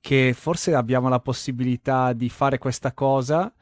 [0.02, 3.54] che forse abbiamo la possibilità di fare questa cosa?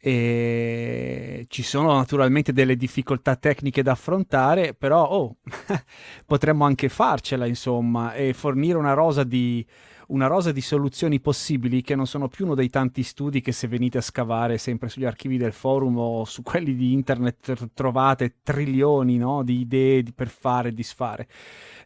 [0.00, 5.36] E ci sono naturalmente delle difficoltà tecniche da affrontare, però oh,
[6.24, 9.66] potremmo anche farcela insomma e fornire una rosa di
[10.08, 13.68] una rosa di soluzioni possibili che non sono più uno dei tanti studi che se
[13.68, 19.18] venite a scavare sempre sugli archivi del forum o su quelli di internet trovate trilioni
[19.18, 21.28] no, di idee per fare e disfare.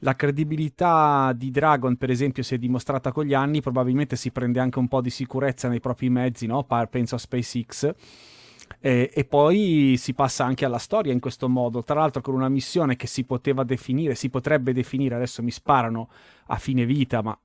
[0.01, 4.61] La credibilità di Dragon, per esempio, si è dimostrata con gli anni, probabilmente si prende
[4.61, 6.65] anche un po' di sicurezza nei propri mezzi, no?
[6.91, 7.95] penso a SpaceX.
[8.81, 12.49] E, e, poi si passa anche alla storia in questo modo, tra l'altro con una
[12.49, 16.09] missione che si poteva definire, si potrebbe definire, adesso mi sparano
[16.47, 17.39] a fine vita, ma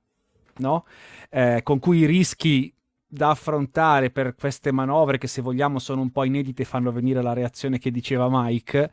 [0.58, 0.84] no?
[1.30, 2.72] Eh, con cui i rischi
[3.06, 7.32] da affrontare per queste manovre che se vogliamo sono un po' inedite fanno venire la
[7.32, 8.90] reazione che diceva Mike,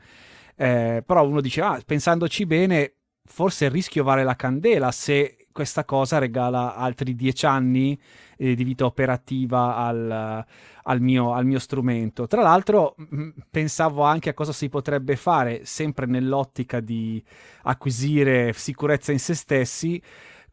[0.55, 2.93] eh, però uno dice, ah, pensandoci bene,
[3.25, 7.97] forse il rischio vale la candela se questa cosa regala altri dieci anni
[8.37, 10.45] eh, di vita operativa al,
[10.83, 12.27] al, mio, al, mio, strumento.
[12.27, 17.23] Tra l'altro, mh, pensavo anche a cosa si potrebbe fare, sempre nell'ottica di
[17.63, 20.01] acquisire sicurezza in se stessi,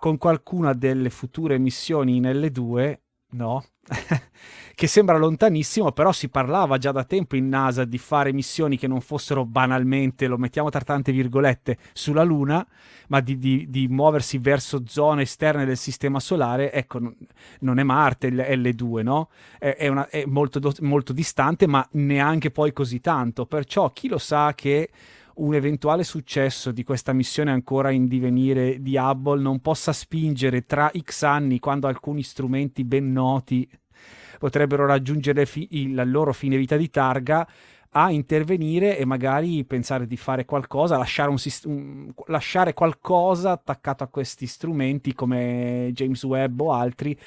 [0.02, 2.98] con qualcuna delle future missioni in L2,
[3.34, 3.64] no?
[4.74, 8.88] che sembra lontanissimo, però si parlava già da tempo in NASA di fare missioni che
[8.88, 12.66] non fossero banalmente, lo mettiamo tra tante virgolette, sulla Luna,
[13.10, 16.72] ma di, di, di muoversi verso zone esterne del sistema solare.
[16.72, 16.98] Ecco,
[17.60, 19.28] non è Marte il L2, no?
[19.56, 23.46] È, è, una, è molto, molto distante, ma neanche poi così tanto.
[23.46, 24.90] Perciò chi lo sa che
[25.36, 30.90] un eventuale successo di questa missione ancora in divenire di Hubble non possa spingere tra
[30.96, 33.68] X anni, quando alcuni strumenti ben noti
[34.38, 37.46] potrebbero raggiungere fi- il, la loro fine vita di targa,
[37.94, 44.08] a intervenire e magari pensare di fare qualcosa, lasciare, un, un, lasciare qualcosa attaccato a
[44.08, 47.18] questi strumenti come James Webb o altri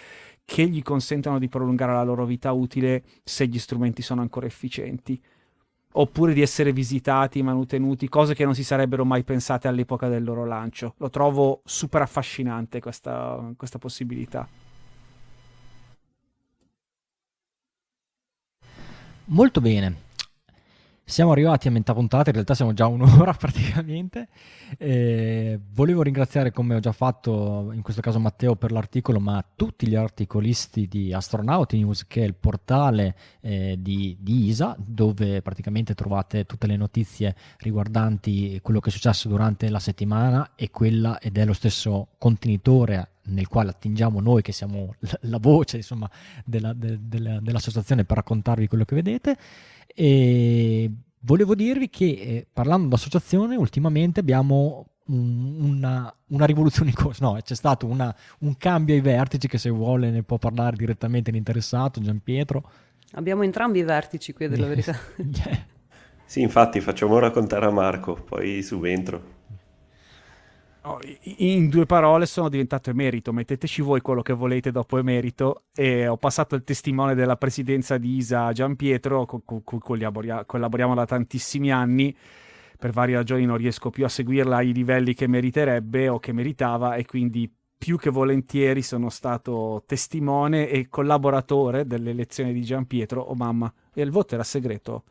[0.43, 5.21] che gli consentano di prolungare la loro vita utile se gli strumenti sono ancora efficienti
[5.97, 10.45] oppure di essere visitati, manutenuti, cose che non si sarebbero mai pensate all'epoca del loro
[10.45, 10.95] lancio.
[10.97, 14.47] Lo trovo super affascinante questa, questa possibilità.
[19.27, 20.04] Molto bene.
[21.07, 24.27] Siamo arrivati a metà puntata, in realtà siamo già un'ora praticamente.
[24.75, 29.87] Eh, volevo ringraziare, come ho già fatto in questo caso Matteo per l'articolo, ma tutti
[29.87, 35.93] gli articolisti di Astronauti News, che è il portale eh, di, di, ISA, dove praticamente
[35.93, 41.37] trovate tutte le notizie riguardanti quello che è successo durante la settimana e quella ed
[41.37, 46.09] è lo stesso contenitore nel quale attingiamo noi che siamo la, voce insomma,
[46.43, 49.37] della, de, de, dell'associazione per raccontarvi quello che vedete.
[49.95, 50.91] E
[51.21, 57.23] volevo dirvi che eh, parlando d'associazione, ultimamente abbiamo un, una, una, rivoluzione in corso.
[57.23, 61.31] No, c'è stato una, un cambio ai vertici che se vuole ne può parlare direttamente
[61.31, 62.69] l'interessato, Gian Pietro.
[63.13, 64.97] Abbiamo entrambi i vertici qui, della verità.
[65.17, 65.65] yeah.
[66.25, 69.33] Sì, infatti facciamo raccontare a Marco, poi subentro.
[71.37, 75.63] In due parole sono diventato emerito, metteteci voi quello che volete dopo emerito.
[75.73, 81.05] E ho passato il testimone della presidenza di Isa Gian Pietro, con cui collaboriamo da
[81.05, 82.15] tantissimi anni,
[82.77, 86.95] per varie ragioni non riesco più a seguirla ai livelli che meriterebbe o che meritava
[86.95, 93.35] e quindi più che volentieri sono stato testimone e collaboratore dell'elezione di Gian Pietro, oh
[93.35, 95.03] mamma, e il voto era segreto.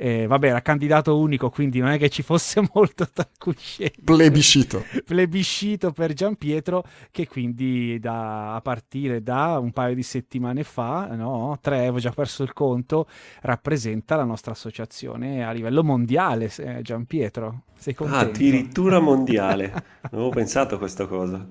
[0.00, 3.96] Eh, vabbè, era candidato unico, quindi non è che ci fosse molto da cui scegliere.
[4.04, 4.84] Plebiscito.
[5.04, 11.08] Plebiscito per Gian Pietro, che quindi da, a partire da un paio di settimane fa,
[11.16, 13.08] no, tre, avevo già perso il conto,
[13.40, 17.62] rappresenta la nostra associazione a livello mondiale, eh, Gian Pietro.
[17.76, 18.24] Sei ah, contento?
[18.24, 19.66] Ah, addirittura mondiale.
[20.12, 21.44] non avevo pensato a questa cosa.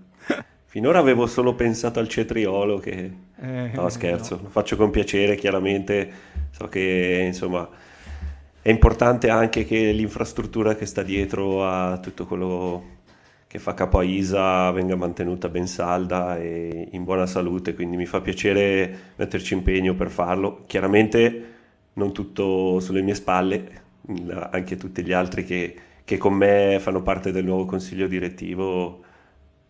[0.63, 3.11] Finora avevo solo pensato al cetriolo che...
[3.39, 4.43] Eh, no, scherzo, no.
[4.43, 6.11] lo faccio con piacere, chiaramente.
[6.51, 7.67] So che, insomma
[8.67, 12.95] è importante anche che l'infrastruttura che sta dietro a tutto quello
[13.47, 18.05] che fa capo a ISA venga mantenuta ben salda e in buona salute, quindi mi
[18.05, 20.63] fa piacere metterci impegno per farlo.
[20.67, 21.53] Chiaramente
[21.93, 23.83] non tutto sulle mie spalle,
[24.51, 29.01] anche tutti gli altri che, che con me fanno parte del nuovo consiglio direttivo,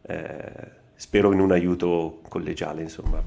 [0.07, 3.23] eh, spero in un aiuto collegiale, insomma.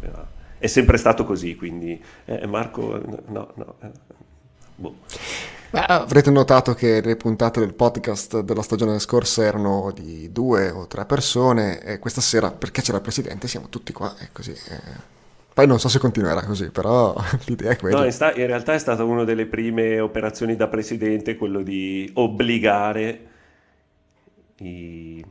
[0.58, 3.74] È sempre stato così, quindi eh, Marco, no, no.
[3.82, 3.90] Eh,
[4.74, 5.58] boh.
[5.70, 10.88] Beh, avrete notato che le puntate del podcast della stagione scorsa erano di due o
[10.88, 14.50] tre persone e questa sera, perché c'era il presidente, siamo tutti qua e così.
[14.50, 15.18] Eh.
[15.54, 17.14] Poi non so se continuerà così, però
[17.46, 18.00] l'idea è quella.
[18.00, 22.10] No, in, sta- in realtà è stata una delle prime operazioni da presidente, quello di
[22.14, 23.26] obbligare
[24.56, 25.24] i,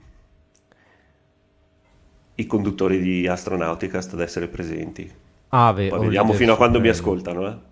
[2.35, 5.11] i conduttori di Astronauticast ad essere presenti.
[5.49, 7.68] Ave, Poi vediamo fino a quando mi ascoltano, eh.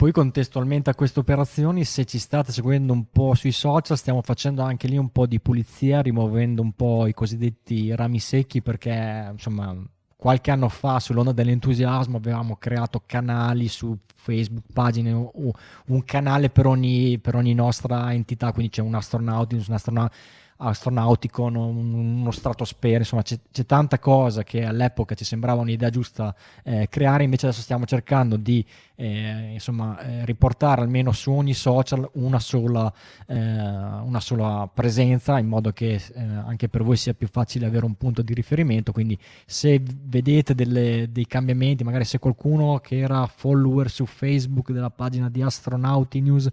[0.00, 4.62] Poi contestualmente a queste operazioni, se ci state seguendo un po' sui social, stiamo facendo
[4.62, 9.76] anche lì un po' di pulizia, rimuovendo un po' i cosiddetti rami secchi perché insomma
[10.16, 17.18] qualche anno fa sull'onda dell'entusiasmo avevamo creato canali su Facebook, pagine, un canale per ogni,
[17.18, 20.14] per ogni nostra entità, quindi c'è un astronauti, un astronauta
[20.60, 26.86] astronautico, uno stratosfera, insomma c'è, c'è, tanta cosa che all'epoca ci sembrava un'idea giusta eh,
[26.90, 28.64] creare, invece adesso stiamo cercando di
[28.96, 32.92] eh, insomma, eh, riportare almeno su ogni social una sola,
[33.26, 37.86] eh, una sola presenza in modo che eh, anche per voi sia più facile avere
[37.86, 43.26] un punto di riferimento, quindi se vedete delle, dei cambiamenti, magari se qualcuno che era
[43.26, 46.50] follower su Facebook della pagina di Astronauti News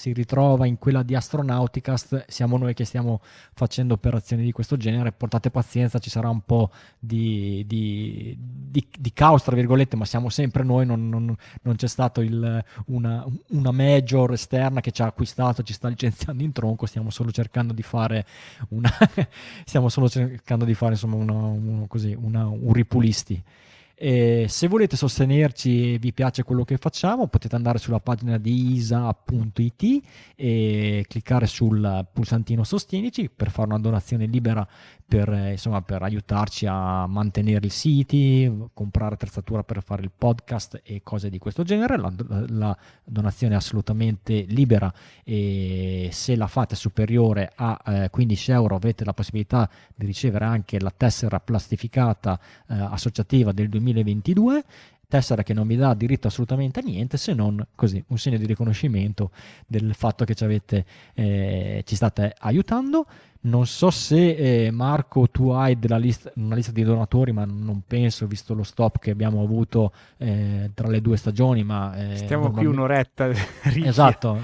[0.00, 3.20] si ritrova in quella di Astronauticast, siamo noi che stiamo
[3.52, 9.12] facendo operazioni di questo genere, portate pazienza, ci sarà un po' di, di, di, di
[9.12, 14.32] caos, tra virgolette, ma siamo sempre noi, non, non, non c'è stata una, una, major
[14.32, 18.24] esterna che ci ha acquistato, ci sta licenziando in tronco, stiamo solo cercando di fare
[18.68, 18.90] una,
[19.66, 23.42] stiamo solo cercando di fare insomma una, una, così, un ripulisti.
[24.02, 28.72] E se volete sostenerci e vi piace quello che facciamo, potete andare sulla pagina di
[28.72, 30.02] isa.it
[30.36, 34.66] e cliccare sul pulsantino Sostienici per fare una donazione libera
[35.10, 41.00] per, insomma, per aiutarci a mantenere i siti, comprare attrezzatura per fare il podcast e
[41.02, 41.96] cose di questo genere.
[41.96, 42.12] La,
[42.48, 44.92] la donazione è assolutamente libera
[45.24, 50.78] e se la fate superiore a eh, 15 euro avete la possibilità di ricevere anche
[50.78, 52.38] la tessera plastificata
[52.68, 54.64] eh, associativa del 2020 2022
[55.10, 58.46] tessera che non vi dà diritto assolutamente a niente se non così un segno di
[58.46, 59.32] riconoscimento
[59.66, 60.84] del fatto che ci, avete,
[61.14, 63.06] eh, ci state aiutando.
[63.42, 68.26] Non so se eh, Marco tu hai lista, una lista di donatori, ma non penso,
[68.26, 71.64] visto lo stop che abbiamo avuto eh, tra le due stagioni.
[71.64, 73.30] Ma, eh, Stiamo qui un'oretta.
[73.82, 74.38] esatto.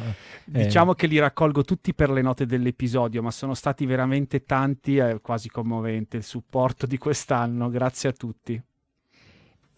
[0.47, 5.21] Diciamo che li raccolgo tutti per le note dell'episodio, ma sono stati veramente tanti, è
[5.21, 7.69] quasi commovente il supporto di quest'anno.
[7.69, 8.63] Grazie a tutti.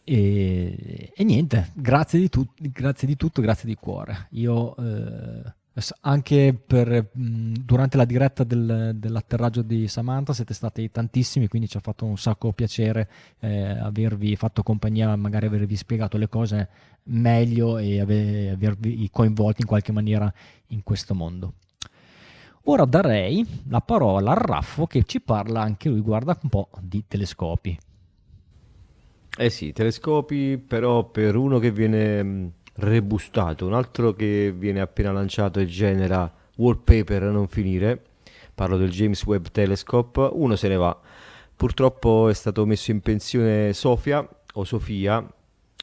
[0.05, 4.29] E, e niente, grazie di, tu, grazie di, tutto, grazie di cuore.
[4.31, 5.57] Io eh,
[6.01, 11.76] anche per, mh, durante la diretta del, dell'atterraggio di Samantha siete stati tantissimi, quindi ci
[11.76, 13.09] ha fatto un sacco piacere
[13.41, 16.68] eh, avervi fatto compagnia, magari avervi spiegato le cose
[17.05, 20.33] meglio e aver, avervi coinvolti in qualche maniera
[20.68, 21.55] in questo mondo.
[22.64, 27.05] Ora darei la parola a Raffo che ci parla anche lui, guarda un po' di
[27.09, 27.79] telescopi.
[29.41, 32.47] Eh sì, telescopi, però per uno che viene mm,
[32.79, 38.03] rebustato, un altro che viene appena lanciato e genera wallpaper a non finire,
[38.55, 40.99] parlo del James Webb Telescope, uno se ne va.
[41.55, 45.26] Purtroppo è stato messo in pensione Sofia o Sofia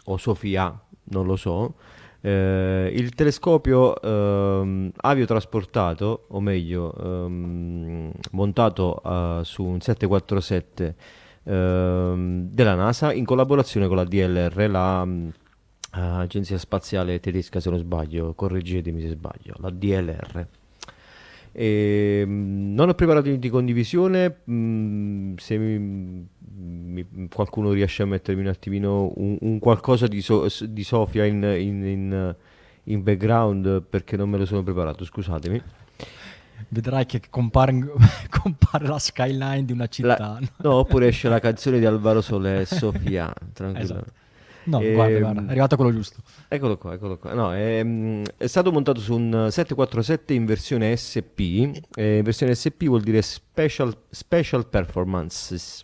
[0.06, 1.76] o Sofia, non lo so.
[2.22, 10.96] Eh, il telescopio eh, aviotrasportato, o meglio, eh, montato uh, su un 747
[11.48, 15.08] Ehm, della NASA in collaborazione con la DLR, la
[15.96, 20.48] Agenzia Spaziale Tedesca se non sbaglio, correggetemi se sbaglio, la DLR.
[21.52, 26.28] E, ehm, non ho preparato di condivisione, mh, mm, se mi,
[26.58, 31.44] mi, qualcuno riesce a mettermi un attimino un, un qualcosa di, so, di Sofia in,
[31.44, 32.36] in, in,
[32.84, 35.62] in background perché non me lo sono preparato, scusatemi
[36.70, 37.74] vedrai che compare,
[38.30, 40.18] compare, la skyline di una città.
[40.18, 43.84] La, no, oppure esce la canzone di Alvaro Soler, Sofia, tranquillo.
[43.84, 44.24] Esatto.
[44.66, 46.22] No, e, guarda, guarda, è arrivato quello giusto.
[46.48, 47.34] Eccolo qua, eccolo qua.
[47.34, 51.82] No, è, mm, è, stato montato su un 747 in versione SP.
[51.96, 55.84] Eh, versione SP vuol dire Special, special Performances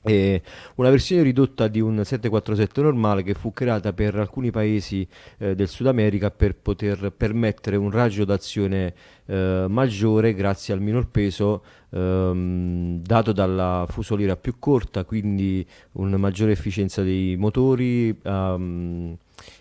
[0.00, 0.40] è
[0.76, 5.06] una versione ridotta di un 747 normale che fu creata per alcuni paesi
[5.38, 8.94] eh, del Sud America per poter permettere un raggio d'azione
[9.26, 16.52] eh, maggiore grazie al minor peso ehm, dato dalla fusoliera più corta, quindi una maggiore
[16.52, 18.16] efficienza dei motori.
[18.24, 19.16] Um,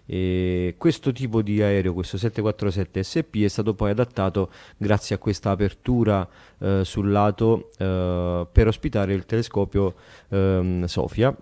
[0.05, 5.51] e questo tipo di aereo, questo 747 SP, è stato poi adattato grazie a questa
[5.51, 6.27] apertura
[6.59, 9.95] eh, sul lato eh, per ospitare il telescopio
[10.29, 11.35] ehm, Sofia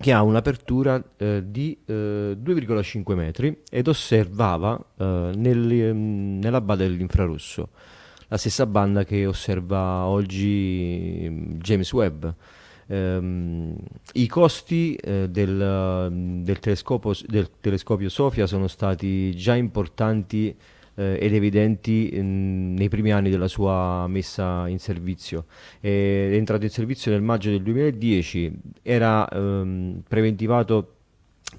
[0.00, 6.84] che ha un'apertura eh, di 2,5 eh, metri ed osservava eh, nel, ehm, nella banda
[6.84, 7.68] dell'infrarosso,
[8.28, 12.26] la stessa banda che osserva oggi mm, James Webb.
[12.90, 13.76] Um,
[14.14, 16.08] I costi eh, del,
[16.42, 16.58] del,
[17.26, 20.56] del, telescopio Sofia sono stati già importanti
[20.94, 25.44] eh, ed evidenti in, nei primi anni della sua messa in servizio.
[25.80, 25.88] È
[26.32, 30.94] entrato in servizio nel maggio del 2010, era um, preventivato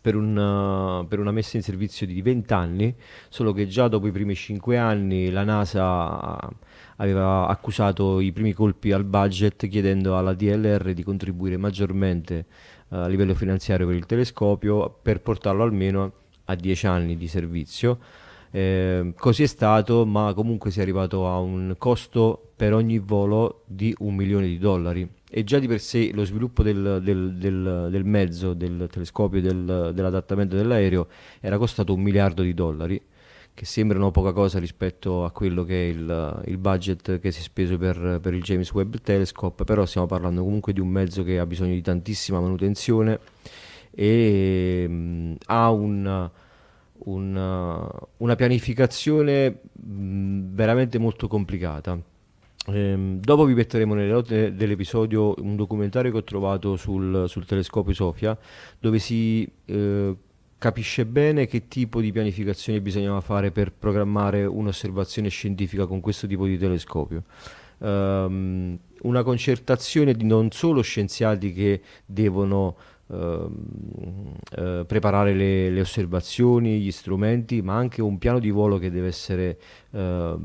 [0.01, 2.95] per, un, per, una messa in servizio di 20 anni,
[3.29, 6.37] solo che già dopo i primi 5 anni la NASA
[6.99, 12.45] aveva accusato i primi colpi al budget chiedendo alla DLR di contribuire maggiormente
[12.89, 16.13] uh, a livello finanziario per il telescopio per portarlo almeno
[16.45, 17.99] a 10 anni di servizio.
[18.51, 23.63] Eh, così è stato, ma comunque si è arrivato a un costo per ogni volo
[23.65, 27.87] di un milione di dollari e già di per sé lo sviluppo del, del, del,
[27.91, 31.07] del mezzo, del telescopio, dell'adattamento dell'aereo
[31.39, 32.99] era costato un miliardo di dollari,
[33.53, 37.43] che sembrano poca cosa rispetto a quello che è il, il budget che si è
[37.43, 41.39] speso per, per, il James Webb Telescope, però stiamo parlando comunque di un mezzo che
[41.39, 43.19] ha bisogno di tantissima manutenzione
[43.91, 46.29] e mh, ha un,
[46.97, 51.99] un, una pianificazione mh, veramente molto complicata.
[52.67, 57.93] Ehm, dopo vi metteremo nelle note dell'episodio un documentario che ho trovato sul, sul telescopio
[57.93, 58.37] Sofia,
[58.79, 60.15] dove si eh,
[60.59, 66.45] capisce bene che tipo di pianificazione bisognava fare per programmare un'osservazione scientifica con questo tipo
[66.45, 67.23] di telescopio.
[67.77, 72.75] Um, una concertazione di non solo scienziati che devono
[73.07, 78.91] uh, uh, preparare le, le, osservazioni, gli strumenti, ma anche un piano di volo che
[78.91, 79.57] deve essere
[79.91, 80.37] uh,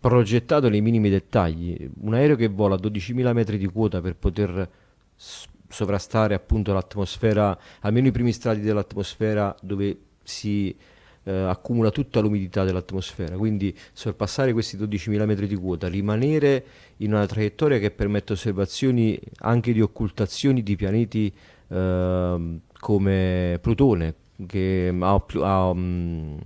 [0.00, 1.88] progettato nei minimi dettagli.
[2.00, 4.68] Un aereo che vola a 12.000 metri di quota per poter
[5.70, 10.76] sovrastare appunto l'atmosfera, almeno i primi strati dell'atmosfera dove si
[11.24, 16.64] eh, accumula tutta l'umidità dell'atmosfera, quindi sorpassare questi 12.000 metri di quota, rimanere
[16.98, 21.32] in una traiettoria che permette osservazioni anche di occultazioni di pianeti
[21.68, 24.14] eh, come Plutone,
[24.46, 26.38] che ha, ha um,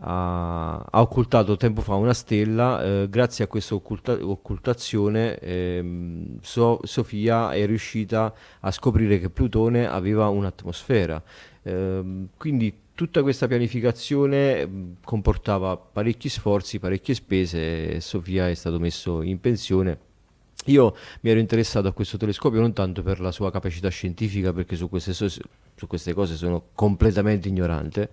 [0.00, 6.80] ha, ha, occultato tempo fa una stella, eh, grazie a questa occulta- occultazione ehm, so-
[6.84, 11.22] Sofia è riuscita a scoprire che Plutone aveva un'atmosfera.
[11.62, 19.40] Eh, quindi tutta questa pianificazione comportava parecchi sforzi, parecchie spese Sofia è stato messo in
[19.40, 20.06] pensione.
[20.66, 24.76] Io mi ero interessato a questo telescopio non tanto per la sua capacità scientifica, perché
[24.76, 28.10] su queste, su queste cose sono completamente ignorante,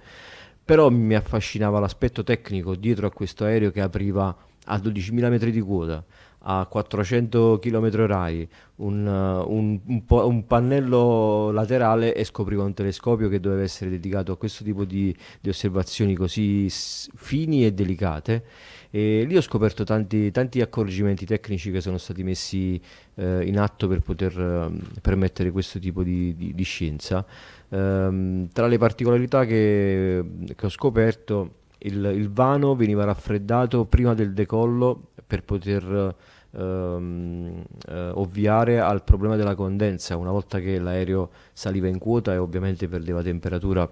[0.66, 4.36] però mi affascinava l'aspetto tecnico dietro a questo aereo che apriva
[4.66, 6.03] a 12.000 metri di quota,
[6.47, 8.47] a 400 km orari,
[8.78, 14.38] un, un, un, un, pannello laterale e scopriva un telescopio che doveva essere dedicato a
[14.38, 18.43] questo tipo di, di osservazioni così fini e delicate.
[18.91, 22.82] E lì ho scoperto tanti, tanti accorgimenti tecnici che sono stati messi
[23.16, 27.26] eh, in atto per poter eh, permettere questo tipo di, di, di scienza.
[27.70, 30.24] Um, tra le particolarità che,
[30.55, 36.16] che ho scoperto, il, il, vano veniva raffreddato prima del decollo per poter
[36.51, 40.16] um, uh, ovviare al problema della condensa.
[40.18, 43.89] Una volta che l'aereo saliva in quota e ovviamente perdeva temperatura,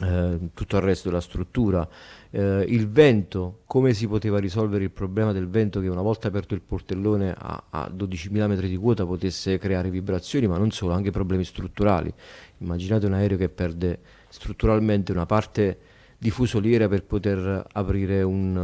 [0.00, 1.86] uh, tutto il resto della struttura.
[2.30, 6.54] Uh, il vento, come si poteva risolvere il problema del vento che una volta aperto
[6.54, 11.10] il portellone a, a 12.000 metri di quota potesse creare vibrazioni, ma non solo, anche
[11.10, 12.12] problemi strutturali.
[12.58, 15.78] Immaginate un aereo che perde strutturalmente una parte
[16.16, 18.56] di fusoliera per poter aprire un,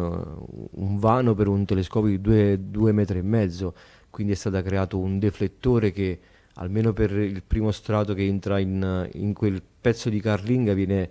[0.70, 3.74] un vano per un telescopio di due, due metri e mezzo,
[4.10, 6.20] quindi è stato creato un deflettore che
[6.54, 11.08] almeno per il primo strato che entra in, in quel pezzo di carlinga viene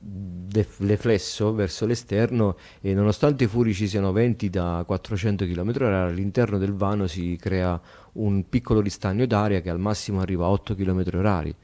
[0.00, 6.72] deflesso verso l'esterno e nonostante i furi ci siano venti da 400 km/h all'interno del
[6.72, 7.80] vano si crea
[8.14, 11.54] un piccolo ristagno d'aria che al massimo arriva a 8 km/h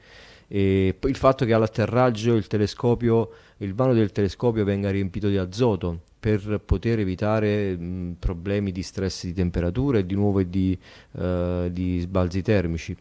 [0.47, 6.01] e il fatto che all'atterraggio il telescopio il vano del telescopio venga riempito di azoto
[6.17, 10.77] per poter evitare mh, problemi di stress di temperatura e di nuovo di,
[11.11, 12.95] uh, di sbalzi termici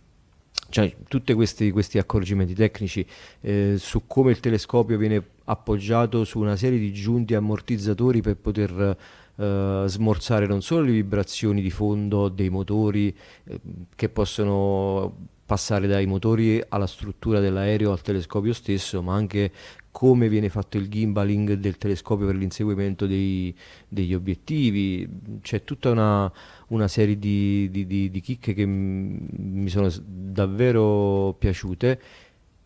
[0.71, 3.07] cioè tutti questi, questi, accorgimenti tecnici
[3.41, 8.97] eh, su come il telescopio viene appoggiato su una serie di giunti ammortizzatori per poter
[9.37, 13.61] eh, smorzare non solo le vibrazioni di fondo dei motori eh,
[13.95, 19.53] che possono passare dai motori alla struttura dell'aereo al telescopio stesso, ma anche
[19.91, 23.55] come viene fatto il gimbaling del telescopio per l'inseguimento dei,
[23.87, 25.09] degli obiettivi.
[25.41, 26.33] C'è tutta una,
[26.75, 32.01] una serie di, di, di, di chicche che mi sono davvero piaciute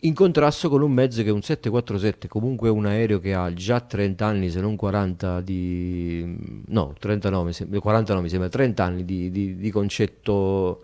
[0.02, 3.80] in contrasto con un mezzo che è un 747, comunque un aereo che ha già
[3.80, 6.62] 30 anni, se non 40 di...
[6.68, 10.82] no, 39, 49 mi sembra, 30 anni di, di, di concetto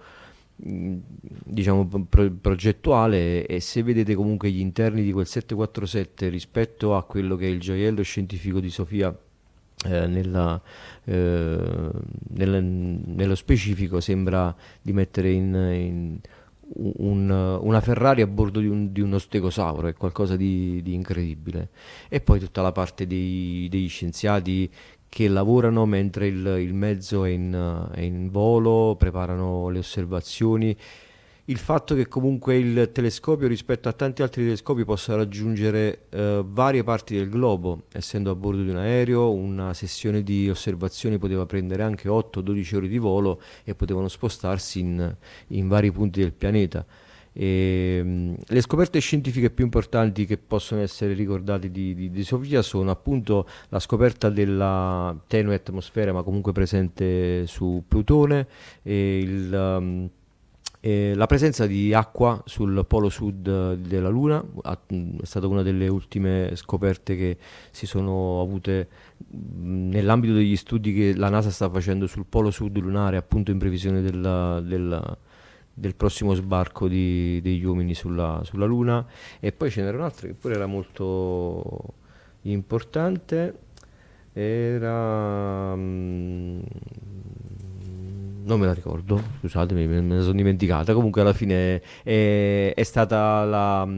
[0.57, 7.35] diciamo pro- progettuale e se vedete comunque gli interni di quel 747 rispetto a quello
[7.35, 9.17] che è il gioiello scientifico di Sofia
[9.85, 10.61] eh, nella,
[11.05, 11.91] eh,
[12.29, 16.19] nella, nello specifico sembra di mettere in, in
[16.97, 17.31] un,
[17.61, 21.69] una Ferrari a bordo di, un, di, uno stegosauro, è qualcosa di, di, incredibile.
[22.09, 24.71] E poi tutta la parte dei, degli scienziati
[25.09, 30.77] che lavorano mentre il, il mezzo è in, è in volo, preparano le osservazioni
[31.47, 36.83] il fatto che comunque il telescopio rispetto a tanti altri telescopi possa raggiungere eh, varie
[36.83, 41.83] parti del globo, essendo a bordo di un aereo, una sessione di osservazioni poteva prendere
[41.83, 45.17] anche 8-12 ore di volo e potevano spostarsi in,
[45.49, 46.87] in vari punti del pianeta.
[47.37, 52.63] E, um, le scoperte scientifiche più importanti che possono essere ricordate di, di, di, Sofia
[52.63, 58.47] sono appunto la scoperta della tenue atmosfera ma comunque presente su Plutone
[58.83, 59.53] e il...
[59.53, 60.11] Um,
[60.87, 66.55] eh, la presenza di acqua sul polo sud della Luna è stata una delle ultime
[66.57, 67.39] scoperte che
[67.71, 68.89] si sono avute
[69.31, 74.03] nell'ambito degli studi che la NASA sta facendo sul polo sud lunare, appunto in previsione
[74.03, 75.17] della, della,
[75.73, 79.07] del prossimo sbarco di, degli uomini sulla, sulla, Luna.
[79.41, 81.95] E poi ce n'era un'altra che pure era molto
[82.43, 83.59] importante,
[84.35, 85.73] era...
[85.73, 86.63] Um,
[88.45, 90.93] non me la ricordo, scusatemi, me la sono dimenticata.
[90.93, 93.89] Comunque alla fine è, è, la,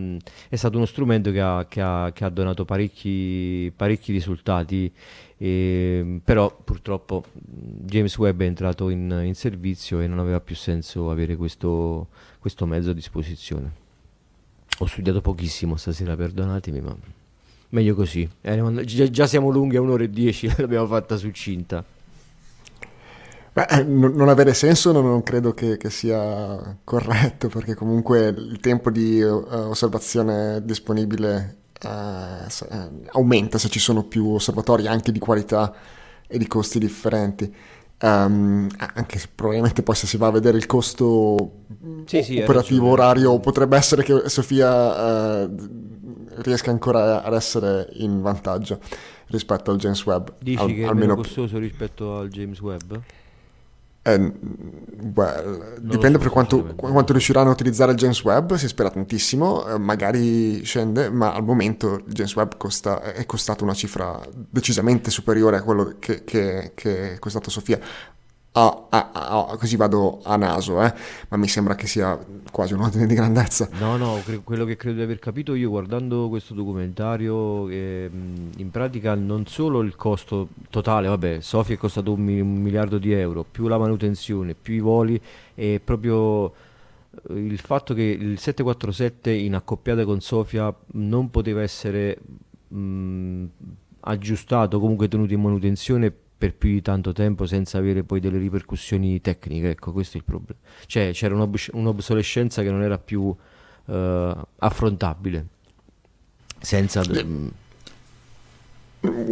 [0.49, 4.93] è stato uno strumento che ha, che ha, che ha donato parecchi, parecchi risultati,
[5.37, 11.11] e, però purtroppo James Webb è entrato in, in, servizio e non aveva più senso
[11.11, 12.09] avere questo,
[12.39, 13.85] questo mezzo a disposizione.
[14.79, 16.97] Ho studiato pochissimo stasera, perdonatemi, ma
[17.71, 18.29] meglio così.
[18.41, 21.85] Eh, già, già siamo lunghi a un'ora e dieci, l'abbiamo fatta succinta.
[23.57, 28.91] Beh, eh, non avere senso non, credo che, che, sia corretto, perché comunque il tempo
[28.91, 32.67] di uh, osservazione disponibile uh,
[33.13, 35.75] aumenta se ci sono più osservatori anche di qualità
[36.27, 37.51] e di costi differenti.
[38.03, 41.63] Um, anche se probabilmente poi se si va a vedere il costo
[42.05, 45.57] sì, sì, operativo orario potrebbe essere che Sofia uh,
[46.43, 48.81] riesca ancora ad essere in vantaggio
[49.29, 50.29] rispetto al James Webb.
[50.41, 52.97] Dici al, che è almeno meno costoso rispetto al James Webb?
[54.07, 54.33] Eh,
[55.15, 59.67] well, dipende so, per quanto, quanto, riusciranno a utilizzare il James Webb, si spera tantissimo,
[59.67, 65.11] eh, magari scende, ma al momento il James Webb costa, è costato una cifra decisamente
[65.11, 67.81] superiore a quello che, che, che è costato Sofia
[68.61, 70.93] ah, ah, ah, così vado a naso, eh?
[71.29, 72.19] ma mi sembra che sia
[72.51, 73.69] quasi un ordine di grandezza.
[73.79, 78.11] No, no, cre- quello che credo di aver capito io guardando questo documentario, eh,
[78.57, 82.99] in pratica non solo il costo totale, vabbè, Sofia è costato un, mi- un miliardo
[82.99, 85.21] di euro, più la manutenzione, più i voli,
[85.55, 86.47] e proprio
[87.29, 92.19] eh, il fatto che il 747 in accoppiata con Sofia non poteva essere
[92.69, 93.45] mh,
[94.01, 99.21] aggiustato, comunque tenuto in manutenzione per più di tanto tempo senza avere poi delle ripercussioni
[99.21, 100.61] tecniche, ecco questo è il problema.
[100.87, 105.47] Cioè c'era un'obs- un'obsolescenza che non era più uh, affrontabile,
[106.59, 107.01] senza...
[107.03, 107.51] D-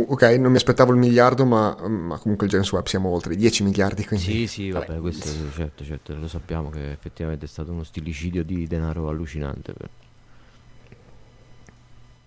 [0.06, 3.36] ok, non mi aspettavo il miliardo, ma, ma, comunque il James Webb siamo oltre i
[3.36, 4.04] 10 miliardi.
[4.04, 4.24] Quindi...
[4.24, 8.44] Sì, sì, vabbè, vabbè questo certo, certo, lo sappiamo che effettivamente è stato uno stillicidio
[8.44, 9.72] di denaro allucinante.
[9.72, 9.88] Per...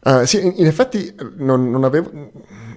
[0.07, 2.09] Uh, sì, in, in effetti non, non, avevo.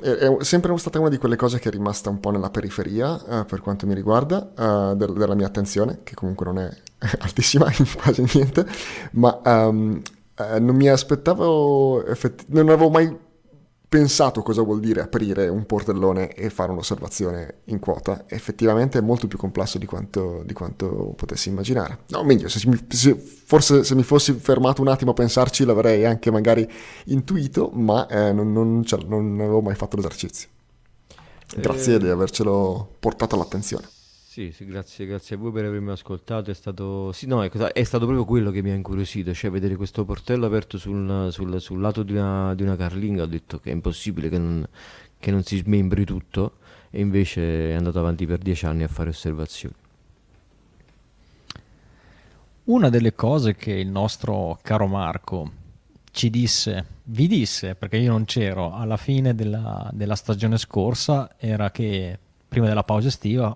[0.00, 3.12] È, è, sempre stata una di quelle cose che è rimasta un po' nella periferia
[3.12, 6.68] uh, per quanto mi riguarda uh, del, della mia attenzione, che comunque non è
[7.20, 8.66] altissima in quasi niente,
[9.12, 10.02] ma um,
[10.58, 12.04] non mi aspettavo.
[12.04, 13.16] Effetti- non avevo mai
[13.90, 18.22] pensato cosa vuol dire aprire un portellone e fare un'osservazione in quota.
[18.28, 21.98] Effettivamente è molto più complesso di quanto, di quanto potessi immaginare.
[22.10, 26.06] No, meglio, se mi, se, forse se mi fossi fermato un attimo a pensarci l'avrei
[26.06, 26.66] anche magari
[27.06, 30.48] intuito, ma eh, non, non, cioè, non avevo mai fatto l'esercizio.
[31.56, 31.98] Grazie eh...
[31.98, 33.88] di avercelo portato all'attenzione.
[34.40, 36.50] Sì, sì, grazie, grazie a voi per avermi ascoltato.
[36.50, 39.76] È stato, sì, no, è, è, stato proprio quello che mi ha incuriosito, cioè vedere
[39.76, 43.24] questo portello aperto sul, sul, sul lato di una, di una, carlinga.
[43.24, 44.66] Ho detto che è impossibile che non,
[45.18, 46.54] che non si smembri tutto,
[46.88, 49.74] e invece è andato avanti per dieci anni a fare osservazioni.
[52.64, 55.52] Una delle cose che il nostro caro Marco
[56.12, 61.70] ci disse, vi disse, perché io non c'ero, alla fine della, della stagione scorsa, era
[61.70, 62.18] che
[62.48, 63.54] prima della pausa estiva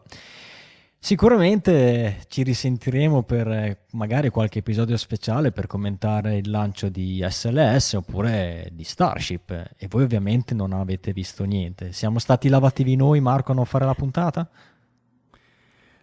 [1.05, 7.93] Sicuramente ci risentiremo per eh, magari qualche episodio speciale per commentare il lancio di SLS
[7.93, 11.93] oppure di Starship e voi ovviamente non avete visto niente.
[11.93, 14.49] Siamo stati lavativi noi Marco a non fare la puntata?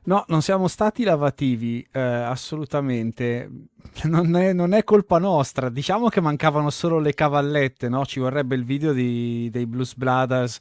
[0.03, 3.49] No, non siamo stati lavativi, eh, assolutamente.
[4.03, 5.69] Non è, non è, colpa nostra.
[5.69, 8.05] Diciamo che mancavano solo le cavallette, no?
[8.05, 10.59] Ci vorrebbe il video di, dei Blues Brothers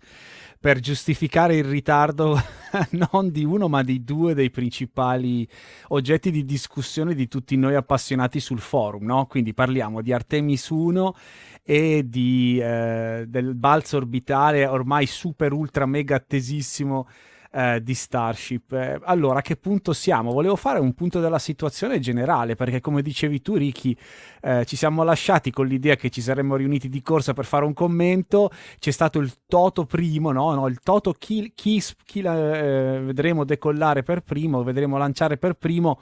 [0.60, 2.38] per giustificare il ritardo
[3.12, 5.48] non di uno ma di due dei principali
[5.88, 9.24] oggetti di discussione di tutti noi appassionati sul forum, no?
[9.24, 11.14] Quindi parliamo di Artemis 1
[11.62, 17.08] e di, eh, del balzo orbitale ormai super ultra mega attesissimo
[17.52, 18.72] eh, di Starship.
[18.72, 20.32] Eh, allora, a che punto siamo?
[20.32, 23.96] Volevo fare un punto della situazione generale, perché come dicevi tu, Ricky,
[24.42, 27.72] eh, ci siamo lasciati con l'idea che ci saremmo riuniti di corsa per fare un
[27.72, 28.50] commento.
[28.78, 30.54] C'è stato il Toto primo, no?
[30.54, 35.54] no il Toto chi, chi, chi la, eh, vedremo decollare per primo, vedremo lanciare per
[35.54, 35.98] primo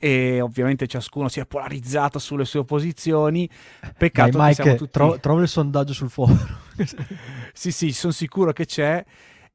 [0.00, 3.48] e ovviamente ciascuno si è polarizzato sulle sue posizioni.
[3.96, 4.90] Peccato Dai, Mike, tutti...
[4.92, 6.38] tro- trova il sondaggio sul forum.
[7.52, 9.04] sì, sì, sono sicuro che c'è.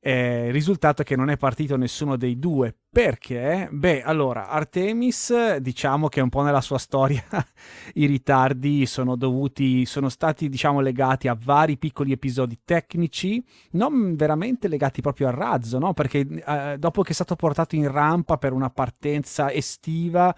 [0.06, 2.76] Eh, il risultato è che non è partito nessuno dei due.
[2.94, 3.70] Perché?
[3.72, 7.24] Beh, allora, Artemis, diciamo che un po' nella sua storia
[7.96, 14.68] i ritardi sono dovuti, sono stati, diciamo, legati a vari piccoli episodi tecnici, non veramente
[14.68, 15.94] legati proprio al razzo, no?
[15.94, 20.32] Perché eh, dopo che è stato portato in rampa per una partenza estiva,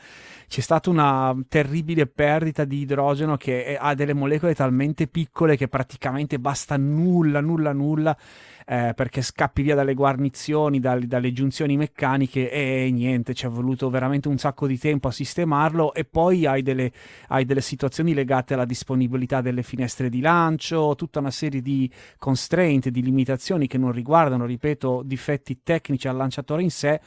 [0.47, 6.39] c'è stata una terribile perdita di idrogeno che ha delle molecole talmente piccole che praticamente
[6.39, 8.17] basta nulla, nulla, nulla
[8.65, 13.89] eh, perché scappi via dalle guarnizioni, dalle, dalle giunzioni meccaniche e niente, ci è voluto
[13.89, 16.91] veramente un sacco di tempo a sistemarlo e poi hai delle,
[17.27, 22.89] hai delle situazioni legate alla disponibilità delle finestre di lancio, tutta una serie di constraint,
[22.89, 26.99] di limitazioni che non riguardano, ripeto, difetti tecnici al lanciatore in sé,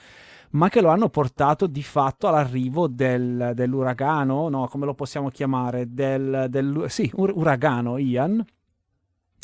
[0.50, 5.92] ma che lo hanno portato di fatto all'arrivo del, dell'uragano, no, come lo possiamo chiamare,
[5.92, 8.44] del, del sì, ur- uragano Ian,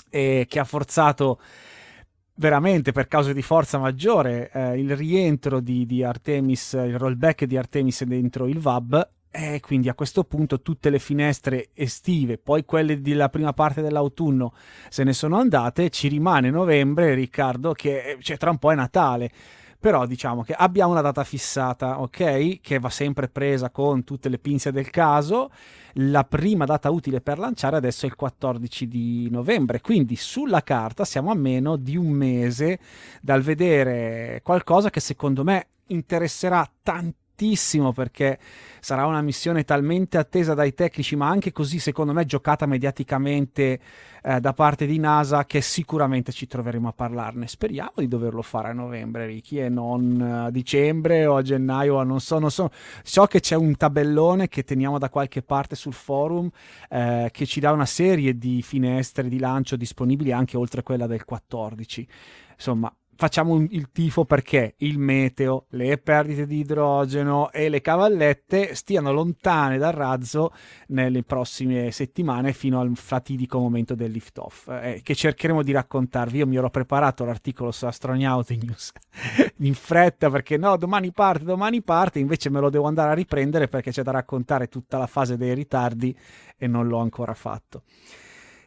[0.09, 1.41] e che ha forzato
[2.37, 7.57] veramente per causa di forza maggiore eh, il rientro di, di, Artemis, il rollback di
[7.57, 13.01] Artemis dentro il VAB e quindi a questo punto tutte le finestre estive, poi quelle
[13.01, 14.53] della prima parte dell'autunno
[14.89, 19.31] se ne sono andate, ci rimane novembre, Riccardo, che cioè, tra un po' è Natale
[19.85, 22.63] però diciamo che abbiamo una data fissata, ok?
[22.63, 25.51] Che va sempre presa con tutte le pinze del caso.
[25.97, 31.05] La prima data utile per lanciare adesso è il 14 di novembre, quindi sulla carta
[31.05, 32.79] siamo a meno di un mese
[33.21, 38.39] dal vedere qualcosa che secondo me interesserà tantissimo tantissimo perché
[38.81, 43.81] sarà una missione talmente attesa dai tecnici, ma anche così, secondo me, giocata mediaticamente
[44.23, 47.49] eh, da parte di NASA che sicuramente ci troveremo a parlarne.
[47.49, 52.21] Speriamo di doverlo fare a novembre, Ricky, e non a dicembre o a gennaio, non
[52.21, 52.71] so, non so.
[53.03, 56.49] So che c'è un tabellone che teniamo da qualche parte sul forum
[56.89, 61.25] eh, che ci dà una serie di finestre di lancio disponibili anche oltre quella del
[61.25, 62.07] 14.
[62.55, 69.13] Insomma, facciamo il tifo perché il meteo, le perdite di idrogeno e le cavallette stiano
[69.13, 70.53] lontane dal razzo
[70.89, 76.39] nelle prossime settimane fino al fatidico momento del lift off eh, che cercheremo di raccontarvi.
[76.39, 78.93] Io mi ero preparato l'articolo su Astronauti News
[79.59, 83.69] in fretta perché no, domani parte, domani parte, invece me lo devo andare a riprendere
[83.69, 86.17] perché c'è da raccontare tutta la fase dei ritardi
[86.57, 87.83] e non l'ho ancora fatto.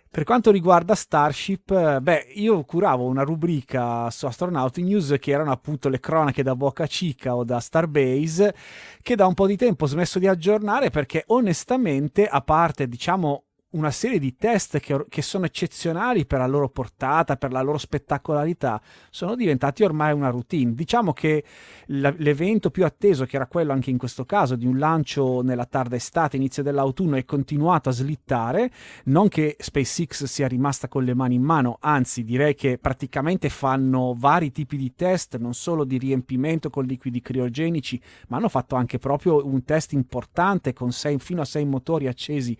[0.09, 5.51] Per quanto riguarda Starship, eh, beh, io curavo una rubrica su Astronauti News che erano
[5.51, 8.55] appunto le cronache da Boca Chica o da Starbase,
[9.01, 13.46] che da un po' di tempo ho smesso di aggiornare perché onestamente, a parte diciamo
[13.71, 17.77] una serie di test che, che, sono eccezionali per la loro portata, per la loro
[17.77, 20.73] spettacolarità, sono diventati ormai una routine.
[20.73, 21.43] Diciamo che
[21.87, 25.97] l'evento più atteso, che era quello anche in questo caso di un lancio nella tarda
[25.97, 28.71] estate, inizio dell'autunno, è continuato a slittare.
[29.05, 34.15] Non che SpaceX sia rimasta con le mani in mano, anzi direi che praticamente fanno
[34.17, 37.99] vari tipi di test, non solo di riempimento con liquidi criogenici,
[38.29, 42.57] ma hanno fatto anche proprio un test importante con sei, fino a sei motori accesi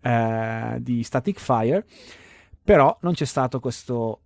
[0.00, 1.86] eh, di Static Fire,
[2.62, 4.20] però non c'è stato questo...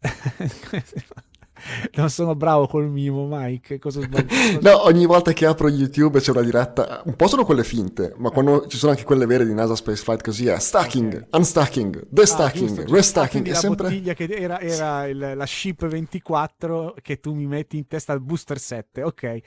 [1.94, 3.78] non sono bravo col mimo, Mike.
[3.78, 4.00] Cosa
[4.60, 7.02] no, ogni volta che apro YouTube c'è una diretta.
[7.04, 10.22] Un po' sono quelle finte, ma quando ci sono anche quelle vere di NASA Spaceflight,
[10.22, 11.26] così è stacking, okay.
[11.32, 13.46] unstacking, destacking, ah, restacking.
[13.46, 13.88] È la sempre...
[13.88, 18.20] bottiglia che era, era il, la Ship 24 che tu mi metti in testa al
[18.20, 19.02] booster 7.
[19.02, 19.38] Ok,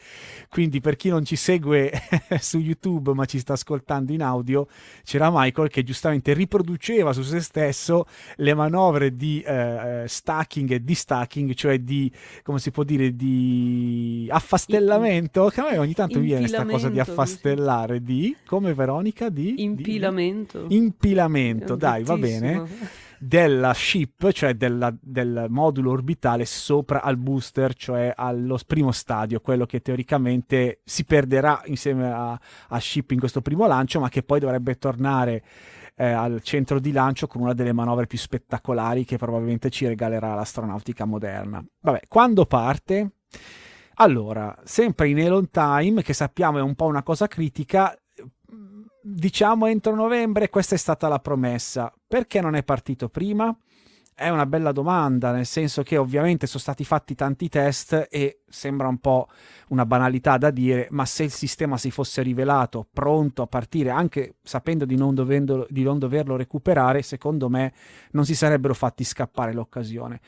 [0.50, 1.92] quindi per chi non ci segue
[2.40, 4.68] su YouTube ma ci sta ascoltando in audio,
[5.04, 8.06] c'era Michael che giustamente riproduceva su se stesso
[8.38, 12.03] le manovre di eh, stacking e destacking, cioè di
[12.42, 17.00] come si può dire, di affastellamento, che a me ogni tanto viene questa cosa di
[17.00, 19.62] affastellare, di, come Veronica, di...
[19.64, 20.66] Impilamento.
[20.66, 23.02] Di, impilamento, dai, va bene.
[23.20, 29.66] Della ship, cioè della, del modulo orbitale sopra al booster, cioè allo primo stadio, quello
[29.66, 34.42] che teoricamente si perderà insieme a, a ship in questo primo lancio, ma che poi
[34.42, 35.42] dovrebbe tornare
[35.96, 40.34] eh, al centro di lancio con una delle manovre più spettacolari che probabilmente ci regalerà
[40.34, 41.64] l'astronautica moderna.
[41.80, 43.12] Vabbè, quando parte?
[43.96, 47.96] Allora, sempre in Elon Time, che sappiamo è un po' una cosa critica,
[49.02, 51.94] diciamo entro novembre, questa è stata la promessa.
[52.08, 53.56] Perché non è partito prima?
[54.16, 58.88] È una bella domanda, nel senso che ovviamente sono stati fatti tanti test e sembra
[58.88, 59.28] un po'
[59.70, 64.36] una banalità da dire, ma se il sistema si fosse rivelato pronto a partire, anche
[64.44, 67.74] sapendo di non, dovendo, di non doverlo recuperare, secondo me
[68.12, 70.22] non si sarebbero fatti scappare l'occasione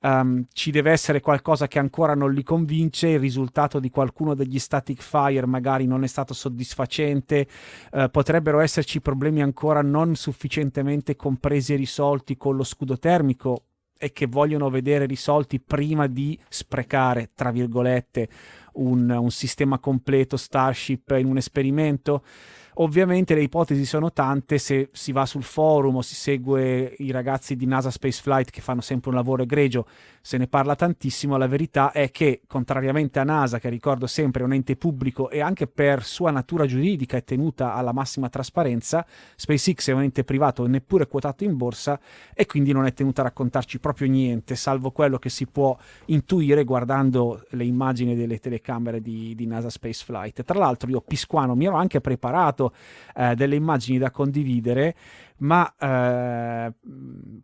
[0.00, 4.58] um, ci deve essere qualcosa che ancora non li convince, il risultato di qualcuno degli
[4.58, 7.46] static fire magari non è stato soddisfacente,
[7.92, 13.64] uh, potrebbero esserci problemi ancora non sufficientemente compresi e risolti con lo scudo termico
[14.02, 18.28] e che vogliono vedere risolti prima di sprecare, tra virgolette,
[18.74, 22.24] un, un sistema completo Starship in un esperimento.
[22.82, 27.54] Ovviamente le ipotesi sono tante, se si va sul forum o si segue i ragazzi
[27.54, 29.86] di NASA Spaceflight che fanno sempre un lavoro egregio,
[30.22, 34.44] se ne parla tantissimo, la verità è che contrariamente a NASA, che ricordo sempre è
[34.44, 39.04] un ente pubblico e anche per sua natura giuridica è tenuta alla massima trasparenza,
[39.36, 42.00] SpaceX è un ente privato neppure quotato in borsa
[42.32, 45.76] e quindi non è tenuta a raccontarci proprio niente, salvo quello che si può
[46.06, 50.44] intuire guardando le immagini delle telecamere di, di NASA Spaceflight.
[50.44, 52.68] Tra l'altro io Pisquano mi ero anche preparato
[53.14, 54.94] eh, delle immagini da condividere,
[55.38, 56.72] ma eh,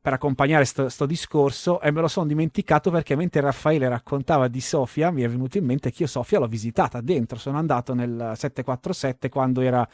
[0.00, 5.10] per accompagnare questo discorso e me lo sono dimenticato perché mentre Raffaele raccontava di Sofia
[5.10, 9.28] mi è venuto in mente che io Sofia l'ho visitata dentro, sono andato nel 747
[9.28, 9.88] quando era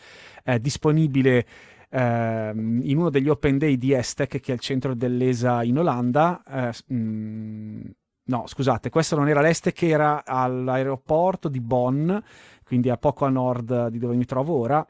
[0.45, 1.47] eh, disponibile
[1.93, 6.43] ehm, in uno degli open day di Estec, che è il centro dell'ESA in Olanda.
[6.49, 7.81] Eh, mh, mm,
[8.25, 12.11] no, scusate, questo non era l'Estec, era all'aeroporto di Bonn,
[12.65, 14.85] quindi a poco a nord di dove mi trovo ora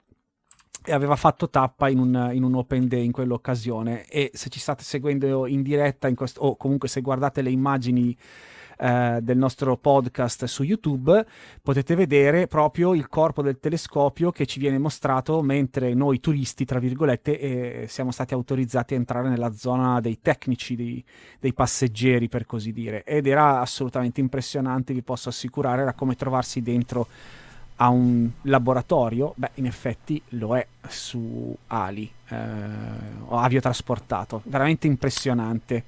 [0.85, 4.07] e aveva fatto tappa in un, in un, open day in quell'occasione.
[4.07, 8.17] E se ci state seguendo in diretta in questo, o comunque se guardate le immagini
[8.79, 11.25] eh, del nostro podcast su YouTube
[11.63, 16.81] potete vedere proprio il corpo del telescopio che ci viene mostrato mentre noi turisti tra
[16.81, 21.05] virgolette eh, siamo stati autorizzati a entrare nella zona dei tecnici dei,
[21.39, 23.05] dei passeggeri per così dire.
[23.05, 27.07] Ed era assolutamente impressionante vi posso assicurare era come trovarsi dentro
[27.83, 32.37] a un laboratorio, beh, in effetti lo è su ali eh,
[33.29, 35.85] aviotrasportato, veramente impressionante.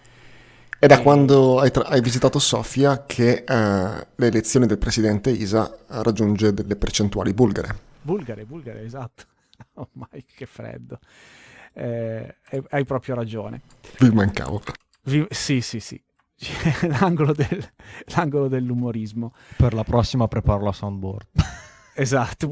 [0.77, 1.03] È da e...
[1.03, 7.33] quando hai, tra- hai, visitato Sofia che eh, l'elezione del presidente Isa raggiunge delle percentuali
[7.33, 7.79] bulgare.
[8.03, 9.25] Bulgare, bulgare, esatto.
[9.75, 10.99] Oh my, che freddo.
[11.75, 12.37] Eh,
[12.71, 13.63] hai proprio ragione.
[14.01, 14.61] Vi mancavo.
[15.05, 15.25] Vi...
[15.31, 16.01] Sì, sì, sì.
[16.99, 17.65] l'angolo, del...
[18.17, 19.33] l'angolo dell'umorismo.
[19.57, 21.29] Per la prossima preparo la soundboard.
[21.95, 22.49] Esatto.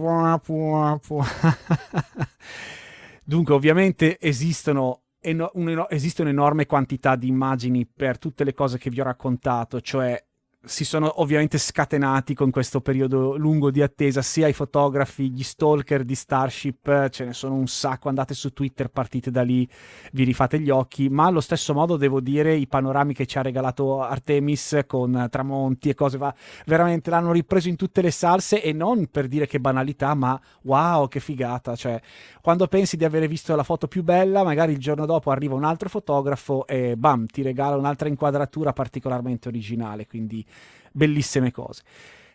[3.25, 8.91] Dunque, ovviamente esistono, eno- un, esiste un'enorme quantità di immagini per tutte le cose che
[8.91, 10.23] vi ho raccontato, cioè
[10.65, 16.05] si sono ovviamente scatenati con questo periodo lungo di attesa, sia i fotografi, gli stalker
[16.05, 19.69] di Starship, ce ne sono un sacco, andate su Twitter, partite da lì,
[20.13, 23.43] vi rifate gli occhi, ma allo stesso modo devo dire i panorami che ci ha
[23.43, 26.33] regalato Artemis con tramonti e cose, va,
[26.67, 31.09] veramente l'hanno ripreso in tutte le salse e non per dire che banalità, ma wow,
[31.09, 32.01] che figata, cioè
[32.41, 35.65] quando pensi di avere visto la foto più bella, magari il giorno dopo arriva un
[35.65, 40.45] altro fotografo e bam, ti regala un'altra inquadratura particolarmente originale, quindi
[40.93, 41.83] bellissime cose.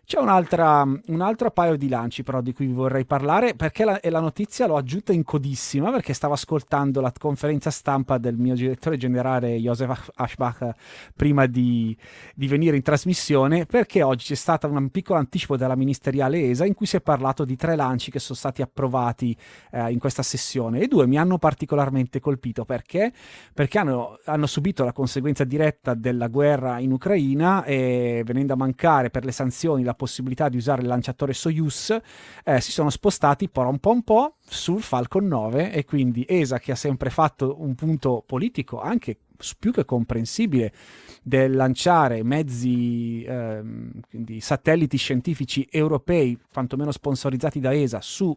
[0.08, 4.00] C'è un'altra, un altro paio di lanci però di cui vi vorrei parlare perché la,
[4.04, 8.96] la, notizia l'ho aggiunta in codissima perché stavo ascoltando la conferenza stampa del mio direttore
[8.96, 10.70] generale Josef Aschbach
[11.14, 11.94] prima di,
[12.34, 16.74] di venire in trasmissione perché oggi c'è stato un piccolo anticipo della ministeriale ESA in
[16.74, 19.36] cui si è parlato di tre lanci che sono stati approvati
[19.74, 20.80] eh, in questa sessione.
[20.80, 23.12] E due mi hanno particolarmente colpito perché,
[23.54, 29.10] perché hanno, hanno subito la conseguenza diretta della guerra in Ucraina e venendo a mancare
[29.10, 31.98] per le sanzioni la possibilità di usare il lanciatore Soyuz,
[32.46, 36.60] eh, si sono spostati po' un po' un po' sul Falcon 9 e quindi ESA
[36.60, 39.18] che ha sempre fatto un punto politico anche
[39.60, 40.74] più che comprensibile
[41.22, 48.36] del lanciare mezzi, ehm, quindi satelliti scientifici europei, quantomeno sponsorizzati da ESA, su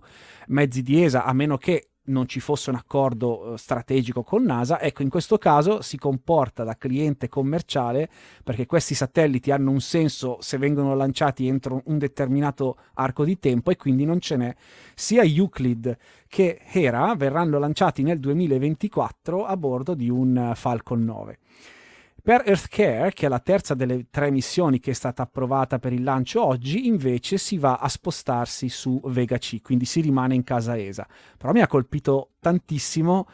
[0.49, 4.81] mezzi di ESA, a meno che non ci fosse un accordo eh, strategico con NASA,
[4.81, 8.09] ecco in questo caso si comporta da cliente commerciale
[8.45, 13.70] perché questi satelliti hanno un senso se vengono lanciati entro un determinato arco di tempo
[13.70, 14.55] e quindi non ce n'è.
[14.95, 15.97] Sia Euclid
[16.28, 21.39] che Hera verranno lanciati nel 2024 a bordo di un Falcon 9.
[22.23, 26.03] Per EarthCare, che è la terza delle tre missioni che è stata approvata per il
[26.03, 30.77] lancio oggi, invece si va a spostarsi su Vega C, quindi si rimane in casa
[30.77, 31.07] ESA.
[31.39, 33.27] Però mi ha colpito tantissimo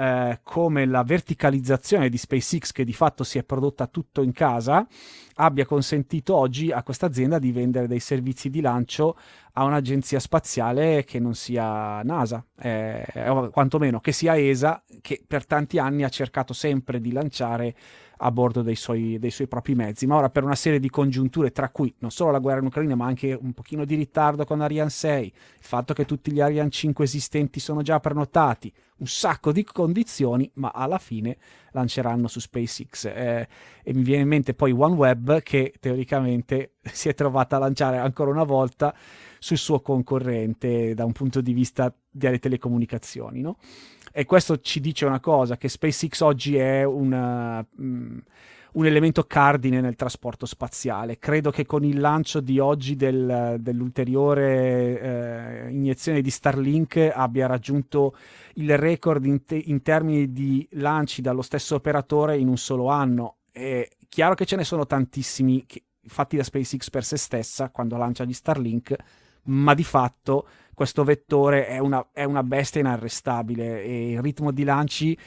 [0.00, 4.86] eh, come la verticalizzazione di SpaceX, che di fatto si è prodotta tutto in casa,
[5.34, 9.18] abbia consentito oggi a questa azienda di vendere dei servizi di lancio
[9.52, 15.44] a un'agenzia spaziale che non sia NASA, eh, o quantomeno che sia ESA, che per
[15.44, 17.74] tanti anni ha cercato sempre di lanciare
[18.22, 20.06] a bordo dei suoi, dei suoi, propri mezzi.
[20.06, 22.94] Ma ora per una serie di congiunture, tra cui non solo la guerra in Ucraina,
[22.94, 26.70] ma anche un pochino di ritardo con Ariane 6, il fatto che tutti gli Ariane
[26.70, 31.38] 5 esistenti sono già prenotati, un sacco di condizioni, ma alla fine
[31.72, 33.04] lanceranno su SpaceX.
[33.06, 33.48] Eh,
[33.82, 38.30] e mi viene in mente poi OneWeb che teoricamente si è trovata a lanciare ancora
[38.30, 38.94] una volta
[39.38, 43.56] sul suo concorrente da un punto di vista delle telecomunicazioni, no?
[44.12, 48.20] E questo ci dice una cosa, che SpaceX oggi è una, um,
[48.72, 51.18] un elemento cardine nel trasporto spaziale.
[51.18, 58.16] Credo che con il lancio di oggi del, dell'ulteriore eh, iniezione di Starlink abbia raggiunto
[58.54, 63.36] il record in, te- in termini di lanci dallo stesso operatore in un solo anno.
[63.50, 67.96] È chiaro che ce ne sono tantissimi che, fatti da SpaceX per se stessa quando
[67.96, 68.96] lancia gli Starlink,
[69.44, 74.64] ma di fatto questo vettore è una, è una bestia inarrestabile e il ritmo di
[74.64, 75.18] lanci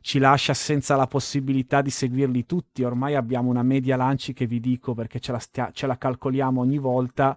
[0.00, 2.84] ci lascia senza la possibilità di seguirli tutti.
[2.84, 6.60] Ormai abbiamo una media lanci che vi dico perché ce la, stia- ce la calcoliamo
[6.60, 7.36] ogni volta,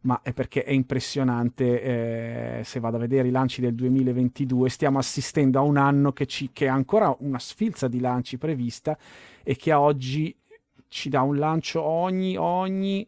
[0.00, 1.82] ma è perché è impressionante.
[2.60, 6.26] Eh, se vado a vedere i lanci del 2022, stiamo assistendo a un anno che,
[6.26, 8.98] ci, che ha ancora una sfilza di lanci prevista
[9.44, 10.36] e che a oggi
[10.88, 13.06] ci dà un lancio ogni, ogni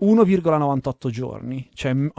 [0.00, 2.12] 1,98 giorni, cioè un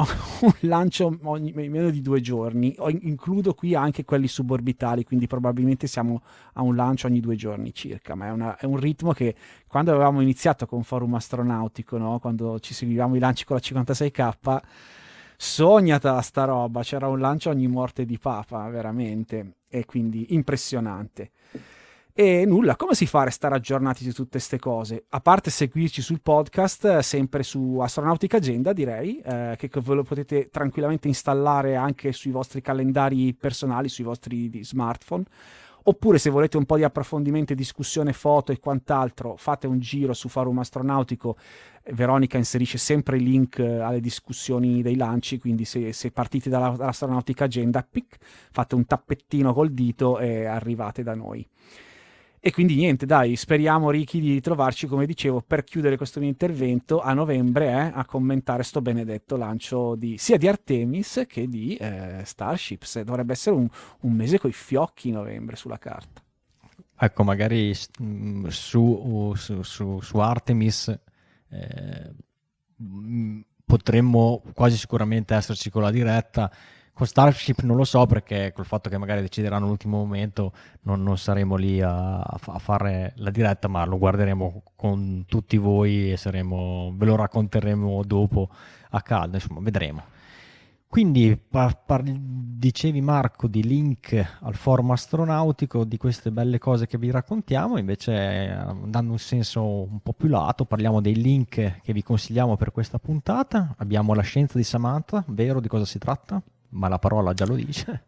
[0.61, 2.75] lancio ogni meno di due giorni.
[3.01, 6.21] Includo qui anche quelli suborbitali, quindi probabilmente siamo
[6.53, 9.33] a un lancio ogni due giorni circa, ma è, una, è un ritmo che
[9.67, 12.19] quando avevamo iniziato con Forum Astronautico, no?
[12.19, 14.59] quando ci seguivamo i lanci con la 56K,
[15.37, 21.31] sognata sta roba, c'era un lancio ogni morte di papa, veramente, e quindi impressionante.
[22.19, 25.05] E nulla, come si fa a restare aggiornati su tutte queste cose?
[25.07, 30.49] A parte seguirci sul podcast, sempre su Astronautica Agenda, direi, eh, che ve lo potete
[30.49, 35.23] tranquillamente installare anche sui vostri calendari personali, sui vostri smartphone.
[35.83, 40.27] Oppure se volete un po' di approfondimento, discussione, foto e quant'altro, fate un giro su
[40.27, 41.37] Forum Astronautico.
[41.93, 46.71] Veronica inserisce sempre i link eh, alle discussioni dei lanci, quindi se, se partite dalla,
[46.71, 48.17] dall'Astronautica Agenda, pic,
[48.51, 51.47] fate un tappettino col dito e arrivate da noi.
[52.41, 57.01] E quindi niente, dai, speriamo Ricky di ritrovarci, come dicevo, per chiudere questo mio intervento
[57.01, 62.21] a novembre eh, a commentare sto benedetto lancio di, sia di Artemis che di eh,
[62.23, 63.01] Starships.
[63.01, 63.67] Dovrebbe essere un,
[64.01, 66.21] un mese coi fiocchi novembre sulla carta.
[66.97, 70.97] Ecco, magari mm, su, su, su, su Artemis
[71.49, 72.11] eh,
[72.81, 76.49] mm, potremmo quasi sicuramente esserci con la diretta
[76.99, 80.51] con Starship non lo so perché col fatto che magari decideranno all'ultimo momento
[80.81, 86.11] non, non saremo lì a, a, fare la diretta ma lo guarderemo con tutti voi
[86.11, 88.49] e saremo, ve lo racconteremo dopo
[88.89, 90.03] a caldo insomma vedremo.
[90.89, 96.97] Quindi par, par, dicevi Marco di link al forum astronautico di queste belle cose che
[96.97, 102.03] vi raccontiamo invece dando un senso un po' più lato parliamo dei link che vi
[102.03, 103.73] consigliamo per questa puntata.
[103.77, 105.61] Abbiamo la scienza di Samantha vero?
[105.61, 106.43] Di cosa si tratta?
[106.69, 108.03] Ma la parola già lo dice.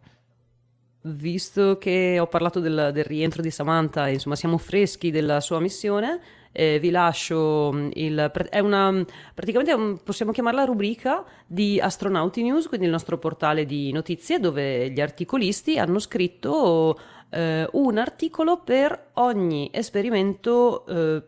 [1.04, 6.20] Visto che ho parlato del, del rientro di Samantha, insomma siamo freschi della sua missione,
[6.52, 8.32] eh, vi lascio mm, il...
[8.50, 13.92] è una, praticamente un, possiamo chiamarla rubrica di Astronauti News, quindi il nostro portale di
[13.92, 21.24] notizie dove gli articolisti hanno scritto eh, un articolo per ogni esperimento eh,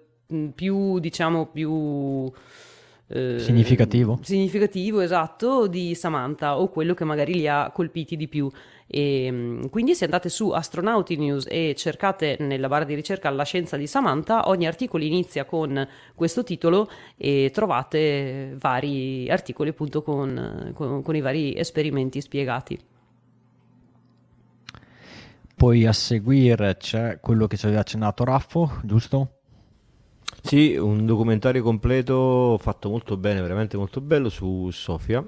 [0.53, 2.31] più, diciamo, più
[3.13, 4.17] eh, significativo.
[4.23, 8.49] significativo, esatto, di Samantha o quello che magari li ha colpiti di più.
[8.87, 13.43] E, ehm, quindi se andate su Astronauti News e cercate nella barra di ricerca la
[13.43, 20.71] scienza di Samantha, ogni articolo inizia con questo titolo e trovate vari articoli appunto con,
[20.73, 22.79] con, con i vari esperimenti spiegati.
[25.55, 29.42] Poi a seguire c'è quello che ci aveva accennato Raffo, giusto?
[30.45, 35.25] Sì, un documentario completo fatto molto bene, veramente molto bello su Sofia.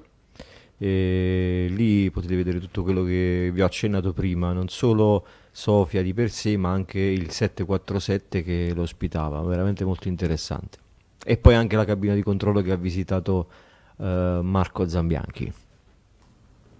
[0.78, 6.12] E lì potete vedere tutto quello che vi ho accennato prima, non solo Sofia di
[6.12, 10.78] per sé, ma anche il 747 che lo ospitava, veramente molto interessante.
[11.24, 13.48] E poi anche la cabina di controllo che ha visitato
[13.96, 14.04] uh,
[14.42, 15.50] Marco Zambianchi.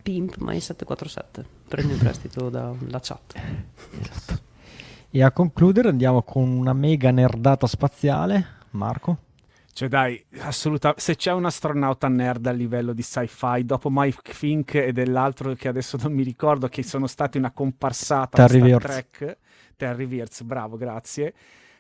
[0.03, 3.35] Pimp My 747, prendo in prestito dalla chat.
[3.99, 4.45] esatto.
[5.17, 9.17] E a concludere andiamo con una mega nerdata spaziale, Marco.
[9.73, 14.75] Cioè dai, assolutamente, se c'è un astronauta nerd a livello di sci-fi, dopo Mike Fink
[14.75, 19.39] e dell'altro che adesso non mi ricordo, che sono stati una comparsata Terry Star Trek,
[19.75, 21.33] Terry Wirtz, bravo, grazie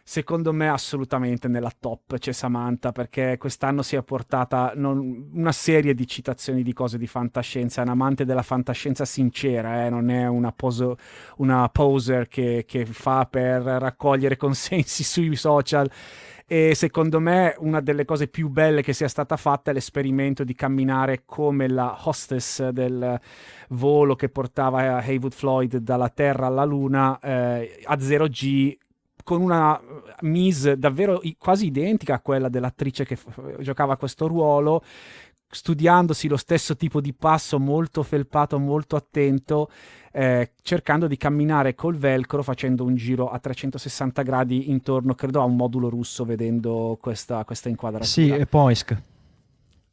[0.08, 5.94] secondo me assolutamente nella top c'è Samantha perché quest'anno si è portata non, una serie
[5.94, 9.90] di citazioni di cose di fantascienza, è un amante della fantascienza sincera, eh?
[9.90, 10.96] non è una, poso,
[11.38, 15.90] una poser che, che fa per raccogliere consensi sui social
[16.46, 20.54] e secondo me una delle cose più belle che sia stata fatta è l'esperimento di
[20.54, 23.18] camminare come la hostess del
[23.70, 28.76] volo che portava Haywood Floyd dalla Terra alla Luna eh, a 0G
[29.26, 29.82] con una eh,
[30.20, 34.84] mise davvero quasi identica a quella dell'attrice che f- giocava questo ruolo,
[35.50, 39.68] studiandosi lo stesso tipo di passo molto felpato, molto attento,
[40.12, 45.44] eh, cercando di camminare col velcro facendo un giro a 360 gradi intorno, credo a
[45.44, 48.08] un modulo russo vedendo questa, questa inquadratura.
[48.08, 49.02] Sì, e Poisk.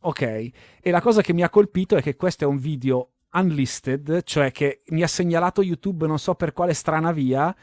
[0.02, 4.22] Ok, e la cosa che mi ha colpito è che questo è un video unlisted,
[4.26, 7.56] cioè che mi ha segnalato YouTube non so per quale strana via,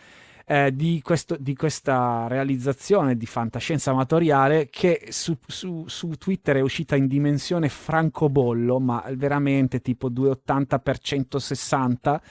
[0.50, 6.60] eh, di, questo, di, questa realizzazione di fantascienza amatoriale che su, su, su, Twitter è
[6.60, 12.22] uscita in dimensione francobollo, ma veramente tipo 280 x 160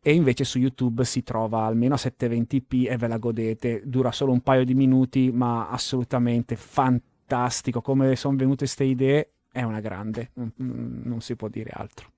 [0.00, 3.82] e invece su YouTube si trova almeno a 720p e ve la godete.
[3.84, 7.82] Dura solo un paio di minuti, ma assolutamente fantastico.
[7.82, 12.12] Come sono venute queste idee è una grande, non si può dire altro.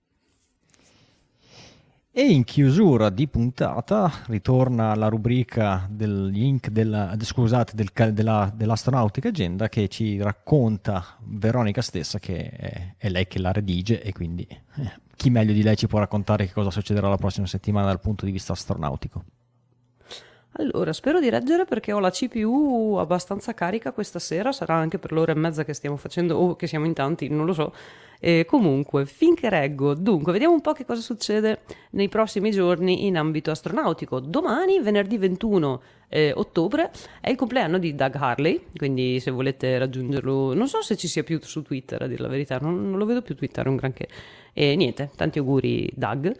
[2.12, 9.87] E in chiusura di puntata ritorna la rubrica della, scusate, del, della, dell'astronautica agenda che
[9.87, 15.31] ci racconta Veronica stessa che è, è lei che la redige e quindi eh, chi
[15.31, 18.32] meglio di lei ci può raccontare che cosa succederà la prossima settimana dal punto di
[18.32, 19.23] vista astronautico.
[20.55, 25.12] Allora, spero di reggere perché ho la CPU abbastanza carica questa sera, sarà anche per
[25.12, 27.73] l'ora e mezza che stiamo facendo o che siamo in tanti, non lo so.
[28.21, 33.17] E comunque, finché reggo, dunque, vediamo un po' che cosa succede nei prossimi giorni in
[33.17, 34.21] ambito astronautico.
[34.21, 36.91] Domani, venerdì 21 eh, ottobre,
[37.21, 41.23] è il compleanno di Doug Harley, quindi se volete raggiungerlo, non so se ci sia
[41.23, 44.07] più su Twitter, a dire la verità, non, non lo vedo più Twitter, un granché.
[44.53, 46.37] E niente, tanti auguri Doug.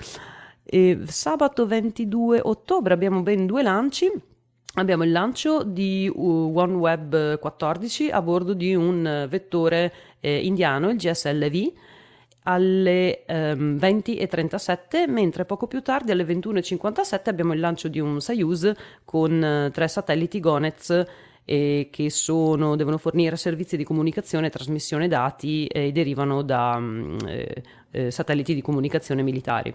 [1.07, 4.11] Sabato 22 ottobre abbiamo ben due lanci.
[4.75, 11.73] Abbiamo il lancio di OneWeb 14 a bordo di un vettore eh, indiano, il GSLV,
[12.45, 18.73] alle ehm, 20.37, mentre poco più tardi alle 21.57 abbiamo il lancio di un Soyuz
[19.05, 21.05] con eh, tre satelliti Gonets
[21.45, 27.19] eh, che sono, devono fornire servizi di comunicazione e trasmissione dati e derivano da mm,
[27.27, 29.75] eh, eh, satelliti di comunicazione militari.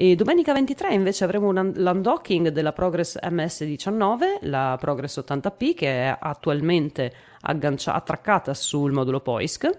[0.00, 6.16] E domenica 23 invece avremo un l'undocking della Progress MS19, la Progress 80p che è
[6.18, 7.12] attualmente
[7.42, 9.78] aggancia- attraccata sul modulo POISC.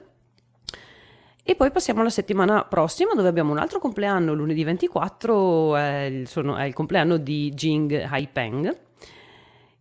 [1.42, 6.28] E poi passiamo alla settimana prossima dove abbiamo un altro compleanno, lunedì 24, è il,
[6.28, 8.78] sono, è il compleanno di Jing Haipeng.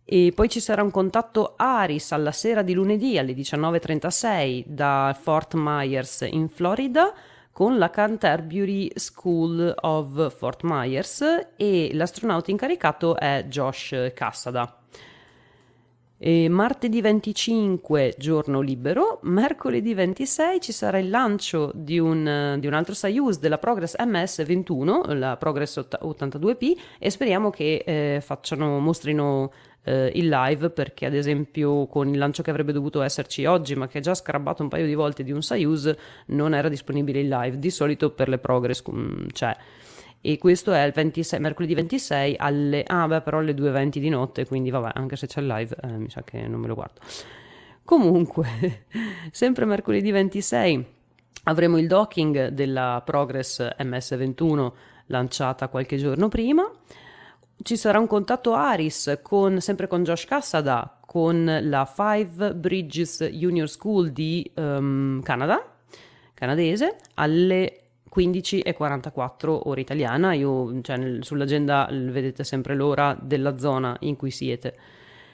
[0.03, 5.53] E poi ci sarà un contatto Aris alla sera di lunedì alle 19.36 da Fort
[5.53, 7.13] Myers in Florida
[7.51, 14.81] con la Canterbury School of Fort Myers e l'astronauta incaricato è Josh Cassada.
[16.23, 22.73] E martedì 25 giorno libero, mercoledì 26 ci sarà il lancio di un, di un
[22.73, 29.51] altro Soyuz della Progress MS-21, la Progress 82P, e speriamo che eh, facciano, mostrino
[29.83, 33.87] eh, il live perché ad esempio con il lancio che avrebbe dovuto esserci oggi ma
[33.87, 35.93] che è già scrabbato un paio di volte di un Soyuz
[36.27, 37.59] non era disponibile il live.
[37.59, 39.55] Di solito per le progress um, c'è.
[40.23, 44.45] E questo è il 26, mercoledì 26 alle ah beh però alle 2.20 di notte
[44.45, 47.01] quindi vabbè anche se c'è il live eh, mi sa che non me lo guardo.
[47.83, 48.85] Comunque
[49.31, 50.85] sempre mercoledì 26
[51.45, 54.71] avremo il docking della Progress MS21
[55.07, 56.69] lanciata qualche giorno prima
[57.63, 63.69] ci sarà un contatto Aris con, sempre con Josh Cassada con la Five Bridges Junior
[63.69, 65.61] School di um, Canada,
[66.33, 67.81] canadese, alle
[68.13, 70.33] 15.44 ora italiana.
[70.33, 74.75] Io, cioè, nel, sull'agenda vedete sempre l'ora della zona in cui siete.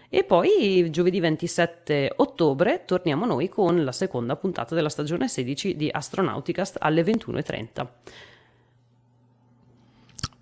[0.09, 5.89] E poi giovedì 27 ottobre torniamo noi con la seconda puntata della stagione 16 di
[5.91, 7.87] Astronauticast alle 21.30.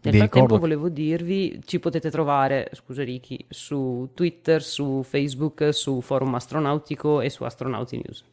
[0.06, 5.74] Nel Vi frattempo ricordo- volevo dirvi, ci potete trovare, scusa Ricky, su Twitter, su Facebook,
[5.74, 8.24] su Forum Astronautico e su Astronauti News.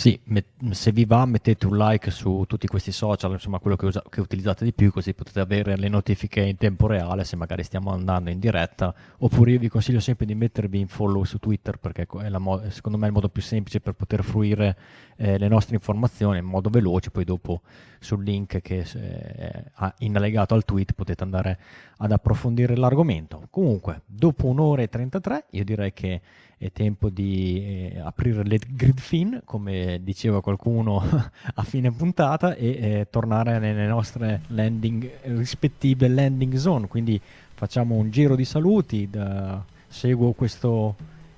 [0.00, 3.84] Sì, met- se vi va mettete un like su tutti questi social, insomma quello che,
[3.84, 7.62] usa- che utilizzate di più, così potete avere le notifiche in tempo reale se magari
[7.64, 11.76] stiamo andando in diretta, oppure io vi consiglio sempre di mettervi in follow su Twitter
[11.76, 12.06] perché
[12.38, 14.74] mo- secondo me è il modo più semplice per poter fruire
[15.16, 17.60] eh, le nostre informazioni in modo veloce, poi dopo
[17.98, 19.64] sul link che eh,
[19.98, 21.58] in allegato al tweet potete andare
[21.98, 23.48] ad approfondire l'argomento.
[23.50, 26.22] Comunque, dopo un'ora e 33 io direi che
[26.62, 31.00] è tempo di eh, aprire le grid fin, come diceva qualcuno
[31.54, 36.86] a fine puntata, e eh, tornare nelle nostre landing, rispettive landing zone.
[36.86, 37.18] Quindi
[37.54, 40.96] facciamo un giro di saluti, da- seguo questo,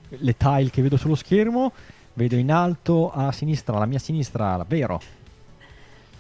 [0.09, 1.71] le tile che vedo sullo schermo,
[2.15, 5.01] vedo in alto a sinistra, alla mia sinistra, vero?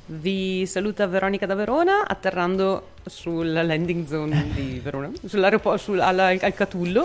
[0.06, 6.54] Vi saluta Veronica da Verona, atterrando sulla landing zone di Verona, sull'aeroporto, sul- alla- al
[6.54, 7.04] Catullo.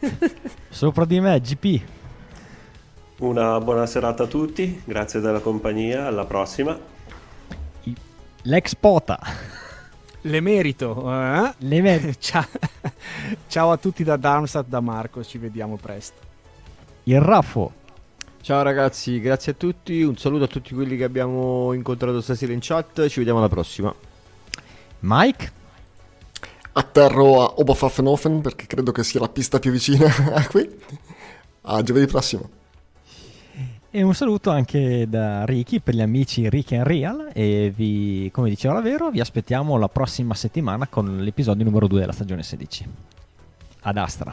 [0.68, 1.82] Sopra di me, GP.
[3.18, 6.78] Una buona serata a tutti, grazie della compagnia, alla prossima.
[8.42, 9.20] L'ex pota.
[10.22, 11.10] L'emerito.
[11.12, 11.54] eh?
[11.58, 12.46] Le Ciao.
[13.46, 16.18] Ciao a tutti da Darmstadt, da Marco, ci vediamo presto.
[17.04, 17.72] il raffo.
[18.40, 20.02] Ciao ragazzi, grazie a tutti.
[20.02, 23.06] Un saluto a tutti quelli che abbiamo incontrato stasera in chat.
[23.06, 23.94] Ci vediamo alla prossima.
[25.00, 25.58] Mike.
[26.72, 30.68] Atterro a Oberpfaffenhofen perché credo che sia la pista più vicina a qui.
[31.62, 32.48] A giovedì prossimo.
[33.92, 38.48] E un saluto anche da Ricky per gli amici Ricky and Real e vi, come
[38.48, 42.88] diceva la Vero, vi aspettiamo la prossima settimana con l'episodio numero 2 della stagione 16.
[43.80, 44.32] Ad Astra.